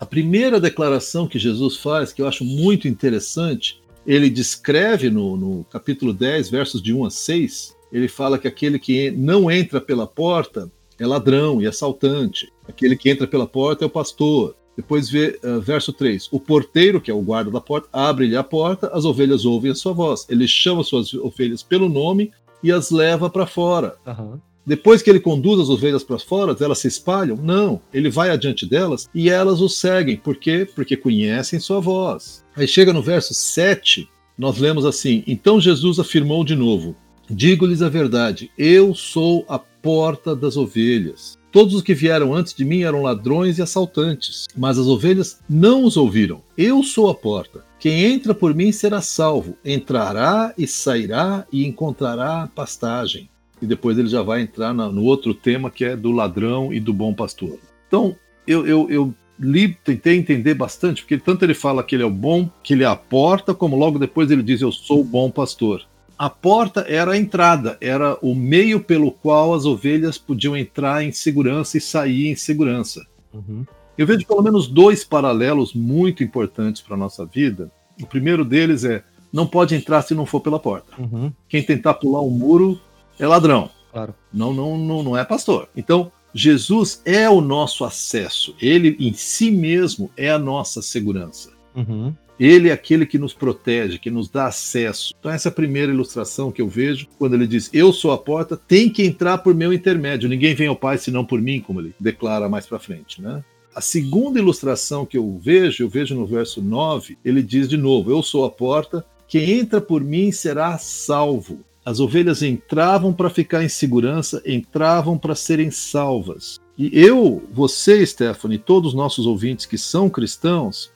A 0.00 0.06
primeira 0.06 0.58
declaração 0.58 1.28
que 1.28 1.38
Jesus 1.38 1.76
faz, 1.76 2.12
que 2.12 2.22
eu 2.22 2.26
acho 2.26 2.44
muito 2.44 2.88
interessante, 2.88 3.80
ele 4.06 4.28
descreve 4.28 5.10
no, 5.10 5.36
no 5.36 5.64
capítulo 5.64 6.12
10, 6.12 6.50
versos 6.50 6.82
de 6.82 6.92
1 6.92 7.04
a 7.04 7.10
6, 7.10 7.76
ele 7.92 8.08
fala 8.08 8.38
que 8.38 8.48
aquele 8.48 8.78
que 8.78 9.10
não 9.10 9.50
entra 9.50 9.80
pela 9.80 10.06
porta 10.06 10.70
é 10.98 11.06
ladrão 11.06 11.60
e 11.60 11.66
assaltante. 11.66 12.50
Aquele 12.66 12.96
que 12.96 13.10
entra 13.10 13.26
pela 13.26 13.46
porta 13.46 13.84
é 13.84 13.86
o 13.86 13.90
pastor. 13.90 14.56
Depois 14.76 15.10
vê 15.10 15.38
uh, 15.44 15.60
verso 15.60 15.92
3. 15.92 16.28
O 16.32 16.40
porteiro, 16.40 17.00
que 17.00 17.10
é 17.10 17.14
o 17.14 17.20
guarda 17.20 17.50
da 17.50 17.60
porta, 17.60 17.88
abre-lhe 17.92 18.36
a 18.36 18.42
porta, 18.42 18.88
as 18.94 19.04
ovelhas 19.04 19.44
ouvem 19.44 19.70
a 19.70 19.74
sua 19.74 19.92
voz. 19.92 20.26
Ele 20.30 20.48
chama 20.48 20.82
suas 20.82 21.12
ovelhas 21.12 21.62
pelo 21.62 21.88
nome 21.88 22.30
e 22.62 22.72
as 22.72 22.90
leva 22.90 23.28
para 23.28 23.46
fora. 23.46 23.96
Uhum. 24.06 24.40
Depois 24.64 25.02
que 25.02 25.10
ele 25.10 25.20
conduz 25.20 25.60
as 25.60 25.68
ovelhas 25.68 26.04
para 26.04 26.18
fora, 26.18 26.56
elas 26.60 26.78
se 26.78 26.88
espalham? 26.88 27.36
Não. 27.36 27.80
Ele 27.92 28.08
vai 28.08 28.30
adiante 28.30 28.64
delas 28.64 29.10
e 29.12 29.28
elas 29.28 29.60
o 29.60 29.68
seguem. 29.68 30.16
Por 30.16 30.36
quê? 30.36 30.66
Porque 30.72 30.96
conhecem 30.96 31.58
sua 31.58 31.80
voz. 31.80 32.44
Aí 32.56 32.66
chega 32.66 32.92
no 32.92 33.02
verso 33.02 33.34
7, 33.34 34.08
nós 34.38 34.58
lemos 34.58 34.86
assim: 34.86 35.24
Então 35.26 35.60
Jesus 35.60 35.98
afirmou 35.98 36.44
de 36.44 36.54
novo: 36.54 36.96
Digo-lhes 37.34 37.80
a 37.80 37.88
verdade, 37.88 38.50
eu 38.58 38.94
sou 38.94 39.46
a 39.48 39.58
porta 39.58 40.36
das 40.36 40.54
ovelhas. 40.54 41.38
Todos 41.50 41.74
os 41.74 41.80
que 41.80 41.94
vieram 41.94 42.34
antes 42.34 42.52
de 42.52 42.62
mim 42.62 42.82
eram 42.82 43.00
ladrões 43.00 43.56
e 43.56 43.62
assaltantes, 43.62 44.46
mas 44.54 44.78
as 44.78 44.86
ovelhas 44.86 45.40
não 45.48 45.82
os 45.82 45.96
ouviram. 45.96 46.42
Eu 46.58 46.82
sou 46.82 47.08
a 47.08 47.14
porta. 47.14 47.64
Quem 47.80 48.04
entra 48.04 48.34
por 48.34 48.54
mim 48.54 48.70
será 48.70 49.00
salvo, 49.00 49.56
entrará 49.64 50.52
e 50.58 50.66
sairá 50.66 51.46
e 51.50 51.64
encontrará 51.66 52.50
pastagem. 52.54 53.30
E 53.62 53.66
depois 53.66 53.96
ele 53.96 54.08
já 54.08 54.20
vai 54.20 54.42
entrar 54.42 54.74
no 54.74 55.02
outro 55.02 55.32
tema 55.32 55.70
que 55.70 55.86
é 55.86 55.96
do 55.96 56.12
ladrão 56.12 56.70
e 56.70 56.78
do 56.78 56.92
bom 56.92 57.14
pastor. 57.14 57.58
Então, 57.88 58.14
eu, 58.46 58.66
eu, 58.66 58.90
eu 58.90 59.14
li, 59.40 59.74
tentei 59.82 60.18
entender 60.18 60.52
bastante, 60.52 61.00
porque 61.00 61.16
tanto 61.16 61.46
ele 61.46 61.54
fala 61.54 61.82
que 61.82 61.96
ele 61.96 62.02
é 62.02 62.06
o 62.06 62.10
bom, 62.10 62.50
que 62.62 62.74
ele 62.74 62.84
é 62.84 62.86
a 62.86 62.94
porta, 62.94 63.54
como 63.54 63.74
logo 63.74 63.98
depois 63.98 64.30
ele 64.30 64.42
diz: 64.42 64.60
Eu 64.60 64.70
sou 64.70 65.00
o 65.00 65.04
bom 65.04 65.30
pastor 65.30 65.82
a 66.22 66.30
porta 66.30 66.86
era 66.88 67.14
a 67.14 67.16
entrada, 67.16 67.76
era 67.80 68.16
o 68.22 68.32
meio 68.32 68.78
pelo 68.78 69.10
qual 69.10 69.54
as 69.54 69.64
ovelhas 69.64 70.16
podiam 70.16 70.56
entrar 70.56 71.02
em 71.02 71.10
segurança 71.10 71.76
e 71.76 71.80
sair 71.80 72.28
em 72.28 72.36
segurança. 72.36 73.04
Uhum. 73.34 73.66
Eu 73.98 74.06
vejo 74.06 74.24
pelo 74.24 74.40
menos 74.40 74.68
dois 74.68 75.02
paralelos 75.02 75.74
muito 75.74 76.22
importantes 76.22 76.80
para 76.80 76.94
a 76.94 76.96
nossa 76.96 77.26
vida. 77.26 77.72
O 78.00 78.06
primeiro 78.06 78.44
deles 78.44 78.84
é: 78.84 79.02
não 79.32 79.48
pode 79.48 79.74
entrar 79.74 80.00
se 80.02 80.14
não 80.14 80.24
for 80.24 80.38
pela 80.38 80.60
porta. 80.60 80.92
Uhum. 80.96 81.32
Quem 81.48 81.60
tentar 81.60 81.94
pular 81.94 82.22
um 82.22 82.30
muro 82.30 82.80
é 83.18 83.26
ladrão. 83.26 83.68
Claro. 83.90 84.14
Não, 84.32 84.54
não, 84.54 84.78
não, 84.78 85.02
não 85.02 85.16
é 85.16 85.24
pastor. 85.24 85.68
Então, 85.76 86.12
Jesus 86.32 87.02
é 87.04 87.28
o 87.28 87.40
nosso 87.40 87.84
acesso. 87.84 88.54
Ele 88.62 88.96
em 89.00 89.12
si 89.12 89.50
mesmo 89.50 90.08
é 90.16 90.30
a 90.30 90.38
nossa 90.38 90.82
segurança. 90.82 91.50
Uhum. 91.74 92.14
Ele 92.38 92.68
é 92.68 92.72
aquele 92.72 93.06
que 93.06 93.18
nos 93.18 93.32
protege, 93.32 93.98
que 93.98 94.10
nos 94.10 94.28
dá 94.28 94.46
acesso. 94.46 95.14
Então, 95.18 95.30
essa 95.30 95.48
é 95.48 95.50
a 95.50 95.54
primeira 95.54 95.92
ilustração 95.92 96.50
que 96.50 96.60
eu 96.60 96.68
vejo 96.68 97.06
quando 97.18 97.34
ele 97.34 97.46
diz: 97.46 97.70
Eu 97.72 97.92
sou 97.92 98.12
a 98.12 98.18
porta, 98.18 98.56
tem 98.56 98.88
que 98.88 99.04
entrar 99.04 99.38
por 99.38 99.54
meu 99.54 99.72
intermédio. 99.72 100.28
Ninguém 100.28 100.54
vem 100.54 100.68
ao 100.68 100.76
Pai 100.76 100.98
senão 100.98 101.24
por 101.24 101.40
mim, 101.40 101.60
como 101.60 101.80
ele 101.80 101.94
declara 101.98 102.48
mais 102.48 102.66
para 102.66 102.78
frente. 102.78 103.20
Né? 103.20 103.44
A 103.74 103.80
segunda 103.80 104.38
ilustração 104.38 105.06
que 105.06 105.16
eu 105.16 105.40
vejo, 105.42 105.82
eu 105.82 105.88
vejo 105.88 106.14
no 106.14 106.26
verso 106.26 106.60
9, 106.60 107.16
ele 107.24 107.42
diz 107.42 107.68
de 107.68 107.76
novo: 107.76 108.10
Eu 108.10 108.22
sou 108.22 108.44
a 108.44 108.50
porta, 108.50 109.04
quem 109.26 109.50
entra 109.58 109.80
por 109.80 110.02
mim 110.02 110.30
será 110.30 110.76
salvo. 110.78 111.60
As 111.84 111.98
ovelhas 111.98 112.42
entravam 112.42 113.12
para 113.12 113.30
ficar 113.30 113.64
em 113.64 113.68
segurança, 113.68 114.42
entravam 114.46 115.18
para 115.18 115.34
serem 115.34 115.70
salvas. 115.70 116.60
E 116.78 116.90
eu, 116.92 117.42
você, 117.52 118.04
Stephanie, 118.06 118.58
todos 118.58 118.90
os 118.90 118.94
nossos 118.94 119.26
ouvintes 119.26 119.66
que 119.66 119.76
são 119.76 120.08
cristãos, 120.08 120.91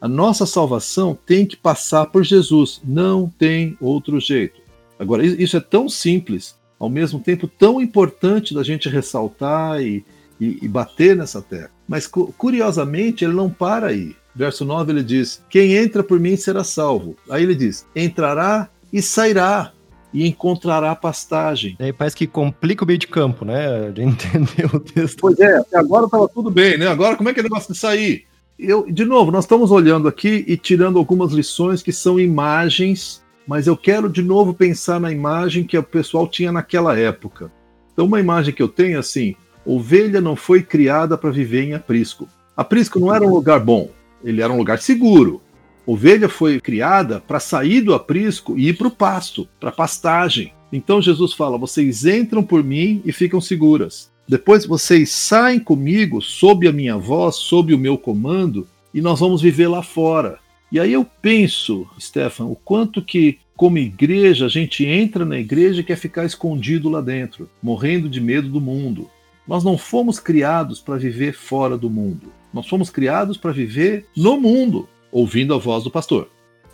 a 0.00 0.08
nossa 0.08 0.46
salvação 0.46 1.18
tem 1.26 1.44
que 1.44 1.56
passar 1.56 2.06
por 2.06 2.22
Jesus, 2.22 2.80
não 2.84 3.28
tem 3.38 3.76
outro 3.80 4.20
jeito. 4.20 4.60
Agora, 4.98 5.24
isso 5.24 5.56
é 5.56 5.60
tão 5.60 5.88
simples, 5.88 6.56
ao 6.78 6.88
mesmo 6.88 7.20
tempo 7.20 7.46
tão 7.46 7.80
importante 7.80 8.54
da 8.54 8.62
gente 8.62 8.88
ressaltar 8.88 9.80
e, 9.80 10.04
e, 10.40 10.58
e 10.62 10.68
bater 10.68 11.16
nessa 11.16 11.42
tecla. 11.42 11.70
Mas, 11.86 12.06
curiosamente, 12.06 13.24
ele 13.24 13.34
não 13.34 13.50
para 13.50 13.88
aí. 13.88 14.14
Verso 14.34 14.64
9 14.64 14.92
ele 14.92 15.02
diz: 15.02 15.42
Quem 15.50 15.74
entra 15.74 16.02
por 16.02 16.20
mim 16.20 16.36
será 16.36 16.62
salvo. 16.62 17.16
Aí 17.28 17.42
ele 17.42 17.56
diz: 17.56 17.84
entrará 17.96 18.68
e 18.92 19.02
sairá 19.02 19.72
e 20.14 20.26
encontrará 20.26 20.94
pastagem. 20.94 21.76
Aí 21.80 21.92
parece 21.92 22.14
que 22.14 22.26
complica 22.26 22.84
o 22.84 22.86
meio 22.86 22.98
de 22.98 23.08
campo, 23.08 23.44
né? 23.44 23.90
De 23.90 24.02
entender 24.02 24.72
o 24.72 24.78
texto. 24.78 25.18
Pois 25.20 25.38
é, 25.40 25.60
agora 25.74 26.04
estava 26.04 26.28
tudo 26.28 26.52
bem, 26.52 26.78
né? 26.78 26.86
Agora 26.86 27.16
como 27.16 27.28
é 27.28 27.34
que 27.34 27.40
é 27.40 27.42
o 27.42 27.44
negócio 27.44 27.72
de 27.72 27.78
sair? 27.78 28.27
Eu, 28.58 28.90
de 28.90 29.04
novo, 29.04 29.30
nós 29.30 29.44
estamos 29.44 29.70
olhando 29.70 30.08
aqui 30.08 30.44
e 30.48 30.56
tirando 30.56 30.98
algumas 30.98 31.32
lições 31.32 31.80
que 31.80 31.92
são 31.92 32.18
imagens, 32.18 33.22
mas 33.46 33.66
eu 33.66 33.76
quero 33.76 34.08
de 34.08 34.22
novo 34.22 34.52
pensar 34.52 34.98
na 34.98 35.12
imagem 35.12 35.64
que 35.64 35.78
o 35.78 35.82
pessoal 35.82 36.26
tinha 36.26 36.50
naquela 36.50 36.98
época. 36.98 37.52
Então, 37.92 38.06
uma 38.06 38.18
imagem 38.18 38.52
que 38.52 38.62
eu 38.62 38.68
tenho 38.68 38.96
é 38.96 38.98
assim: 39.00 39.36
ovelha 39.64 40.20
não 40.20 40.34
foi 40.34 40.62
criada 40.62 41.16
para 41.16 41.30
viver 41.30 41.62
em 41.62 41.74
aprisco. 41.74 42.28
Aprisco 42.56 42.98
não 42.98 43.14
era 43.14 43.24
um 43.24 43.30
lugar 43.30 43.60
bom, 43.60 43.90
ele 44.24 44.42
era 44.42 44.52
um 44.52 44.58
lugar 44.58 44.80
seguro. 44.80 45.40
Ovelha 45.86 46.28
foi 46.28 46.60
criada 46.60 47.20
para 47.20 47.40
sair 47.40 47.80
do 47.80 47.94
aprisco 47.94 48.58
e 48.58 48.68
ir 48.68 48.76
para 48.76 48.88
o 48.88 48.90
pasto, 48.90 49.48
para 49.58 49.72
pastagem. 49.72 50.52
Então 50.72 51.00
Jesus 51.00 51.32
fala: 51.32 51.56
vocês 51.56 52.04
entram 52.04 52.42
por 52.42 52.62
mim 52.64 53.00
e 53.04 53.12
ficam 53.12 53.40
seguras. 53.40 54.10
Depois 54.28 54.66
vocês 54.66 55.08
saem 55.10 55.58
comigo, 55.58 56.20
sob 56.20 56.68
a 56.68 56.72
minha 56.72 56.98
voz, 56.98 57.36
sob 57.36 57.72
o 57.72 57.78
meu 57.78 57.96
comando, 57.96 58.68
e 58.92 59.00
nós 59.00 59.20
vamos 59.20 59.40
viver 59.40 59.68
lá 59.68 59.82
fora. 59.82 60.38
E 60.70 60.78
aí 60.78 60.92
eu 60.92 61.02
penso, 61.22 61.86
Stefan, 61.98 62.44
o 62.44 62.54
quanto 62.54 63.00
que, 63.00 63.38
como 63.56 63.78
igreja, 63.78 64.44
a 64.44 64.48
gente 64.50 64.84
entra 64.84 65.24
na 65.24 65.38
igreja 65.38 65.80
e 65.80 65.84
quer 65.84 65.96
ficar 65.96 66.26
escondido 66.26 66.90
lá 66.90 67.00
dentro, 67.00 67.48
morrendo 67.62 68.06
de 68.06 68.20
medo 68.20 68.50
do 68.50 68.60
mundo. 68.60 69.08
Nós 69.46 69.64
não 69.64 69.78
fomos 69.78 70.20
criados 70.20 70.78
para 70.78 70.98
viver 70.98 71.32
fora 71.32 71.78
do 71.78 71.88
mundo. 71.88 72.30
Nós 72.52 72.68
fomos 72.68 72.90
criados 72.90 73.38
para 73.38 73.50
viver 73.50 74.04
no 74.14 74.38
mundo, 74.38 74.86
ouvindo 75.10 75.54
a 75.54 75.58
voz 75.58 75.84
do 75.84 75.90
pastor. 75.90 76.28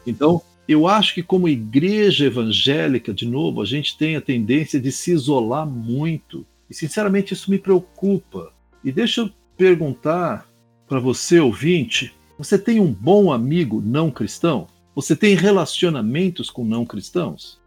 Então, 0.05 0.43
eu 0.67 0.89
acho 0.89 1.15
que 1.15 1.23
como 1.23 1.49
igreja 1.49 2.27
evangélica, 2.27 3.15
de 3.15 3.29
novo, 3.29 3.63
a 3.63 3.65
gente 3.65 3.97
tem 3.97 4.17
a 4.17 4.21
tendência 4.21 4.81
de 4.81 4.91
se 4.91 5.13
isolar 5.13 5.65
muito 5.65 6.45
e 6.69 6.75
sinceramente 6.75 7.35
isso 7.35 7.51
me 7.51 7.59
preocupa. 7.59 8.53
E 8.83 8.93
deixa 8.93 9.23
eu 9.23 9.31
perguntar 9.57 10.49
para 10.87 11.01
você, 11.01 11.41
ouvinte: 11.41 12.15
você 12.39 12.59
tem 12.59 12.81
um 12.81 12.93
bom 12.93 13.33
amigo 13.33 13.83
não 13.85 14.11
cristão? 14.11 14.67
Você 14.95 15.17
tem 15.17 15.35
relacionamentos 15.35 16.51
com 16.51 16.65
não 16.65 16.85
cristãos? 16.85 17.61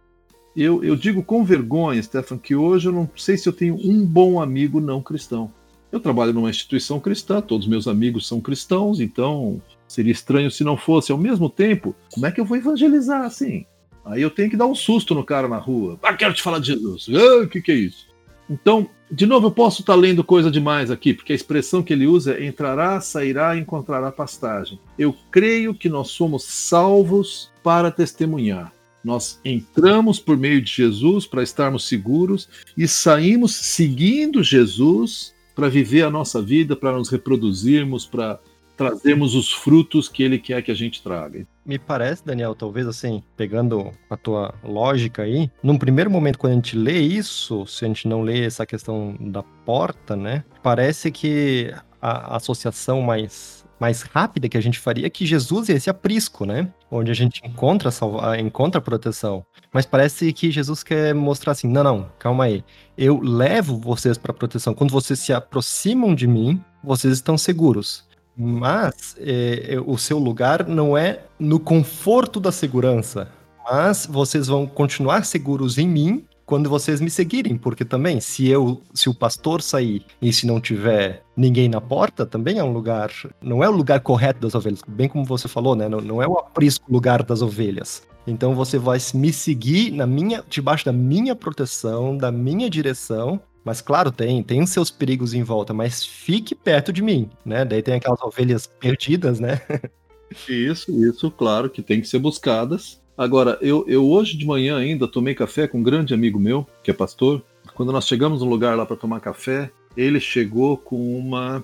Eu, 0.55 0.83
eu 0.83 0.95
digo 0.95 1.21
com 1.23 1.43
vergonha, 1.43 2.01
Stefan, 2.01 2.37
que 2.37 2.55
hoje 2.55 2.87
eu 2.87 2.91
não 2.91 3.07
sei 3.15 3.37
se 3.37 3.47
eu 3.47 3.53
tenho 3.53 3.75
um 3.75 4.03
bom 4.05 4.41
amigo 4.41 4.79
não 4.79 5.01
cristão. 5.01 5.51
Eu 5.91 5.99
trabalho 5.99 6.33
numa 6.33 6.49
instituição 6.49 6.99
cristã, 6.99 7.39
todos 7.41 7.67
meus 7.67 7.87
amigos 7.87 8.27
são 8.27 8.41
cristãos, 8.41 8.99
então 8.99 9.61
seria 9.87 10.11
estranho 10.11 10.49
se 10.49 10.63
não 10.63 10.75
fosse. 10.75 11.11
Ao 11.11 11.17
mesmo 11.17 11.49
tempo, 11.49 11.95
como 12.11 12.25
é 12.25 12.31
que 12.31 12.41
eu 12.41 12.45
vou 12.45 12.57
evangelizar 12.57 13.21
assim? 13.21 13.65
Aí 14.03 14.21
eu 14.21 14.29
tenho 14.29 14.49
que 14.49 14.57
dar 14.57 14.65
um 14.65 14.75
susto 14.75 15.13
no 15.13 15.23
cara 15.23 15.47
na 15.47 15.57
rua. 15.57 15.99
Ah, 16.01 16.13
quero 16.13 16.33
te 16.33 16.41
falar 16.41 16.59
de 16.59 16.67
Jesus. 16.67 17.07
Ah, 17.13 17.43
o 17.43 17.47
que, 17.47 17.61
que 17.61 17.71
é 17.71 17.75
isso? 17.75 18.06
Então, 18.49 18.89
de 19.09 19.25
novo, 19.25 19.47
eu 19.47 19.51
posso 19.51 19.81
estar 19.81 19.95
lendo 19.95 20.23
coisa 20.23 20.51
demais 20.51 20.91
aqui, 20.91 21.13
porque 21.13 21.31
a 21.31 21.35
expressão 21.35 21.81
que 21.81 21.93
ele 21.93 22.07
usa 22.07 22.33
é 22.33 22.45
entrará, 22.45 22.99
sairá 22.99 23.55
e 23.55 23.59
encontrará 23.59 24.11
pastagem. 24.11 24.79
Eu 24.97 25.15
creio 25.31 25.73
que 25.73 25.89
nós 25.89 26.09
somos 26.09 26.43
salvos 26.43 27.51
para 27.63 27.91
testemunhar. 27.91 28.73
Nós 29.03 29.39
entramos 29.45 30.19
por 30.19 30.35
meio 30.35 30.61
de 30.61 30.71
Jesus 30.71 31.25
para 31.25 31.43
estarmos 31.43 31.87
seguros 31.87 32.49
e 32.75 32.87
saímos 32.87 33.55
seguindo 33.55 34.43
Jesus 34.43 35.33
para 35.55 35.69
viver 35.69 36.03
a 36.03 36.09
nossa 36.09 36.41
vida, 36.41 36.75
para 36.75 36.91
nos 36.97 37.09
reproduzirmos, 37.09 38.05
para 38.05 38.39
trazermos 38.77 39.35
os 39.35 39.51
frutos 39.51 40.07
que 40.07 40.23
ele 40.23 40.37
quer 40.37 40.61
que 40.61 40.71
a 40.71 40.75
gente 40.75 41.01
traga. 41.01 41.45
Me 41.65 41.77
parece, 41.77 42.23
Daniel, 42.23 42.55
talvez 42.55 42.87
assim, 42.87 43.21
pegando 43.35 43.91
a 44.09 44.15
tua 44.15 44.53
lógica 44.63 45.23
aí, 45.23 45.49
num 45.61 45.77
primeiro 45.77 46.09
momento, 46.09 46.37
quando 46.37 46.53
a 46.53 46.55
gente 46.55 46.77
lê 46.77 46.99
isso, 46.99 47.65
se 47.65 47.83
a 47.83 47.87
gente 47.87 48.07
não 48.07 48.21
lê 48.21 48.45
essa 48.45 48.65
questão 48.65 49.15
da 49.19 49.43
porta, 49.43 50.15
né, 50.15 50.45
parece 50.61 51.11
que 51.11 51.73
a 52.01 52.35
associação 52.35 53.01
mais 53.01 53.57
mais 53.79 54.01
rápida 54.01 54.49
que 54.49 54.57
a 54.57 54.61
gente 54.61 54.79
faria 54.79 55.05
é 55.05 55.09
que 55.09 55.25
Jesus 55.25 55.69
é 55.69 55.73
esse 55.73 55.89
aprisco, 55.89 56.45
né? 56.45 56.71
Onde 56.89 57.11
a 57.11 57.13
gente 57.13 57.41
encontra 57.45 57.91
salva, 57.91 58.39
encontra 58.39 58.81
proteção. 58.81 59.45
Mas 59.71 59.85
parece 59.85 60.33
que 60.33 60.49
Jesus 60.49 60.83
quer 60.83 61.13
mostrar 61.13 61.51
assim: 61.51 61.67
não, 61.67 61.83
não, 61.83 62.11
calma 62.17 62.45
aí. 62.45 62.63
Eu 62.97 63.19
levo 63.19 63.77
vocês 63.77 64.17
para 64.17 64.33
proteção. 64.33 64.73
Quando 64.73 64.91
vocês 64.91 65.19
se 65.19 65.31
aproximam 65.31 66.15
de 66.15 66.25
mim, 66.25 66.59
vocês 66.83 67.13
estão 67.13 67.37
seguros. 67.37 68.06
Mas 68.37 69.15
é, 69.17 69.73
é, 69.73 69.79
o 69.79 69.97
seu 69.97 70.19
lugar 70.19 70.67
não 70.67 70.95
é 70.95 71.23
no 71.39 71.59
conforto 71.59 72.39
da 72.39 72.51
segurança. 72.51 73.29
Mas 73.69 74.05
vocês 74.05 74.47
vão 74.47 74.67
continuar 74.67 75.25
seguros 75.25 75.77
em 75.77 75.87
mim 75.87 76.23
quando 76.45 76.69
vocês 76.69 77.01
me 77.01 77.09
seguirem, 77.09 77.57
porque 77.57 77.83
também 77.83 78.21
se 78.21 78.47
eu, 78.47 78.81
se 78.93 79.09
o 79.09 79.13
pastor 79.13 79.61
sair 79.61 80.05
e 80.21 80.31
se 80.31 80.47
não 80.47 80.61
tiver 80.61 81.21
ninguém 81.35 81.67
na 81.67 81.81
porta, 81.81 82.25
também 82.25 82.57
é 82.57 82.63
um 82.63 82.71
lugar, 82.71 83.11
não 83.41 83.61
é 83.61 83.67
o 83.67 83.73
lugar 83.73 83.99
correto 83.99 84.39
das 84.39 84.55
ovelhas, 84.55 84.81
bem 84.87 85.09
como 85.09 85.25
você 85.25 85.49
falou, 85.49 85.75
né? 85.75 85.89
Não, 85.89 85.99
não 85.99 86.23
é 86.23 86.27
o 86.27 86.37
aprisco 86.37 86.89
lugar 86.89 87.21
das 87.21 87.41
ovelhas. 87.41 88.07
Então 88.25 88.55
você 88.55 88.77
vai 88.77 88.97
me 89.13 89.33
seguir 89.33 89.91
na 89.91 90.07
minha, 90.07 90.41
debaixo 90.49 90.85
da 90.85 90.93
minha 90.93 91.35
proteção, 91.35 92.15
da 92.15 92.31
minha 92.31 92.69
direção, 92.69 93.41
mas 93.67 93.81
claro, 93.81 94.13
tem, 94.13 94.41
tem 94.41 94.65
seus 94.65 94.89
perigos 94.89 95.33
em 95.33 95.43
volta, 95.43 95.73
mas 95.73 96.01
fique 96.01 96.55
perto 96.55 96.93
de 96.93 97.01
mim, 97.01 97.29
né? 97.45 97.65
Daí 97.65 97.83
tem 97.83 97.95
aquelas 97.95 98.21
ovelhas 98.21 98.65
perdidas, 98.65 99.41
né? 99.41 99.59
isso, 100.47 100.89
isso, 101.05 101.29
claro, 101.29 101.69
que 101.69 101.81
tem 101.81 101.99
que 101.99 102.07
ser 102.07 102.17
buscadas. 102.17 103.01
Agora, 103.17 103.57
eu, 103.59 103.83
eu 103.85 104.09
hoje 104.09 104.37
de 104.37 104.45
manhã 104.45 104.77
ainda 104.77 105.05
tomei 105.05 105.35
café 105.35 105.67
com 105.67 105.79
um 105.79 105.83
grande 105.83 106.13
amigo 106.13 106.39
meu, 106.39 106.65
que 106.81 106.91
é 106.91 106.93
pastor. 106.93 107.43
Quando 107.75 107.91
nós 107.91 108.07
chegamos 108.07 108.39
no 108.39 108.47
lugar 108.47 108.77
lá 108.77 108.85
para 108.85 108.95
tomar 108.95 109.19
café, 109.19 109.69
ele 109.97 110.21
chegou 110.21 110.77
com 110.77 111.19
uma, 111.19 111.61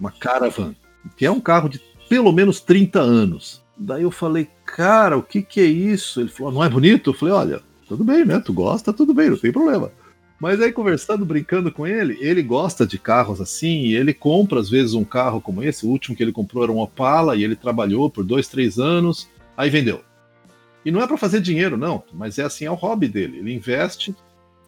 uma 0.00 0.10
caravan, 0.10 0.74
que 1.16 1.24
é 1.24 1.30
um 1.30 1.40
carro 1.40 1.68
de 1.68 1.80
pelo 2.08 2.32
menos 2.32 2.60
30 2.60 2.98
anos. 2.98 3.62
Daí 3.78 4.02
eu 4.02 4.10
falei, 4.10 4.48
cara, 4.66 5.16
o 5.16 5.22
que 5.22 5.42
que 5.42 5.60
é 5.60 5.64
isso? 5.64 6.20
Ele 6.20 6.28
falou, 6.28 6.50
não 6.50 6.64
é 6.64 6.68
bonito? 6.68 7.10
Eu 7.10 7.14
falei, 7.14 7.32
olha, 7.32 7.62
tudo 7.86 8.02
bem, 8.02 8.24
né? 8.24 8.42
Tu 8.44 8.52
gosta, 8.52 8.92
tudo 8.92 9.14
bem, 9.14 9.30
não 9.30 9.38
tem 9.38 9.52
problema. 9.52 9.92
Mas 10.40 10.58
aí, 10.62 10.72
conversando, 10.72 11.26
brincando 11.26 11.70
com 11.70 11.86
ele, 11.86 12.16
ele 12.18 12.42
gosta 12.42 12.86
de 12.86 12.98
carros 12.98 13.42
assim, 13.42 13.82
e 13.82 13.94
ele 13.94 14.14
compra 14.14 14.58
às 14.58 14.70
vezes 14.70 14.94
um 14.94 15.04
carro 15.04 15.38
como 15.38 15.62
esse. 15.62 15.84
O 15.84 15.90
último 15.90 16.16
que 16.16 16.22
ele 16.22 16.32
comprou 16.32 16.62
era 16.62 16.72
um 16.72 16.78
Opala, 16.78 17.36
e 17.36 17.44
ele 17.44 17.54
trabalhou 17.54 18.08
por 18.08 18.24
dois, 18.24 18.48
três 18.48 18.78
anos, 18.78 19.28
aí 19.54 19.68
vendeu. 19.68 20.02
E 20.82 20.90
não 20.90 21.02
é 21.02 21.06
para 21.06 21.18
fazer 21.18 21.42
dinheiro, 21.42 21.76
não, 21.76 22.02
mas 22.10 22.38
é 22.38 22.42
assim, 22.42 22.64
é 22.64 22.70
o 22.70 22.74
hobby 22.74 23.06
dele. 23.06 23.38
Ele 23.38 23.52
investe, 23.52 24.14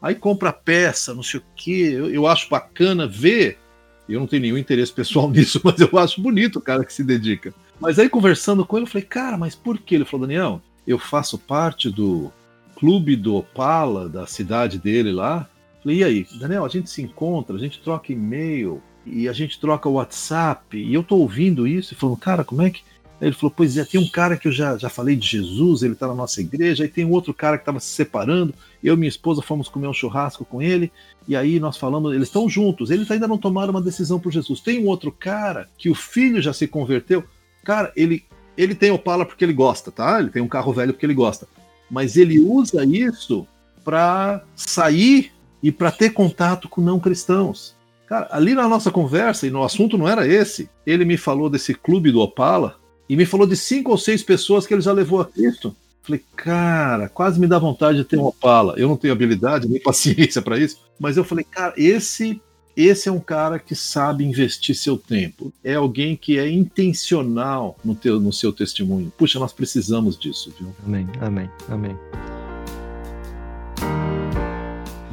aí 0.01 0.15
compra 0.15 0.53
peça, 0.53 1.15
não 1.15 1.23
sei 1.23 1.41
o 1.41 1.45
quê. 1.57 1.91
Eu, 1.95 2.11
eu 2.11 2.27
acho 2.27 2.51
bacana 2.51 3.07
ver. 3.07 3.59
Eu 4.07 4.21
não 4.21 4.27
tenho 4.27 4.43
nenhum 4.43 4.59
interesse 4.59 4.93
pessoal 4.93 5.31
nisso, 5.33 5.59
mas 5.65 5.81
eu 5.81 5.99
acho 5.99 6.21
bonito 6.21 6.59
o 6.59 6.63
cara 6.63 6.85
que 6.85 6.93
se 6.93 7.03
dedica. 7.03 7.55
Mas 7.81 7.99
aí, 7.99 8.11
conversando 8.11 8.67
com 8.67 8.77
ele, 8.77 8.85
eu 8.85 8.91
falei, 8.91 9.07
cara, 9.07 9.39
mas 9.39 9.55
por 9.55 9.79
quê? 9.79 9.95
Ele 9.95 10.05
falou, 10.05 10.27
Daniel, 10.27 10.61
eu 10.87 10.99
faço 10.99 11.39
parte 11.39 11.89
do 11.89 12.31
clube 12.77 13.17
do 13.17 13.37
Opala, 13.37 14.09
da 14.09 14.27
cidade 14.27 14.79
dele 14.79 15.13
lá, 15.13 15.49
Falei, 15.83 15.99
e 15.99 16.05
aí, 16.05 16.27
Daniel, 16.39 16.65
a 16.65 16.69
gente 16.69 16.89
se 16.89 17.03
encontra, 17.03 17.57
a 17.57 17.59
gente 17.59 17.81
troca 17.81 18.13
e-mail 18.13 18.81
e 19.05 19.29
a 19.29 19.33
gente 19.33 19.59
troca 19.59 19.89
WhatsApp, 19.89 20.77
e 20.77 20.95
eu 20.95 21.03
tô 21.03 21.17
ouvindo 21.17 21.67
isso 21.67 21.93
e 21.93 21.97
falando, 21.97 22.17
cara, 22.17 22.45
como 22.45 22.63
é 22.63 22.71
que. 22.71 22.83
Aí 23.21 23.29
ele 23.29 23.37
falou, 23.37 23.53
pois 23.57 23.77
é, 23.77 23.85
tem 23.85 24.01
um 24.01 24.09
cara 24.09 24.37
que 24.37 24.49
eu 24.49 24.53
já, 24.53 24.77
já 24.77 24.89
falei 24.89 25.15
de 25.15 25.27
Jesus, 25.27 25.83
ele 25.83 25.95
tá 25.95 26.09
na 26.09 26.15
nossa 26.15 26.41
igreja, 26.41 26.83
aí 26.83 26.89
tem 26.89 27.05
um 27.05 27.11
outro 27.11 27.33
cara 27.33 27.57
que 27.57 27.65
tava 27.65 27.79
se 27.79 27.87
separando, 27.87 28.53
eu 28.83 28.95
e 28.95 28.97
minha 28.97 29.09
esposa 29.09 29.41
fomos 29.43 29.69
comer 29.69 29.87
um 29.87 29.93
churrasco 29.93 30.45
com 30.45 30.61
ele, 30.61 30.91
e 31.27 31.37
aí 31.37 31.61
nós 31.61 31.77
falamos, 31.77 32.13
eles 32.15 32.29
estão 32.29 32.49
juntos, 32.49 32.91
eles 32.91 33.09
ainda 33.11 33.29
não 33.29 33.39
tomaram 33.39 33.71
uma 33.71 33.81
decisão 33.81 34.19
por 34.19 34.33
Jesus. 34.33 34.61
Tem 34.61 34.81
um 34.81 34.89
outro 34.89 35.13
cara 35.13 35.69
que 35.79 35.89
o 35.89 35.95
filho 35.95 36.43
já 36.43 36.53
se 36.53 36.67
converteu, 36.67 37.23
cara, 37.65 37.93
ele, 37.95 38.25
ele 38.57 38.75
tem 38.75 38.91
Opala 38.91 39.25
porque 39.25 39.45
ele 39.45 39.53
gosta, 39.53 39.93
tá? 39.93 40.19
Ele 40.19 40.31
tem 40.31 40.43
um 40.43 40.49
carro 40.49 40.73
velho 40.73 40.93
porque 40.93 41.07
ele 41.07 41.15
gosta. 41.15 41.47
Mas 41.89 42.17
ele 42.17 42.41
usa 42.41 42.85
isso 42.85 43.47
para 43.85 44.43
sair 44.57 45.33
e 45.63 45.71
para 45.71 45.93
ter 45.93 46.11
contato 46.11 46.69
com 46.69 46.81
não 46.81 46.99
cristãos. 46.99 47.75
Cara, 48.07 48.29
ali 48.31 48.55
na 48.55 48.69
nossa 48.69 48.91
conversa, 48.91 49.47
e 49.47 49.51
no 49.51 49.63
assunto 49.63 49.97
não 49.97 50.09
era 50.09 50.27
esse, 50.27 50.69
ele 50.87 51.05
me 51.05 51.17
falou 51.17 51.49
desse 51.49 51.75
clube 51.75 52.11
do 52.11 52.21
Opala 52.21 52.77
e 53.09 53.17
me 53.17 53.25
falou 53.25 53.47
de 53.47 53.57
cinco 53.57 53.91
ou 53.91 53.99
seis 53.99 54.23
pessoas 54.23 54.67
que 54.67 54.75
ele 54.75 54.83
já 54.83 54.93
levou 54.93 55.21
a 55.21 55.25
Cristo. 55.25 55.75
Falei, 56.03 56.23
cara, 56.37 57.09
quase 57.09 57.39
me 57.39 57.47
dá 57.47 57.59
vontade 57.59 57.99
de 57.99 58.05
ter 58.05 58.19
um 58.19 58.27
Opala. 58.27 58.75
Eu 58.77 58.89
não 58.89 58.97
tenho 58.97 59.13
habilidade 59.13 59.69
nem 59.69 59.81
paciência 59.83 60.43
para 60.43 60.59
isso, 60.59 60.79
mas 60.99 61.17
eu 61.17 61.25
falei, 61.25 61.45
cara, 61.45 61.73
esse 61.77 62.41
esse 62.77 63.09
é 63.09 63.13
um 63.13 63.21
cara 63.21 63.59
que 63.59 63.75
sabe 63.75 64.25
investir 64.25 64.75
seu 64.75 64.97
tempo. 64.97 65.53
É 65.63 65.75
alguém 65.75 66.17
que 66.17 66.39
é 66.39 66.49
intencional 66.49 67.77
no, 67.85 67.95
teu, 67.95 68.19
no 68.19 68.33
seu 68.33 68.53
testemunho. 68.53 69.13
Puxa, 69.17 69.39
nós 69.39 69.53
precisamos 69.53 70.19
disso, 70.19 70.53
viu? 70.59 70.75
Amém, 70.85 71.07
amém, 71.21 71.51
amém. 71.69 71.97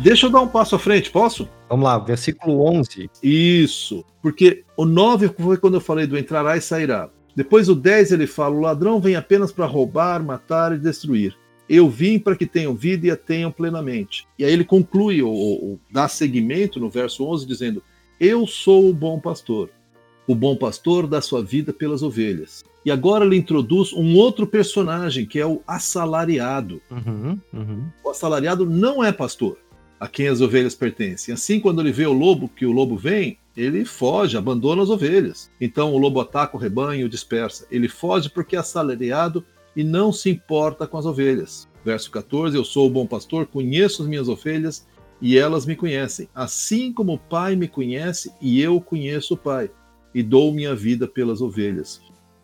Deixa 0.02 0.28
eu 0.28 0.30
dar 0.30 0.40
um 0.40 0.48
passo 0.48 0.78
à 0.78 0.80
frente, 0.80 1.12
posso? 1.12 1.50
Vamos 1.68 1.84
lá, 1.84 2.00
versículo 2.00 2.66
11. 2.66 3.10
Isso, 3.22 4.06
porque 4.22 4.64
o 4.78 4.86
9 4.86 5.28
foi 5.38 5.58
quando 5.58 5.74
eu 5.74 5.82
falei 5.82 6.08
do 6.08 6.18
entrará 6.18 6.56
e 6.56 6.62
sairá. 6.62 7.10
Depois 7.36 7.68
o 7.68 7.76
10 7.76 8.14
ele 8.14 8.26
fala: 8.26 8.56
o 8.56 8.62
ladrão 8.62 9.02
vem 9.02 9.18
apenas 9.18 9.52
para 9.52 9.66
roubar, 9.66 10.24
matar 10.24 10.74
e 10.74 10.80
destruir. 10.80 11.36
Eu 11.68 11.90
vim 11.90 12.18
para 12.18 12.38
que 12.38 12.46
tenham 12.46 12.74
vida 12.74 13.08
e 13.08 13.12
a 13.12 13.18
tenham 13.18 13.52
plenamente. 13.52 14.26
E 14.38 14.46
aí 14.46 14.54
ele 14.54 14.64
conclui, 14.64 15.22
ou, 15.22 15.34
ou 15.34 15.80
dá 15.92 16.08
seguimento 16.08 16.80
no 16.80 16.90
verso 16.90 17.26
11, 17.26 17.46
dizendo: 17.46 17.84
Eu 18.18 18.48
sou 18.48 18.90
o 18.90 18.94
bom 18.94 19.20
pastor. 19.20 19.70
o 20.26 20.34
bom 20.34 20.56
pastor 20.56 21.08
dá 21.08 21.20
sua 21.20 21.44
vida 21.44 21.74
pelas 21.74 22.02
ovelhas. 22.04 22.64
E 22.86 22.90
agora 22.90 23.26
ele 23.26 23.36
introduz 23.36 23.92
um 23.92 24.16
outro 24.16 24.48
personagem, 24.48 25.26
que 25.26 25.40
é 25.40 25.46
o 25.46 25.62
assalariado. 25.68 26.82
Uhum, 26.90 27.38
uhum. 27.54 27.86
O 28.02 28.10
assalariado 28.10 28.66
não 28.66 29.04
é 29.04 29.12
pastor, 29.12 29.58
a 30.00 30.08
quem 30.08 30.28
as 30.28 30.42
ovelhas 30.42 30.76
pertencem. 30.76 31.34
Assim, 31.34 31.60
quando 31.60 31.82
ele 31.82 31.92
vê 31.92 32.06
o 32.06 32.14
lobo, 32.14 32.48
que 32.48 32.66
o 32.66 32.72
lobo 32.72 32.96
vem, 32.96 33.38
ele 33.56 33.84
foge, 33.84 34.38
abandona 34.38 34.82
as 34.82 34.90
ovelhas. 34.90 35.52
Então 35.60 35.94
o 35.94 35.98
lobo 35.98 36.22
ataca 36.22 36.56
o 36.56 36.60
rebanho 36.60 37.02
e 37.02 37.04
o 37.04 37.10
dispersa. 37.10 37.68
Ele 37.70 37.90
foge 37.90 38.30
porque 38.30 38.56
é 38.56 38.60
assalariado 38.60 39.44
e 39.76 39.84
não 39.84 40.14
se 40.14 40.30
importa 40.30 40.88
com 40.88 40.98
as 40.98 41.06
ovelhas. 41.06 41.68
Verso 41.84 42.10
14: 42.12 42.56
Eu 42.56 42.64
sou 42.64 42.88
o 42.88 42.90
bom 42.90 43.06
pastor, 43.06 43.48
conheço 43.48 44.02
as 44.02 44.08
minhas 44.08 44.30
ovelhas 44.30 44.88
e 45.22 45.38
elas 45.38 45.66
me 45.66 45.76
conhecem, 45.76 46.30
assim 46.34 46.94
como 46.94 47.14
o 47.14 47.18
Pai 47.18 47.56
me 47.56 47.68
conhece 47.68 48.32
e 48.42 48.62
eu 48.62 48.80
conheço 48.80 49.34
o 49.34 49.38
Pai, 49.38 49.70
e 50.16 50.24
dou 50.24 50.54
minha 50.54 50.74
vida 50.74 51.08
pelas 51.08 51.42
ovelhas. 51.42 52.02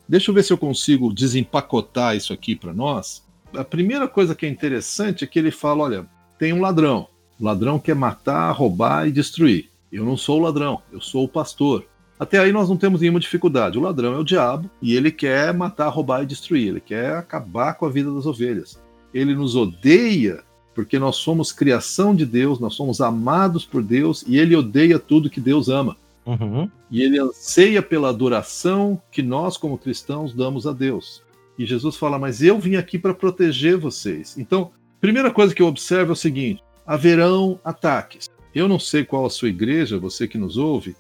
Deixa 0.08 0.30
eu 0.30 0.36
ver 0.36 0.44
se 0.44 0.52
eu 0.52 0.58
consigo 0.58 1.14
desempacotar 1.14 2.16
isso 2.16 2.34
aqui 2.34 2.56
para 2.56 2.74
nós. 2.74 3.24
A 3.54 3.64
primeira 3.64 4.08
coisa 4.08 4.36
que 4.36 4.46
é 4.46 4.50
interessante 4.50 5.24
é 5.24 5.28
que 5.28 5.40
ele 5.40 5.52
fala: 5.52 5.84
olha, 5.84 6.06
tem 6.38 6.54
um 6.54 6.62
ladrão. 6.62 7.08
O 7.40 7.46
ladrão 7.46 7.80
quer 7.80 7.96
matar, 7.96 8.52
roubar 8.52 9.08
e 9.08 9.12
destruir. 9.12 9.70
Eu 9.92 10.06
não 10.06 10.18
sou 10.18 10.40
o 10.40 10.44
ladrão, 10.44 10.82
eu 10.92 11.02
sou 11.02 11.26
o 11.26 11.30
pastor. 11.30 11.86
Até 12.20 12.40
aí 12.40 12.52
nós 12.52 12.70
não 12.70 12.78
temos 12.78 13.02
nenhuma 13.02 13.20
dificuldade. 13.20 13.78
O 13.78 13.82
ladrão 13.82 14.14
é 14.14 14.18
o 14.18 14.24
diabo 14.24 14.70
e 14.82 14.96
ele 14.96 15.12
quer 15.12 15.54
matar, 15.54 15.90
roubar 15.90 16.24
e 16.24 16.26
destruir. 16.26 16.70
Ele 16.70 16.80
quer 16.80 17.16
acabar 17.18 17.74
com 17.74 17.86
a 17.86 17.90
vida 17.90 18.12
das 18.12 18.26
ovelhas. 18.26 18.80
Ele 19.14 19.36
nos 19.36 19.56
odeia 19.56 20.44
porque 20.74 21.00
nós 21.00 21.16
somos 21.16 21.54
criação 21.54 22.14
de 22.14 22.26
Deus, 22.26 22.60
nós 22.60 22.74
somos 22.74 23.00
amados 23.00 23.66
por 23.66 23.82
Deus 23.82 24.24
e 24.28 24.38
ele 24.38 24.56
odeia 24.56 25.00
tudo 25.00 25.30
que 25.30 25.40
Deus 25.40 25.70
ama. 25.70 25.96
Uhum. 26.26 26.70
E 26.90 27.02
ele 27.02 27.20
anseia 27.20 27.82
pela 27.82 28.10
adoração 28.10 29.02
que 29.12 29.22
nós, 29.22 29.58
como 29.58 29.78
cristãos, 29.78 30.34
damos 30.34 30.66
a 30.68 30.74
Deus. 30.74 31.22
E 31.58 31.66
Jesus 31.66 31.96
fala: 31.96 32.20
Mas 32.20 32.42
eu 32.42 32.60
vim 32.60 32.76
aqui 32.76 32.98
para 32.98 33.14
proteger 33.14 33.78
vocês. 33.78 34.38
Então, 34.38 34.72
primeira 35.00 35.32
coisa 35.32 35.54
que 35.54 35.62
eu 35.62 35.68
observo 35.68 36.12
é 36.12 36.14
o 36.14 36.18
seguinte: 36.18 36.62
haverão 36.86 37.60
ataques. 37.64 38.30
Eu 38.54 38.68
não 38.68 38.80
sei 38.80 39.04
qual 39.04 39.26
a 39.26 39.30
sua 39.30 39.50
igreja, 39.50 39.98
você 39.98 40.28
que 40.28 40.38
nos 40.38 40.58
ouve, 40.58 40.96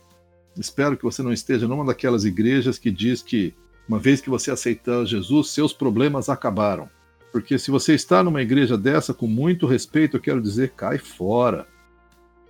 espero 0.57 0.97
que 0.97 1.03
você 1.03 1.21
não 1.21 1.31
esteja 1.31 1.67
numa 1.67 1.86
daquelas 1.86 2.25
igrejas 2.25 2.77
que 2.77 2.91
diz 2.91 3.21
que, 3.21 3.53
uma 3.88 3.99
vez 3.99 4.19
que 4.19 4.29
você 4.29 4.51
aceitar 4.51 5.05
Jesus, 5.05 5.49
seus 5.49 5.71
problemas 5.71 6.27
acabaram. 6.27 6.89
Porque 7.31 7.59
se 7.59 7.69
você 7.69 7.93
está 7.93 8.23
numa 8.23 8.41
igreja 8.41 8.77
dessa, 8.77 9.13
com 9.13 9.27
muito 9.27 9.67
respeito, 9.67 10.17
eu 10.17 10.21
quero 10.21 10.41
dizer, 10.41 10.71
cai 10.71 10.97
fora. 10.97 11.67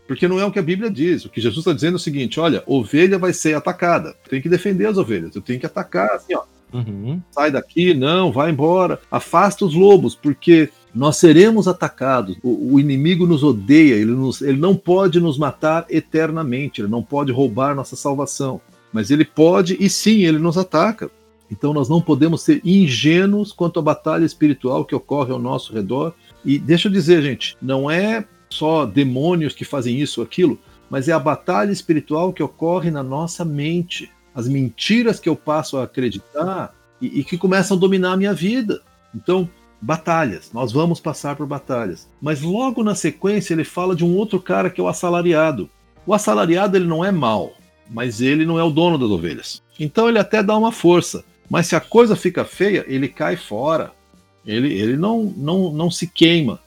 Porque 0.07 0.27
não 0.27 0.39
é 0.39 0.45
o 0.45 0.51
que 0.51 0.59
a 0.59 0.63
Bíblia 0.63 0.89
diz. 0.89 1.25
O 1.25 1.29
que 1.29 1.41
Jesus 1.41 1.59
está 1.59 1.73
dizendo 1.73 1.93
é 1.93 1.95
o 1.95 1.99
seguinte: 1.99 2.39
olha, 2.39 2.63
ovelha 2.67 3.17
vai 3.17 3.33
ser 3.33 3.55
atacada. 3.55 4.15
Tem 4.29 4.39
que 4.39 4.47
defender 4.47 4.85
as 4.85 4.97
ovelhas. 4.97 5.35
Eu 5.35 5.41
tenho 5.41 5.59
que 5.59 5.65
atacar 5.65 6.11
assim, 6.11 6.35
ó. 6.35 6.43
Uhum. 6.71 7.21
Sai 7.31 7.49
daqui, 7.51 7.93
não, 7.93 8.31
vai 8.31 8.51
embora. 8.51 8.99
Afasta 9.09 9.65
os 9.65 9.73
lobos, 9.73 10.13
porque 10.13 10.69
nós 10.95 11.17
seremos 11.17 11.67
atacados. 11.67 12.37
O, 12.41 12.75
o 12.75 12.79
inimigo 12.79 13.27
nos 13.27 13.43
odeia, 13.43 13.95
ele, 13.95 14.11
nos, 14.11 14.41
ele 14.41 14.57
não 14.57 14.75
pode 14.75 15.19
nos 15.19 15.37
matar 15.37 15.85
eternamente, 15.89 16.79
ele 16.79 16.87
não 16.87 17.03
pode 17.03 17.33
roubar 17.33 17.75
nossa 17.75 17.97
salvação. 17.97 18.61
Mas 18.93 19.11
ele 19.11 19.25
pode, 19.25 19.75
e 19.77 19.89
sim, 19.89 20.23
ele 20.23 20.39
nos 20.39 20.57
ataca. 20.57 21.11
Então 21.51 21.73
nós 21.73 21.89
não 21.89 22.01
podemos 22.01 22.41
ser 22.41 22.61
ingênuos 22.63 23.51
quanto 23.51 23.77
à 23.77 23.81
batalha 23.83 24.23
espiritual 24.23 24.85
que 24.85 24.95
ocorre 24.95 25.33
ao 25.33 25.39
nosso 25.39 25.73
redor. 25.73 26.13
E 26.45 26.57
deixa 26.57 26.87
eu 26.87 26.91
dizer, 26.91 27.21
gente, 27.21 27.57
não 27.61 27.91
é 27.91 28.25
só 28.49 28.85
demônios 28.85 29.53
que 29.53 29.65
fazem 29.65 29.99
isso 29.99 30.21
ou 30.21 30.25
aquilo, 30.25 30.57
mas 30.89 31.09
é 31.09 31.11
a 31.11 31.19
batalha 31.19 31.71
espiritual 31.71 32.31
que 32.31 32.41
ocorre 32.41 32.89
na 32.89 33.03
nossa 33.03 33.43
mente. 33.43 34.09
As 34.33 34.47
mentiras 34.47 35.19
que 35.19 35.27
eu 35.27 35.35
passo 35.35 35.77
a 35.77 35.83
acreditar 35.83 36.73
e, 37.01 37.19
e 37.19 37.23
que 37.23 37.37
começam 37.37 37.75
a 37.75 37.79
dominar 37.79 38.13
a 38.13 38.17
minha 38.17 38.33
vida. 38.33 38.81
Então, 39.13 39.49
batalhas, 39.81 40.51
nós 40.53 40.71
vamos 40.71 40.99
passar 40.99 41.35
por 41.35 41.45
batalhas. 41.45 42.07
Mas 42.21 42.41
logo 42.41 42.83
na 42.83 42.95
sequência 42.95 43.53
ele 43.53 43.63
fala 43.63 43.95
de 43.95 44.03
um 44.03 44.15
outro 44.15 44.39
cara 44.39 44.69
que 44.69 44.81
é 44.81 44.83
o 44.83 44.87
assalariado. 44.87 45.69
O 46.05 46.13
assalariado 46.13 46.77
ele 46.77 46.87
não 46.87 47.03
é 47.03 47.11
mau, 47.11 47.53
mas 47.89 48.21
ele 48.21 48.45
não 48.45 48.59
é 48.59 48.63
o 48.63 48.71
dono 48.71 48.97
das 48.97 49.09
ovelhas. 49.09 49.61
Então 49.79 50.07
ele 50.07 50.19
até 50.19 50.41
dá 50.41 50.57
uma 50.57 50.71
força, 50.71 51.23
mas 51.49 51.67
se 51.67 51.75
a 51.75 51.79
coisa 51.79 52.15
fica 52.15 52.43
feia, 52.45 52.85
ele 52.87 53.07
cai 53.07 53.35
fora. 53.35 53.91
Ele, 54.45 54.71
ele 54.73 54.95
não, 54.95 55.33
não, 55.35 55.71
não 55.71 55.89
se 55.89 56.07
queima 56.07 56.59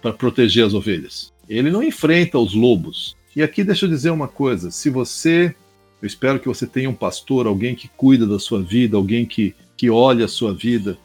para 0.00 0.12
proteger 0.12 0.64
as 0.64 0.74
ovelhas. 0.74 1.32
Ele 1.48 1.70
não 1.70 1.82
enfrenta 1.82 2.38
os 2.38 2.54
lobos. 2.54 3.16
E 3.34 3.42
aqui 3.42 3.62
deixa 3.62 3.84
eu 3.84 3.90
dizer 3.90 4.10
uma 4.10 4.28
coisa: 4.28 4.70
se 4.70 4.88
você, 4.88 5.54
eu 6.00 6.06
espero 6.06 6.40
que 6.40 6.48
você 6.48 6.66
tenha 6.66 6.88
um 6.88 6.94
pastor, 6.94 7.46
alguém 7.46 7.74
que 7.74 7.88
cuida 7.88 8.26
da 8.26 8.38
sua 8.38 8.62
vida, 8.62 8.96
alguém 8.96 9.26
que, 9.26 9.54
que 9.76 9.90
olha 9.90 10.24
a 10.24 10.28
sua 10.28 10.54
vida. 10.54 10.98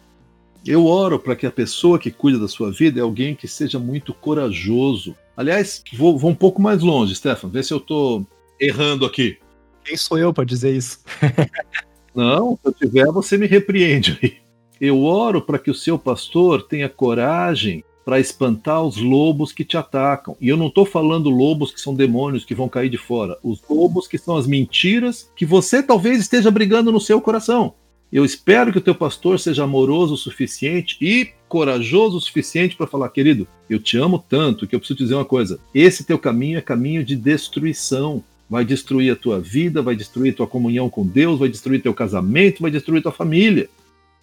Eu 0.65 0.85
oro 0.85 1.17
para 1.17 1.35
que 1.35 1.45
a 1.45 1.51
pessoa 1.51 1.97
que 1.97 2.11
cuida 2.11 2.37
da 2.37 2.47
sua 2.47 2.71
vida 2.71 2.99
é 2.99 3.03
alguém 3.03 3.35
que 3.35 3.47
seja 3.47 3.79
muito 3.79 4.13
corajoso. 4.13 5.15
Aliás, 5.35 5.83
vou, 5.93 6.17
vou 6.17 6.29
um 6.29 6.35
pouco 6.35 6.61
mais 6.61 6.83
longe, 6.83 7.15
Stefan, 7.15 7.49
vê 7.49 7.63
se 7.63 7.73
eu 7.73 7.77
estou 7.77 8.25
errando 8.59 9.05
aqui. 9.05 9.37
Quem 9.83 9.97
sou 9.97 10.17
eu 10.19 10.31
para 10.31 10.43
dizer 10.43 10.75
isso? 10.75 10.99
Não, 12.13 12.59
se 12.61 12.67
eu 12.67 12.73
tiver, 12.73 13.05
você 13.07 13.37
me 13.37 13.47
repreende. 13.47 14.39
Eu 14.79 15.03
oro 15.03 15.41
para 15.41 15.57
que 15.57 15.71
o 15.71 15.75
seu 15.75 15.97
pastor 15.97 16.63
tenha 16.63 16.89
coragem 16.89 17.83
para 18.03 18.19
espantar 18.19 18.83
os 18.83 18.97
lobos 18.97 19.51
que 19.51 19.63
te 19.63 19.77
atacam. 19.77 20.35
E 20.41 20.49
eu 20.49 20.57
não 20.57 20.67
estou 20.67 20.85
falando 20.85 21.29
lobos 21.29 21.71
que 21.71 21.79
são 21.79 21.93
demônios 21.93 22.43
que 22.43 22.55
vão 22.55 22.67
cair 22.67 22.89
de 22.89 22.97
fora. 22.97 23.37
Os 23.43 23.61
lobos 23.69 24.07
que 24.07 24.17
são 24.17 24.35
as 24.35 24.47
mentiras 24.47 25.29
que 25.35 25.45
você 25.45 25.83
talvez 25.83 26.19
esteja 26.19 26.49
brigando 26.49 26.91
no 26.91 26.99
seu 26.99 27.21
coração. 27.21 27.75
Eu 28.11 28.25
espero 28.25 28.71
que 28.71 28.77
o 28.77 28.81
teu 28.81 28.93
pastor 28.93 29.39
seja 29.39 29.63
amoroso 29.63 30.15
o 30.15 30.17
suficiente 30.17 30.97
e 30.99 31.29
corajoso 31.47 32.17
o 32.17 32.21
suficiente 32.21 32.75
para 32.75 32.87
falar, 32.87 33.09
querido, 33.09 33.47
eu 33.69 33.79
te 33.79 33.97
amo 33.97 34.19
tanto 34.19 34.67
que 34.67 34.75
eu 34.75 34.79
preciso 34.79 34.97
te 34.97 35.03
dizer 35.03 35.15
uma 35.15 35.25
coisa. 35.25 35.59
Esse 35.73 36.03
teu 36.03 36.19
caminho 36.19 36.57
é 36.57 36.61
caminho 36.61 37.03
de 37.03 37.15
destruição. 37.15 38.23
Vai 38.49 38.65
destruir 38.65 39.13
a 39.13 39.15
tua 39.15 39.39
vida, 39.39 39.81
vai 39.81 39.95
destruir 39.95 40.35
tua 40.35 40.45
comunhão 40.45 40.89
com 40.89 41.05
Deus, 41.05 41.39
vai 41.39 41.47
destruir 41.47 41.81
teu 41.81 41.93
casamento, 41.93 42.61
vai 42.61 42.69
destruir 42.69 43.01
tua 43.01 43.11
família 43.11 43.69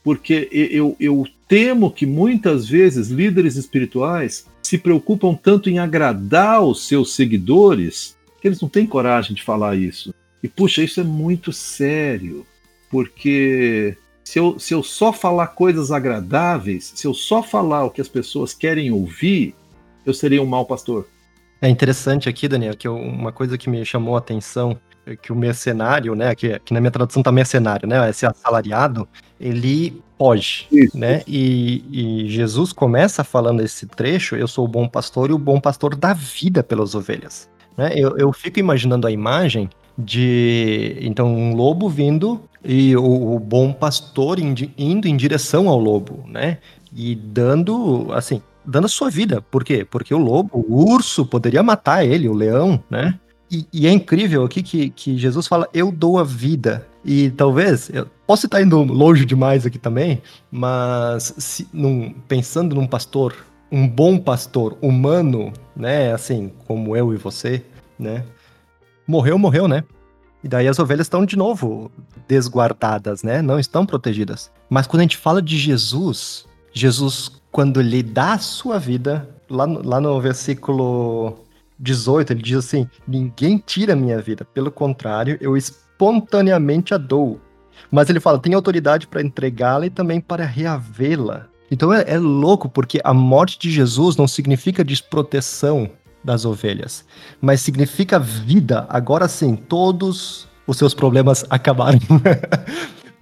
porque 0.09 0.49
eu, 0.51 0.97
eu 0.99 1.26
temo 1.47 1.91
que 1.91 2.07
muitas 2.07 2.66
vezes 2.66 3.09
líderes 3.09 3.57
espirituais 3.57 4.47
se 4.62 4.78
preocupam 4.78 5.34
tanto 5.34 5.68
em 5.68 5.78
agradar 5.78 6.62
os 6.62 6.86
seus 6.86 7.14
seguidores 7.14 8.16
que 8.41 8.49
eles 8.49 8.59
não 8.59 8.70
têm 8.70 8.86
coragem 8.86 9.34
de 9.34 9.43
falar 9.43 9.76
isso. 9.76 10.14
E 10.43 10.49
puxa, 10.49 10.82
isso 10.82 10.99
é 11.01 11.05
muito 11.05 11.53
sério, 11.53 12.47
porque 12.91 13.97
se 14.24 14.39
eu, 14.39 14.59
se 14.59 14.74
eu 14.74 14.82
só 14.82 15.12
falar 15.12 15.49
coisas 15.49 15.91
agradáveis, 15.91 16.93
se 16.95 17.07
eu 17.07 17.14
só 17.14 17.43
falar 17.43 17.84
o 17.84 17.91
que 17.91 18.01
as 18.01 18.09
pessoas 18.09 18.53
querem 18.53 18.91
ouvir, 18.91 19.55
eu 20.05 20.12
seria 20.12 20.43
um 20.43 20.47
mau 20.47 20.64
pastor. 20.64 21.07
É 21.61 21.68
interessante 21.68 22.28
aqui, 22.28 22.47
Daniel, 22.47 22.76
que 22.76 22.89
uma 22.89 23.32
coisa 23.32 23.59
que 23.59 23.68
me 23.68 23.84
chamou 23.84 24.14
a 24.14 24.18
atenção 24.18 24.78
que 25.16 25.32
o 25.32 25.36
mercenário, 25.36 26.14
né, 26.14 26.34
que, 26.34 26.59
que 26.61 26.74
na 26.74 26.80
minha 26.80 26.91
tradução 26.91 27.22
tá 27.22 27.32
mercenário, 27.32 27.89
né, 27.89 28.09
esse 28.11 28.26
assalariado, 28.26 29.09
ele 29.41 30.03
pode, 30.16 30.66
Isso. 30.70 30.99
né, 30.99 31.22
e, 31.26 31.84
e, 32.24 32.28
Jesus 32.28 32.72
começa 32.72 33.22
falando 33.24 33.62
esse 33.62 33.86
trecho, 33.86 34.36
eu 34.36 34.49
sou 34.49 34.64
o 34.64 34.68
bom 34.68 34.89
pastor 34.89 35.30
e 35.30 35.32
o 35.32 35.39
bom 35.39 35.61
pastor 35.61 35.95
dá 35.95 36.12
vida 36.12 36.62
pelas 36.62 36.95
ovelhas, 36.95 37.49
né, 37.76 37.93
eu, 37.95 38.16
eu 38.18 38.32
fico 38.32 38.59
imaginando 38.59 39.07
a 39.07 39.11
imagem 39.11 39.70
de, 39.99 40.96
então, 41.01 41.34
um 41.34 41.57
lobo 41.57 41.88
vindo 41.88 42.40
e 42.64 42.96
o, 42.96 43.34
o 43.34 43.38
bom 43.40 43.72
pastor 43.72 44.38
indo, 44.38 44.70
indo 44.78 45.09
em 45.09 45.16
direção 45.16 45.68
ao 45.68 45.78
lobo, 45.78 46.24
né, 46.28 46.59
e 46.94 47.16
dando, 47.16 48.07
assim, 48.12 48.40
dando 48.64 48.84
a 48.84 48.88
sua 48.88 49.11
vida. 49.11 49.42
Por 49.51 49.64
quê? 49.64 49.84
Porque 49.84 50.14
o 50.14 50.18
lobo, 50.18 50.64
o 50.66 50.92
urso, 50.92 51.26
poderia 51.26 51.62
matar 51.62 52.07
ele, 52.07 52.28
o 52.28 52.34
leão, 52.34 52.82
né? 52.88 53.18
E, 53.51 53.66
e, 53.72 53.86
é 53.86 53.90
incrível 53.90 54.44
aqui 54.44 54.62
que, 54.62 54.90
que 54.90 55.16
Jesus 55.16 55.46
fala, 55.46 55.66
eu 55.72 55.90
dou 55.90 56.18
a 56.18 56.24
vida. 56.24 56.86
E 57.03 57.30
talvez, 57.30 57.88
eu 57.90 58.07
posso 58.26 58.44
estar 58.44 58.61
indo 58.61 58.82
longe 58.82 59.24
demais 59.24 59.64
aqui 59.64 59.78
também, 59.78 60.20
mas 60.51 61.34
se, 61.38 61.66
num, 61.72 62.12
pensando 62.28 62.74
num 62.74 62.86
pastor, 62.86 63.34
um 63.72 63.88
bom 63.88 64.18
pastor 64.18 64.76
humano, 64.82 65.51
né, 65.74 66.12
assim, 66.12 66.53
como 66.66 66.94
eu 66.94 67.14
e 67.14 67.16
você, 67.16 67.64
né, 67.99 68.22
morreu, 69.09 69.39
morreu, 69.39 69.67
né? 69.67 69.83
E 70.45 70.49
daí 70.49 70.69
as 70.69 70.79
ovelhas 70.79 71.07
estão 71.07 71.25
de 71.25 71.37
novo 71.37 71.91
desguardadas, 72.29 73.23
né? 73.23 73.43
Não 73.43 73.59
estão 73.59 73.85
protegidas. 73.85 74.53
Mas 74.71 74.87
quando 74.87 75.01
a 75.01 75.03
gente 75.05 75.17
fala 75.17 75.43
de 75.43 75.59
Jesus, 75.59 76.47
Jesus, 76.73 77.41
quando 77.51 77.81
lhe 77.81 78.03
dá 78.03 78.35
a 78.35 78.39
sua 78.39 78.79
vida, 78.79 79.29
lá 79.51 79.67
no, 79.67 79.83
lá 79.83 80.01
no 80.01 80.21
versículo 80.21 81.39
18, 81.79 82.33
ele 82.33 82.43
diz 82.43 82.59
assim: 82.59 82.89
Ninguém 83.07 83.59
tira 83.65 83.97
minha 83.97 84.21
vida, 84.21 84.45
pelo 84.45 84.71
contrário, 84.71 85.39
eu 85.41 85.57
espontaneamente 85.57 86.95
a 86.95 86.99
dou. 86.99 87.41
Mas 87.91 88.09
ele 88.11 88.21
fala: 88.21 88.39
tem 88.39 88.55
autoridade 88.55 89.07
para 89.07 89.23
entregá-la 89.23 89.87
e 89.87 89.91
também 89.91 90.21
para 90.21 90.45
reavê-la. 90.45 91.47
Então 91.71 91.93
é, 91.93 92.05
é, 92.07 92.19
louco, 92.19 92.69
porque 92.69 93.01
a 93.05 93.13
morte 93.13 93.59
de 93.59 93.71
Jesus 93.71 94.17
não 94.17 94.27
significa 94.27 94.85
desproteção 94.85 95.91
das 96.23 96.45
ovelhas, 96.45 97.05
mas 97.41 97.61
significa 97.61 98.19
vida. 98.19 98.87
Agora 98.89 99.29
sim, 99.29 99.57
todos 99.57 100.49
os 100.66 100.77
seus 100.77 100.95
problemas 100.95 101.45
acabaram. 101.51 101.99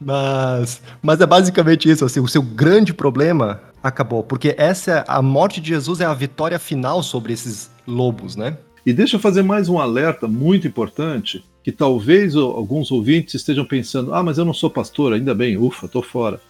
mas, 0.00 0.82
mas 1.02 1.20
é 1.20 1.26
basicamente 1.26 1.90
isso, 1.90 2.04
assim, 2.04 2.20
o 2.20 2.28
seu 2.28 2.42
grande 2.42 2.92
problema 2.92 3.60
acabou, 3.82 4.22
porque 4.22 4.54
essa 4.58 4.90
é 4.90 5.04
a 5.06 5.22
morte 5.22 5.60
de 5.60 5.68
Jesus 5.68 6.00
é 6.00 6.04
a 6.04 6.14
vitória 6.14 6.58
final 6.58 7.02
sobre 7.02 7.32
esses 7.32 7.70
lobos, 7.86 8.36
né? 8.36 8.56
E 8.84 8.92
deixa 8.92 9.16
eu 9.16 9.20
fazer 9.20 9.42
mais 9.42 9.68
um 9.68 9.78
alerta 9.80 10.28
muito 10.28 10.66
importante, 10.66 11.44
que 11.62 11.72
talvez 11.72 12.36
alguns 12.36 12.92
ouvintes 12.92 13.34
estejam 13.34 13.64
pensando: 13.64 14.14
ah, 14.14 14.22
mas 14.22 14.38
eu 14.38 14.44
não 14.44 14.54
sou 14.54 14.70
pastor, 14.70 15.12
ainda 15.12 15.34
bem, 15.34 15.56
ufa, 15.56 15.88
tô 15.88 16.02
fora. 16.02 16.40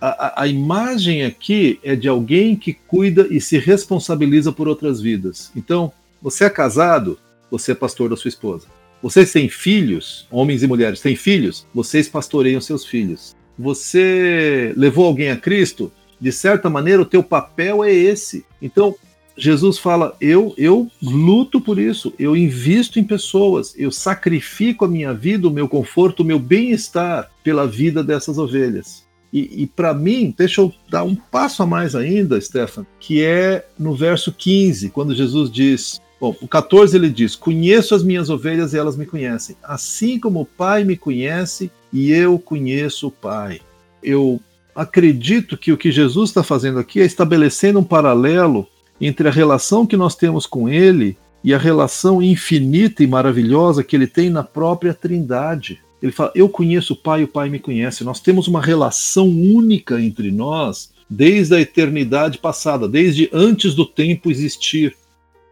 A, 0.00 0.42
a, 0.42 0.46
imagem 0.46 1.24
aqui 1.24 1.80
é 1.82 1.96
de 1.96 2.06
alguém 2.06 2.54
que 2.54 2.74
cuida 2.74 3.26
e 3.30 3.40
se 3.40 3.58
responsabiliza 3.58 4.52
por 4.52 4.68
outras 4.68 5.00
vidas. 5.00 5.50
Então, 5.56 5.90
você 6.20 6.44
é 6.44 6.50
casado, 6.50 7.18
você 7.50 7.72
é 7.72 7.74
pastor 7.74 8.10
da 8.10 8.16
sua 8.16 8.28
esposa. 8.28 8.66
Vocês 9.02 9.32
têm 9.32 9.48
filhos, 9.48 10.26
homens 10.30 10.62
e 10.62 10.66
mulheres 10.66 11.00
têm 11.00 11.16
filhos, 11.16 11.66
vocês 11.74 12.08
pastoreiam 12.08 12.60
seus 12.60 12.84
filhos. 12.84 13.34
Você 13.58 14.74
levou 14.76 15.06
alguém 15.06 15.30
a 15.30 15.36
Cristo, 15.36 15.90
de 16.20 16.32
certa 16.32 16.68
maneira 16.68 17.00
o 17.00 17.06
teu 17.06 17.22
papel 17.22 17.82
é 17.82 17.92
esse. 17.92 18.44
Então, 18.60 18.94
Jesus 19.36 19.78
fala: 19.78 20.16
eu, 20.20 20.54
eu 20.56 20.90
luto 21.02 21.60
por 21.60 21.78
isso, 21.78 22.12
eu 22.18 22.36
invisto 22.36 22.98
em 22.98 23.04
pessoas, 23.04 23.74
eu 23.78 23.90
sacrifico 23.90 24.84
a 24.84 24.88
minha 24.88 25.12
vida, 25.12 25.46
o 25.46 25.52
meu 25.52 25.68
conforto, 25.68 26.20
o 26.20 26.26
meu 26.26 26.38
bem-estar 26.38 27.30
pela 27.44 27.66
vida 27.66 28.02
dessas 28.02 28.38
ovelhas. 28.38 29.05
E, 29.36 29.64
e 29.64 29.66
para 29.66 29.92
mim, 29.92 30.34
deixa 30.34 30.62
eu 30.62 30.72
dar 30.88 31.02
um 31.02 31.14
passo 31.14 31.62
a 31.62 31.66
mais 31.66 31.94
ainda, 31.94 32.40
Stefan, 32.40 32.86
que 32.98 33.22
é 33.22 33.66
no 33.78 33.94
verso 33.94 34.32
15, 34.32 34.88
quando 34.88 35.14
Jesus 35.14 35.50
diz: 35.50 36.00
Bom, 36.18 36.34
o 36.40 36.48
14 36.48 36.96
ele 36.96 37.10
diz: 37.10 37.36
Conheço 37.36 37.94
as 37.94 38.02
minhas 38.02 38.30
ovelhas 38.30 38.72
e 38.72 38.78
elas 38.78 38.96
me 38.96 39.04
conhecem, 39.04 39.54
assim 39.62 40.18
como 40.18 40.40
o 40.40 40.46
Pai 40.46 40.84
me 40.84 40.96
conhece 40.96 41.70
e 41.92 42.10
eu 42.10 42.38
conheço 42.38 43.08
o 43.08 43.10
Pai. 43.10 43.60
Eu 44.02 44.40
acredito 44.74 45.58
que 45.58 45.70
o 45.70 45.76
que 45.76 45.92
Jesus 45.92 46.30
está 46.30 46.42
fazendo 46.42 46.78
aqui 46.78 47.02
é 47.02 47.04
estabelecendo 47.04 47.80
um 47.80 47.84
paralelo 47.84 48.66
entre 48.98 49.28
a 49.28 49.32
relação 49.32 49.86
que 49.86 49.98
nós 49.98 50.14
temos 50.14 50.46
com 50.46 50.66
Ele 50.66 51.14
e 51.44 51.52
a 51.52 51.58
relação 51.58 52.22
infinita 52.22 53.04
e 53.04 53.06
maravilhosa 53.06 53.84
que 53.84 53.94
Ele 53.94 54.06
tem 54.06 54.30
na 54.30 54.42
própria 54.42 54.94
Trindade. 54.94 55.84
Ele 56.02 56.12
fala: 56.12 56.32
Eu 56.34 56.48
conheço 56.48 56.92
o 56.92 56.96
Pai, 56.96 57.24
o 57.24 57.28
Pai 57.28 57.48
me 57.48 57.58
conhece. 57.58 58.04
Nós 58.04 58.20
temos 58.20 58.48
uma 58.48 58.60
relação 58.60 59.28
única 59.28 60.00
entre 60.00 60.30
nós 60.30 60.94
desde 61.08 61.54
a 61.54 61.60
eternidade 61.60 62.38
passada, 62.38 62.88
desde 62.88 63.30
antes 63.32 63.74
do 63.74 63.86
tempo 63.86 64.30
existir 64.30 64.96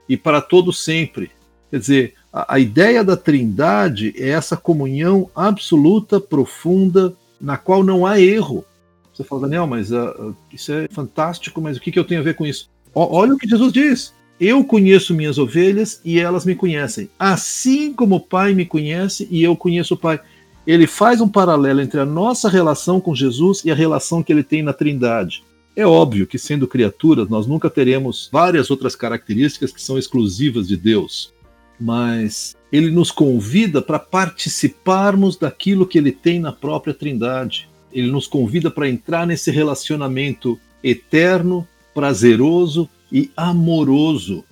e 0.08 0.16
para 0.16 0.40
todo 0.40 0.72
sempre. 0.72 1.30
Quer 1.70 1.78
dizer, 1.78 2.14
a, 2.32 2.54
a 2.54 2.58
ideia 2.58 3.02
da 3.02 3.16
Trindade 3.16 4.12
é 4.16 4.30
essa 4.30 4.56
comunhão 4.56 5.30
absoluta, 5.34 6.20
profunda, 6.20 7.14
na 7.40 7.56
qual 7.56 7.82
não 7.82 8.06
há 8.06 8.20
erro. 8.20 8.64
Você 9.12 9.22
fala, 9.22 9.42
Daniel, 9.42 9.66
mas 9.66 9.92
uh, 9.92 10.34
isso 10.52 10.72
é 10.72 10.88
fantástico, 10.88 11.60
mas 11.60 11.76
o 11.76 11.80
que, 11.80 11.92
que 11.92 11.98
eu 11.98 12.04
tenho 12.04 12.20
a 12.20 12.24
ver 12.24 12.34
com 12.34 12.44
isso? 12.44 12.68
Olha 12.94 13.34
o 13.34 13.38
que 13.38 13.48
Jesus 13.48 13.72
diz. 13.72 14.14
Eu 14.38 14.64
conheço 14.64 15.14
minhas 15.14 15.38
ovelhas 15.38 16.00
e 16.04 16.18
elas 16.18 16.44
me 16.44 16.54
conhecem. 16.54 17.08
Assim 17.18 17.92
como 17.92 18.16
o 18.16 18.20
Pai 18.20 18.54
me 18.54 18.66
conhece 18.66 19.28
e 19.30 19.42
eu 19.42 19.56
conheço 19.56 19.94
o 19.94 19.96
Pai. 19.96 20.20
Ele 20.66 20.86
faz 20.86 21.20
um 21.20 21.28
paralelo 21.28 21.80
entre 21.80 22.00
a 22.00 22.06
nossa 22.06 22.48
relação 22.48 23.00
com 23.00 23.14
Jesus 23.14 23.62
e 23.64 23.70
a 23.70 23.74
relação 23.74 24.22
que 24.22 24.32
ele 24.32 24.42
tem 24.42 24.62
na 24.62 24.72
Trindade. 24.72 25.44
É 25.76 25.86
óbvio 25.86 26.26
que, 26.26 26.38
sendo 26.38 26.68
criaturas, 26.68 27.28
nós 27.28 27.46
nunca 27.46 27.68
teremos 27.68 28.30
várias 28.32 28.70
outras 28.70 28.94
características 28.94 29.72
que 29.72 29.82
são 29.82 29.98
exclusivas 29.98 30.68
de 30.68 30.76
Deus, 30.76 31.34
mas 31.80 32.56
ele 32.72 32.90
nos 32.90 33.10
convida 33.10 33.82
para 33.82 33.98
participarmos 33.98 35.36
daquilo 35.36 35.86
que 35.86 35.98
ele 35.98 36.12
tem 36.12 36.38
na 36.38 36.52
própria 36.52 36.94
Trindade. 36.94 37.68
Ele 37.92 38.10
nos 38.10 38.26
convida 38.26 38.70
para 38.70 38.88
entrar 38.88 39.26
nesse 39.26 39.50
relacionamento 39.50 40.58
eterno 40.82 41.66
prazeroso 41.92 42.88
e 43.10 43.30
amoroso. 43.36 44.44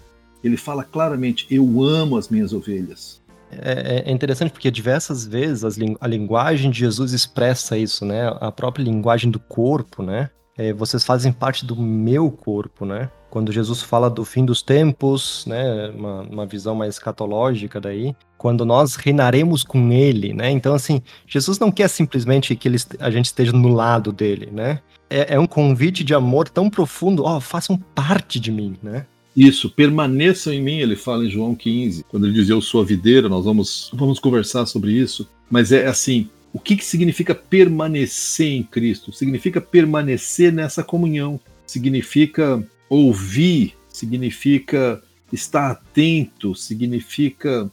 Ele 0.42 0.56
fala 0.56 0.84
claramente: 0.84 1.46
Eu 1.48 1.82
amo 1.82 2.16
as 2.16 2.28
minhas 2.28 2.52
ovelhas. 2.52 3.21
É, 3.60 4.04
é 4.06 4.12
interessante 4.12 4.50
porque 4.50 4.70
diversas 4.70 5.26
vezes 5.26 5.64
a 6.00 6.06
linguagem 6.06 6.70
de 6.70 6.78
Jesus 6.78 7.12
expressa 7.12 7.76
isso, 7.76 8.04
né? 8.04 8.34
A 8.40 8.50
própria 8.50 8.82
linguagem 8.82 9.30
do 9.30 9.38
corpo, 9.38 10.02
né? 10.02 10.30
É, 10.56 10.72
vocês 10.72 11.04
fazem 11.04 11.32
parte 11.32 11.64
do 11.64 11.76
meu 11.76 12.30
corpo, 12.30 12.84
né? 12.84 13.10
Quando 13.30 13.50
Jesus 13.50 13.80
fala 13.80 14.10
do 14.10 14.24
fim 14.24 14.44
dos 14.44 14.62
tempos, 14.62 15.44
né? 15.46 15.88
Uma, 15.90 16.22
uma 16.22 16.46
visão 16.46 16.74
mais 16.74 16.94
escatológica 16.94 17.80
daí, 17.80 18.14
quando 18.36 18.64
nós 18.64 18.96
reinaremos 18.96 19.64
com 19.64 19.90
Ele, 19.92 20.34
né? 20.34 20.50
Então, 20.50 20.74
assim, 20.74 21.02
Jesus 21.26 21.58
não 21.58 21.72
quer 21.72 21.88
simplesmente 21.88 22.54
que 22.54 22.68
ele, 22.68 22.78
a 22.98 23.10
gente 23.10 23.26
esteja 23.26 23.52
no 23.52 23.68
lado 23.68 24.12
dele, 24.12 24.50
né? 24.52 24.80
é, 25.12 25.34
é 25.34 25.38
um 25.38 25.46
convite 25.46 26.02
de 26.02 26.14
amor 26.14 26.48
tão 26.48 26.70
profundo, 26.70 27.24
ó, 27.24 27.36
oh, 27.36 27.40
façam 27.40 27.76
parte 27.76 28.40
de 28.40 28.50
mim, 28.50 28.76
né? 28.82 29.06
Isso, 29.36 29.70
permaneçam 29.70 30.52
em 30.52 30.62
mim, 30.62 30.78
ele 30.78 30.94
fala 30.94 31.24
em 31.24 31.30
João 31.30 31.54
15, 31.54 32.04
quando 32.04 32.26
ele 32.26 32.34
diz 32.34 32.50
eu 32.50 32.60
sou 32.60 32.82
a 32.82 32.84
videira, 32.84 33.28
nós 33.28 33.44
vamos, 33.44 33.90
vamos 33.94 34.18
conversar 34.18 34.66
sobre 34.66 34.92
isso, 34.92 35.26
mas 35.50 35.72
é 35.72 35.86
assim, 35.86 36.28
o 36.52 36.58
que, 36.58 36.76
que 36.76 36.84
significa 36.84 37.34
permanecer 37.34 38.48
em 38.48 38.62
Cristo? 38.62 39.10
Significa 39.10 39.60
permanecer 39.60 40.52
nessa 40.52 40.84
comunhão, 40.84 41.40
significa 41.66 42.62
ouvir, 42.90 43.74
significa 43.88 45.02
estar 45.32 45.70
atento, 45.70 46.54
significa 46.54 47.70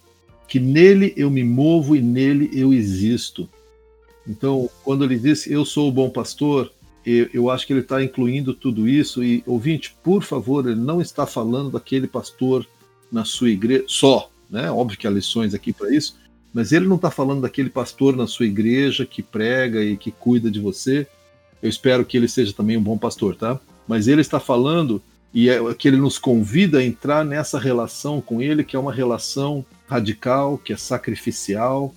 que 0.48 0.60
nele 0.60 1.14
eu 1.18 1.30
me 1.30 1.44
movo 1.44 1.94
e 1.94 2.02
nele 2.02 2.50
eu 2.54 2.74
existo. 2.74 3.50
Então, 4.26 4.70
quando 4.84 5.04
ele 5.04 5.20
diz 5.20 5.46
eu 5.46 5.66
sou 5.66 5.90
o 5.90 5.92
bom 5.92 6.10
pastor, 6.10 6.72
eu, 7.34 7.50
acho 7.50 7.66
que 7.66 7.74
ele 7.74 7.80
está 7.80 8.04
incluindo 8.04 8.54
tudo 8.54 8.88
isso. 8.88 9.24
E, 9.24 9.44
ouvinte, 9.46 9.96
por 10.04 10.24
favor, 10.24 10.68
ele 10.68 10.80
não 10.80 11.02
está 11.02 11.26
falando 11.26 11.72
daquele 11.72 12.08
pastor 12.08 12.68
na 13.12 13.26
sua 13.26 13.50
igreja 13.50 13.86
só, 13.88 14.30
né? 14.50 14.70
Óbvio 14.72 14.98
que 14.98 15.08
há 15.08 15.10
lições 15.10 15.54
aqui 15.54 15.74
para 15.74 15.94
isso, 15.94 16.18
mas 16.54 16.72
ele 16.72 16.88
não 16.88 16.98
está 16.98 17.10
falando 17.10 17.42
daquele 17.42 17.70
pastor 17.70 18.16
na 18.16 18.28
sua 18.28 18.46
igreja 18.46 19.06
que 19.06 19.24
prega 19.24 19.84
e 19.84 19.98
que 19.98 20.12
cuida 20.12 20.52
de 20.52 20.60
você. 20.60 21.08
Eu 21.62 21.70
espero 21.70 22.06
que 22.06 22.18
ele 22.18 22.28
seja 22.28 22.54
também 22.54 22.78
um 22.78 22.84
bom 22.84 22.98
pastor, 22.98 23.36
tá? 23.36 23.60
Mas 23.88 24.08
ele 24.08 24.22
está 24.22 24.40
falando 24.40 25.02
e 25.34 25.50
é 25.50 25.74
que 25.74 25.88
ele 25.88 25.98
nos 25.98 26.18
convida 26.18 26.80
a 26.80 26.84
entrar 26.84 27.24
nessa 27.24 27.60
relação 27.60 28.20
com 28.20 28.42
ele, 28.42 28.64
que 28.64 28.76
é 28.76 28.80
uma 28.80 28.94
relação 28.94 29.66
radical, 29.88 30.58
que 30.58 30.74
é 30.74 30.78
sacrificial, 30.78 31.94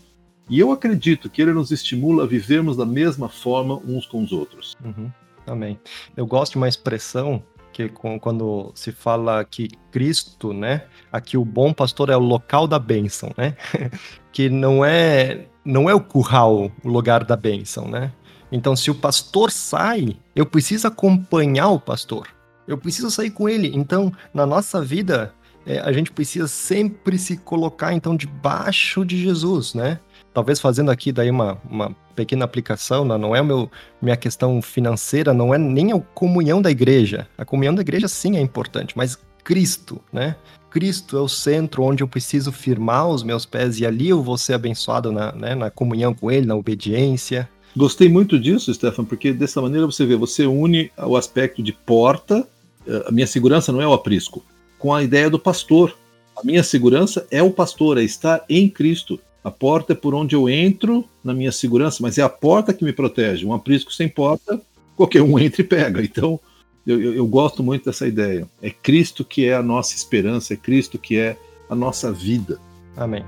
e 0.53 0.61
eu 0.61 0.71
acredito 0.71 1.31
que 1.31 1.41
ele 1.41 1.55
nos 1.55 1.71
estimula 1.71 2.25
a 2.25 2.27
vivermos 2.27 2.77
da 2.77 2.85
mesma 2.85 3.27
forma 3.27 3.81
uns 3.87 4.05
com 4.05 4.23
os 4.23 4.33
outros. 4.33 4.77
Uhum, 4.85 5.11
amém. 5.47 5.81
Eu 6.15 6.27
gosto 6.27 6.53
de 6.53 6.59
uma 6.59 6.69
expressão 6.69 7.43
que 7.73 7.89
quando 7.89 8.71
se 8.75 8.93
fala 8.93 9.43
que 9.47 9.71
Cristo, 9.91 10.53
né, 10.53 10.83
aqui 11.11 11.39
o 11.39 11.45
bom 11.45 11.73
pastor 11.73 12.11
é 12.11 12.17
o 12.19 12.21
local 12.21 12.67
da 12.67 12.79
bênção, 12.79 13.33
né, 13.35 13.57
que 14.31 14.51
não 14.51 14.85
é 14.85 15.47
não 15.65 15.89
é 15.89 15.95
o 15.95 16.01
curral 16.03 16.71
o 16.85 16.89
lugar 16.89 17.25
da 17.25 17.35
bênção, 17.35 17.89
né. 17.89 18.13
Então, 18.53 18.77
se 18.77 18.91
o 18.91 18.95
pastor 18.95 19.51
sai, 19.51 20.19
eu 20.37 20.45
preciso 20.45 20.87
acompanhar 20.87 21.71
o 21.71 21.81
pastor. 21.81 22.29
Eu 22.69 22.77
preciso 22.77 23.11
sair 23.11 23.31
com 23.31 23.49
ele. 23.49 23.73
Então, 23.75 24.13
na 24.35 24.45
nossa 24.45 24.83
vida, 24.83 25.33
é, 25.65 25.79
a 25.79 25.91
gente 25.93 26.13
precisa 26.13 26.47
sempre 26.47 27.19
se 27.19 27.39
colocar 27.39 27.95
então 27.95 28.15
debaixo 28.15 29.05
de 29.07 29.17
Jesus, 29.17 29.73
né? 29.73 29.99
Talvez 30.33 30.61
fazendo 30.61 30.91
aqui 30.91 31.13
daí 31.13 31.31
uma, 31.31 31.59
uma 31.69 31.95
pequena 32.15 32.45
aplicação, 32.45 33.05
né? 33.05 33.17
não 33.17 33.35
é 33.35 33.43
meu, 33.43 33.71
minha 34.01 34.17
questão 34.17 34.61
financeira, 34.61 35.33
não 35.33 35.55
é 35.55 35.59
nem 35.59 35.93
a 35.93 36.01
comunhão 36.15 36.61
da 36.61 36.71
igreja. 36.71 37.27
A 37.37 37.45
comunhão 37.45 37.75
da 37.75 37.83
igreja 37.83 38.09
sim 38.09 38.37
é 38.37 38.41
importante, 38.41 38.97
mas 38.97 39.19
Cristo, 39.45 40.01
né? 40.13 40.37
Cristo 40.71 41.19
é 41.19 41.21
o 41.21 41.29
centro 41.29 41.83
onde 41.83 42.03
eu 42.03 42.09
preciso 42.09 42.51
firmar 42.51 43.07
os 43.09 43.23
meus 43.23 43.45
pés 43.45 43.79
e 43.79 43.85
ali 43.85 44.09
eu 44.09 44.23
vou 44.23 44.39
ser 44.39 44.55
abençoado 44.55 45.13
na, 45.13 45.31
né, 45.33 45.55
na 45.55 45.71
comunhão 45.71 46.15
com 46.15 46.31
Ele, 46.31 46.47
na 46.47 46.55
obediência. 46.55 47.49
Gostei 47.77 48.09
muito 48.09 48.39
disso, 48.39 48.73
Stefan, 48.73 49.05
porque 49.05 49.33
dessa 49.33 49.61
maneira 49.61 49.85
você 49.85 50.07
vê, 50.07 50.17
você 50.17 50.47
une 50.47 50.91
o 50.97 51.17
aspecto 51.17 51.63
de 51.63 51.73
porta, 51.73 52.47
eh, 52.87 53.05
a 53.07 53.13
minha 53.13 53.27
segurança 53.27 53.71
não 53.71 53.83
é 53.83 53.87
o 53.87 53.93
aprisco, 53.93 54.43
com 54.79 54.95
a 54.95 55.03
ideia 55.03 55.29
do 55.29 55.39
pastor. 55.39 55.95
A 56.37 56.45
minha 56.45 56.63
segurança 56.63 57.27
é 57.31 57.43
o 57.43 57.51
pastor, 57.51 57.99
é 57.99 58.03
estar 58.03 58.43
em 58.49 58.69
Cristo. 58.69 59.21
A 59.45 59.51
porta 59.51 59.93
é 59.93 59.97
por 59.97 60.15
onde 60.15 60.37
eu 60.37 60.49
entro 60.49 61.05
na 61.23 61.35
minha 61.35 61.51
segurança, 61.51 61.99
mas 62.01 62.17
é 62.17 62.23
a 62.23 62.29
porta 62.29 62.73
que 62.73 62.85
me 62.85 62.93
protege. 62.93 63.45
Um 63.45 63.53
aprisco 63.53 63.93
sem 63.93 64.09
porta, 64.09 64.61
qualquer 64.95 65.23
um 65.23 65.37
entra 65.39 65.63
e 65.63 65.65
pega. 65.65 66.01
Então, 66.01 66.39
eu, 66.87 67.01
eu, 67.01 67.15
eu, 67.15 67.27
gosto 67.27 67.63
muito 67.63 67.87
dessa 67.87 68.07
ideia. 68.07 68.49
É 68.63 68.71
Cristo 68.71 69.25
que 69.25 69.47
é 69.47 69.55
a 69.55 69.63
nossa 69.63 69.97
esperança, 69.97 70.55
é 70.55 70.57
Cristo 70.57 70.97
que 70.97 71.19
é 71.19 71.37
a 71.69 71.75
nossa 71.75 72.13
vida. 72.13 72.61
Amém. 72.97 73.25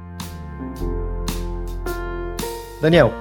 Daniel, 2.81 3.13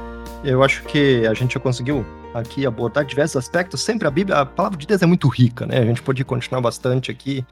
eu 0.43 0.61
acho 0.61 0.83
que 0.83 1.25
a 1.25 1.33
gente 1.33 1.55
já 1.55 1.59
conseguiu 1.59 2.05
aqui 2.31 2.63
abordar 2.63 3.05
diversos 3.05 3.37
aspectos. 3.37 3.81
Sempre 3.81 4.07
a 4.07 4.11
Bíblia, 4.11 4.37
a 4.37 4.45
palavra 4.45 4.77
de 4.77 4.85
Deus 4.85 5.01
é 5.01 5.05
muito 5.07 5.27
rica, 5.27 5.65
né? 5.65 5.79
A 5.79 5.85
gente 5.85 6.01
pode 6.03 6.23
continuar 6.23 6.61
bastante 6.61 7.09
aqui 7.09 7.43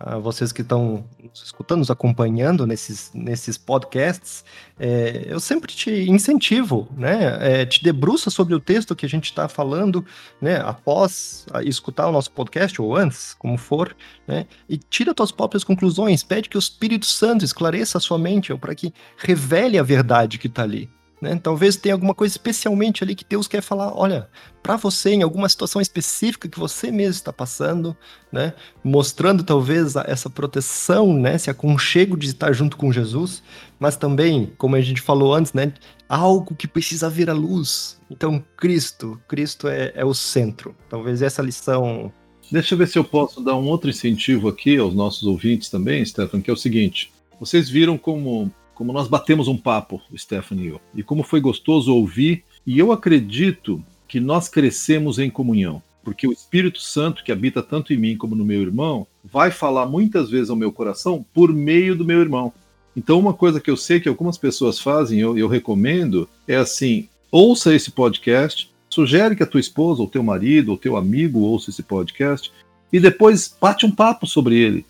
a 0.00 0.16
vocês 0.16 0.50
que 0.50 0.62
estão 0.62 1.04
nos 1.22 1.42
escutando, 1.42 1.80
nos 1.80 1.90
acompanhando 1.90 2.66
nesses, 2.66 3.10
nesses 3.12 3.58
podcasts, 3.58 4.42
é, 4.78 5.26
eu 5.26 5.38
sempre 5.38 5.74
te 5.74 6.10
incentivo, 6.10 6.88
né? 6.96 7.36
É, 7.40 7.66
te 7.66 7.84
debruça 7.84 8.30
sobre 8.30 8.54
o 8.54 8.60
texto 8.60 8.96
que 8.96 9.04
a 9.04 9.08
gente 9.08 9.26
está 9.26 9.46
falando, 9.46 10.04
né? 10.40 10.56
Após 10.56 11.46
escutar 11.64 12.08
o 12.08 12.12
nosso 12.12 12.30
podcast, 12.30 12.80
ou 12.80 12.96
antes, 12.96 13.34
como 13.34 13.58
for, 13.58 13.94
né? 14.26 14.46
E 14.66 14.78
tira 14.78 15.14
tuas 15.14 15.30
próprias 15.30 15.62
conclusões, 15.62 16.22
pede 16.22 16.48
que 16.48 16.56
o 16.56 16.58
Espírito 16.58 17.04
Santo 17.04 17.44
esclareça 17.44 17.98
a 17.98 18.00
sua 18.00 18.18
mente, 18.18 18.56
para 18.56 18.74
que 18.74 18.94
revele 19.18 19.78
a 19.78 19.82
verdade 19.82 20.38
que 20.38 20.46
está 20.46 20.62
ali. 20.62 20.88
Né? 21.20 21.38
Talvez 21.40 21.76
tenha 21.76 21.94
alguma 21.94 22.14
coisa 22.14 22.32
especialmente 22.32 23.04
ali 23.04 23.14
que 23.14 23.26
Deus 23.28 23.46
quer 23.46 23.60
falar, 23.60 23.92
olha, 23.94 24.28
para 24.62 24.76
você 24.76 25.10
em 25.10 25.22
alguma 25.22 25.48
situação 25.48 25.80
específica 25.80 26.48
que 26.48 26.58
você 26.58 26.90
mesmo 26.90 27.12
está 27.12 27.32
passando, 27.32 27.94
né? 28.32 28.54
Mostrando 28.82 29.44
talvez 29.44 29.96
essa 29.96 30.30
proteção, 30.30 31.12
né? 31.12 31.34
Esse 31.34 31.50
aconchego 31.50 32.16
de 32.16 32.28
estar 32.28 32.52
junto 32.52 32.76
com 32.76 32.90
Jesus, 32.90 33.42
mas 33.78 33.96
também, 33.96 34.50
como 34.56 34.76
a 34.76 34.80
gente 34.80 35.02
falou 35.02 35.34
antes, 35.34 35.52
né? 35.52 35.74
Algo 36.08 36.54
que 36.54 36.66
precisa 36.66 37.10
vir 37.10 37.28
à 37.28 37.34
luz. 37.34 38.00
Então, 38.10 38.42
Cristo, 38.56 39.20
Cristo 39.28 39.68
é, 39.68 39.92
é 39.94 40.04
o 40.04 40.14
centro. 40.14 40.74
Talvez 40.88 41.20
essa 41.20 41.42
lição. 41.42 42.10
Deixa 42.50 42.74
eu 42.74 42.78
ver 42.78 42.88
se 42.88 42.98
eu 42.98 43.04
posso 43.04 43.42
dar 43.42 43.56
um 43.56 43.66
outro 43.66 43.90
incentivo 43.90 44.48
aqui 44.48 44.78
aos 44.78 44.94
nossos 44.94 45.24
ouvintes 45.24 45.68
também, 45.68 46.04
Stefan, 46.04 46.40
que 46.40 46.50
é 46.50 46.52
o 46.52 46.56
seguinte. 46.56 47.12
Vocês 47.38 47.70
viram 47.70 47.96
como 47.96 48.50
como 48.80 48.94
nós 48.94 49.08
batemos 49.08 49.46
um 49.46 49.58
papo, 49.58 50.00
Stephanie 50.16 50.64
e 50.64 50.68
eu, 50.68 50.80
e 50.94 51.02
como 51.02 51.22
foi 51.22 51.38
gostoso 51.38 51.94
ouvir, 51.94 52.44
e 52.66 52.78
eu 52.78 52.92
acredito 52.92 53.84
que 54.08 54.18
nós 54.18 54.48
crescemos 54.48 55.18
em 55.18 55.28
comunhão, 55.28 55.82
porque 56.02 56.26
o 56.26 56.32
Espírito 56.32 56.80
Santo, 56.80 57.22
que 57.22 57.30
habita 57.30 57.62
tanto 57.62 57.92
em 57.92 57.98
mim 57.98 58.16
como 58.16 58.34
no 58.34 58.42
meu 58.42 58.62
irmão, 58.62 59.06
vai 59.22 59.50
falar 59.50 59.84
muitas 59.84 60.30
vezes 60.30 60.48
ao 60.48 60.56
meu 60.56 60.72
coração 60.72 61.22
por 61.34 61.52
meio 61.52 61.94
do 61.94 62.06
meu 62.06 62.20
irmão. 62.20 62.54
Então, 62.96 63.18
uma 63.18 63.34
coisa 63.34 63.60
que 63.60 63.70
eu 63.70 63.76
sei 63.76 64.00
que 64.00 64.08
algumas 64.08 64.38
pessoas 64.38 64.80
fazem, 64.80 65.20
eu, 65.20 65.36
eu 65.36 65.46
recomendo, 65.46 66.26
é 66.48 66.56
assim: 66.56 67.06
ouça 67.30 67.74
esse 67.74 67.90
podcast, 67.90 68.72
sugere 68.88 69.36
que 69.36 69.42
a 69.42 69.46
tua 69.46 69.60
esposa, 69.60 70.00
ou 70.00 70.08
teu 70.08 70.22
marido, 70.22 70.70
ou 70.70 70.78
teu 70.78 70.96
amigo 70.96 71.40
ouça 71.40 71.68
esse 71.68 71.82
podcast, 71.82 72.50
e 72.90 72.98
depois 72.98 73.54
bate 73.60 73.84
um 73.84 73.90
papo 73.90 74.26
sobre 74.26 74.56
ele. 74.56 74.86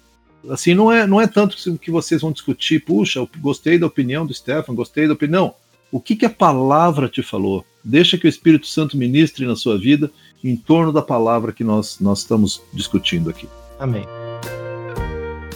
Assim, 0.48 0.74
não 0.74 0.90
é, 0.90 1.06
não 1.06 1.20
é 1.20 1.26
tanto 1.26 1.56
que 1.78 1.90
vocês 1.90 2.22
vão 2.22 2.32
discutir, 2.32 2.84
puxa, 2.84 3.26
gostei 3.38 3.78
da 3.78 3.86
opinião 3.86 4.24
do 4.24 4.32
Stefan, 4.32 4.74
gostei 4.74 5.06
da 5.06 5.14
opinião. 5.14 5.30
Não. 5.42 5.54
O 5.92 6.00
que, 6.00 6.14
que 6.14 6.24
a 6.24 6.30
palavra 6.30 7.08
te 7.08 7.22
falou? 7.22 7.64
Deixa 7.82 8.16
que 8.16 8.26
o 8.26 8.28
Espírito 8.28 8.66
Santo 8.66 8.96
ministre 8.96 9.44
na 9.44 9.56
sua 9.56 9.76
vida 9.76 10.10
em 10.42 10.54
torno 10.54 10.92
da 10.92 11.02
palavra 11.02 11.52
que 11.52 11.64
nós, 11.64 11.98
nós 12.00 12.20
estamos 12.20 12.62
discutindo 12.72 13.28
aqui. 13.28 13.48
Amém. 13.78 14.04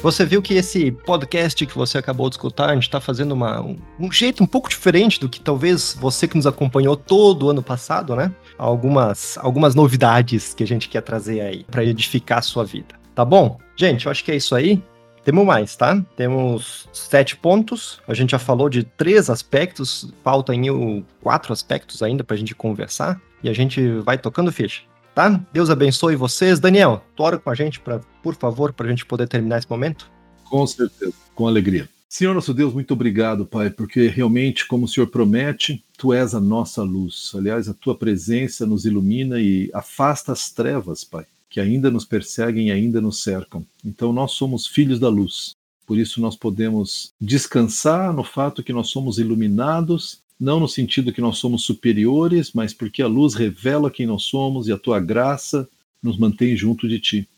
Você 0.02 0.26
viu 0.26 0.42
que 0.42 0.52
esse 0.52 0.90
podcast 0.90 1.64
que 1.64 1.74
você 1.74 1.96
acabou 1.96 2.28
de 2.28 2.34
escutar, 2.34 2.68
a 2.68 2.74
gente 2.74 2.82
está 2.82 3.00
fazendo 3.00 3.32
uma, 3.32 3.62
um, 3.62 3.78
um, 3.98 4.12
jeito 4.12 4.42
um 4.42 4.46
pouco 4.46 4.68
diferente 4.68 5.18
do 5.18 5.30
que 5.30 5.40
talvez 5.40 5.96
você 5.98 6.28
que 6.28 6.36
nos 6.36 6.46
acompanhou 6.46 6.94
todo 6.94 7.46
o 7.46 7.50
ano 7.50 7.62
passado, 7.62 8.14
né? 8.14 8.30
Algumas, 8.58 9.38
algumas 9.38 9.74
novidades 9.74 10.52
que 10.52 10.62
a 10.62 10.66
gente 10.66 10.90
quer 10.90 11.00
trazer 11.00 11.40
aí 11.40 11.64
para 11.70 11.82
edificar 11.84 12.40
a 12.40 12.42
sua 12.42 12.64
vida. 12.64 13.03
Tá 13.14 13.24
bom? 13.24 13.58
Gente, 13.76 14.06
eu 14.06 14.12
acho 14.12 14.24
que 14.24 14.32
é 14.32 14.36
isso 14.36 14.54
aí. 14.54 14.82
Temos 15.24 15.46
mais, 15.46 15.74
tá? 15.74 16.04
Temos 16.16 16.86
sete 16.92 17.34
pontos. 17.36 18.00
A 18.06 18.12
gente 18.12 18.32
já 18.32 18.38
falou 18.38 18.68
de 18.68 18.82
três 18.82 19.30
aspectos. 19.30 20.12
Falta 20.22 20.54
em 20.54 21.04
quatro 21.22 21.52
aspectos 21.52 22.02
ainda 22.02 22.22
pra 22.22 22.36
gente 22.36 22.54
conversar. 22.54 23.20
E 23.42 23.48
a 23.48 23.52
gente 23.52 23.98
vai 24.00 24.18
tocando 24.18 24.52
ficha, 24.52 24.82
tá? 25.14 25.40
Deus 25.52 25.70
abençoe 25.70 26.16
vocês. 26.16 26.60
Daniel, 26.60 27.02
tu 27.16 27.22
ora 27.22 27.38
com 27.38 27.50
a 27.50 27.54
gente, 27.54 27.80
pra, 27.80 28.00
por 28.22 28.34
favor, 28.34 28.72
pra 28.72 28.88
gente 28.88 29.06
poder 29.06 29.28
terminar 29.28 29.58
esse 29.58 29.70
momento? 29.70 30.10
Com 30.44 30.66
certeza, 30.66 31.14
com 31.34 31.46
alegria. 31.46 31.88
Senhor 32.08 32.34
nosso 32.34 32.54
Deus, 32.54 32.72
muito 32.72 32.94
obrigado, 32.94 33.44
Pai, 33.44 33.70
porque 33.70 34.06
realmente, 34.08 34.66
como 34.66 34.84
o 34.84 34.88
Senhor 34.88 35.06
promete, 35.08 35.82
Tu 35.98 36.12
és 36.12 36.34
a 36.34 36.40
nossa 36.40 36.82
luz. 36.82 37.32
Aliás, 37.34 37.68
a 37.68 37.74
Tua 37.74 37.96
presença 37.96 38.66
nos 38.66 38.84
ilumina 38.84 39.40
e 39.40 39.70
afasta 39.72 40.32
as 40.32 40.50
trevas, 40.50 41.02
Pai 41.02 41.26
que 41.54 41.60
ainda 41.60 41.88
nos 41.88 42.04
perseguem 42.04 42.66
e 42.66 42.72
ainda 42.72 43.00
nos 43.00 43.22
cercam. 43.22 43.64
Então 43.84 44.12
nós 44.12 44.32
somos 44.32 44.66
filhos 44.66 44.98
da 44.98 45.08
luz. 45.08 45.54
Por 45.86 45.96
isso 45.96 46.20
nós 46.20 46.34
podemos 46.34 47.12
descansar 47.20 48.12
no 48.12 48.24
fato 48.24 48.60
que 48.60 48.72
nós 48.72 48.88
somos 48.88 49.20
iluminados, 49.20 50.18
não 50.38 50.58
no 50.58 50.66
sentido 50.66 51.12
que 51.12 51.20
nós 51.20 51.38
somos 51.38 51.62
superiores, 51.62 52.50
mas 52.52 52.74
porque 52.74 53.00
a 53.00 53.06
luz 53.06 53.34
revela 53.34 53.88
quem 53.88 54.04
nós 54.04 54.24
somos 54.24 54.66
e 54.66 54.72
a 54.72 54.76
tua 54.76 54.98
graça 54.98 55.68
nos 56.02 56.18
mantém 56.18 56.56
junto 56.56 56.88
de 56.88 56.98
ti. 56.98 57.28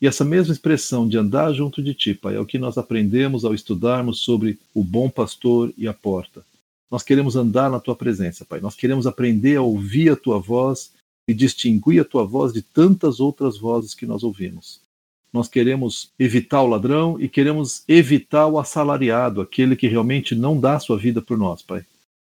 E 0.00 0.06
essa 0.06 0.24
mesma 0.24 0.54
expressão 0.54 1.06
de 1.06 1.18
andar 1.18 1.52
junto 1.52 1.82
de 1.82 1.92
ti, 1.92 2.14
Pai, 2.14 2.36
é 2.36 2.40
o 2.40 2.46
que 2.46 2.58
nós 2.58 2.78
aprendemos 2.78 3.44
ao 3.44 3.52
estudarmos 3.52 4.20
sobre 4.20 4.58
o 4.72 4.82
bom 4.82 5.10
pastor 5.10 5.70
e 5.76 5.86
a 5.86 5.92
porta. 5.92 6.42
Nós 6.90 7.02
queremos 7.02 7.36
andar 7.36 7.70
na 7.70 7.78
tua 7.78 7.94
presença, 7.94 8.42
Pai. 8.46 8.60
Nós 8.60 8.74
queremos 8.74 9.06
aprender 9.06 9.56
a 9.56 9.62
ouvir 9.62 10.12
a 10.12 10.16
tua 10.16 10.38
voz 10.38 10.93
e 11.26 11.34
distinguir 11.34 12.00
a 12.00 12.04
tua 12.04 12.24
voz 12.24 12.52
de 12.52 12.62
tantas 12.62 13.20
outras 13.20 13.58
vozes 13.58 13.94
que 13.94 14.06
nós 14.06 14.22
ouvimos. 14.22 14.80
Nós 15.32 15.48
queremos 15.48 16.10
evitar 16.18 16.62
o 16.62 16.68
ladrão 16.68 17.20
e 17.20 17.28
queremos 17.28 17.82
evitar 17.88 18.46
o 18.46 18.58
assalariado, 18.58 19.40
aquele 19.40 19.74
que 19.74 19.88
realmente 19.88 20.34
não 20.34 20.60
dá 20.60 20.78
sua 20.78 20.96
vida 20.96 21.20
por 21.20 21.36
nós, 21.36 21.60
Pai. 21.60 21.84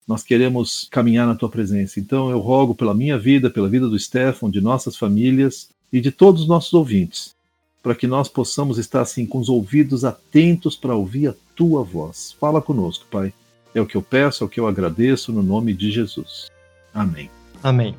Nós 0.06 0.22
queremos 0.22 0.88
caminhar 0.90 1.26
na 1.26 1.34
tua 1.34 1.48
presença. 1.48 1.98
Então 1.98 2.30
eu 2.30 2.38
rogo 2.38 2.74
pela 2.74 2.94
minha 2.94 3.18
vida, 3.18 3.50
pela 3.50 3.68
vida 3.68 3.88
do 3.88 3.98
Stefan, 3.98 4.50
de 4.50 4.60
nossas 4.60 4.96
famílias 4.96 5.68
e 5.92 6.00
de 6.00 6.10
todos 6.10 6.42
os 6.42 6.48
nossos 6.48 6.72
ouvintes, 6.72 7.34
para 7.82 7.94
que 7.94 8.06
nós 8.06 8.28
possamos 8.28 8.78
estar 8.78 9.02
assim 9.02 9.26
com 9.26 9.38
os 9.38 9.48
ouvidos 9.48 10.04
atentos 10.04 10.76
para 10.76 10.94
ouvir 10.94 11.28
a 11.28 11.34
tua 11.54 11.82
voz. 11.82 12.34
Fala 12.40 12.62
conosco, 12.62 13.06
Pai. 13.10 13.32
É 13.74 13.80
o 13.80 13.86
que 13.86 13.96
eu 13.96 14.02
peço, 14.02 14.44
é 14.44 14.46
o 14.46 14.50
que 14.50 14.60
eu 14.60 14.66
agradeço 14.66 15.32
no 15.32 15.42
nome 15.42 15.74
de 15.74 15.90
Jesus. 15.90 16.48
Amém. 16.94 17.28
Amém. 17.62 17.94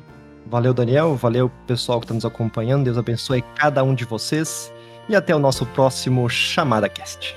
Valeu, 0.48 0.72
Daniel. 0.72 1.16
Valeu, 1.16 1.50
pessoal 1.66 1.98
que 1.98 2.04
está 2.04 2.14
nos 2.14 2.24
acompanhando. 2.24 2.84
Deus 2.84 2.96
abençoe 2.96 3.42
cada 3.56 3.82
um 3.82 3.94
de 3.94 4.04
vocês. 4.04 4.72
E 5.08 5.16
até 5.16 5.34
o 5.34 5.40
nosso 5.40 5.66
próximo 5.66 6.28
Chamada 6.28 6.88
Cast. 6.88 7.34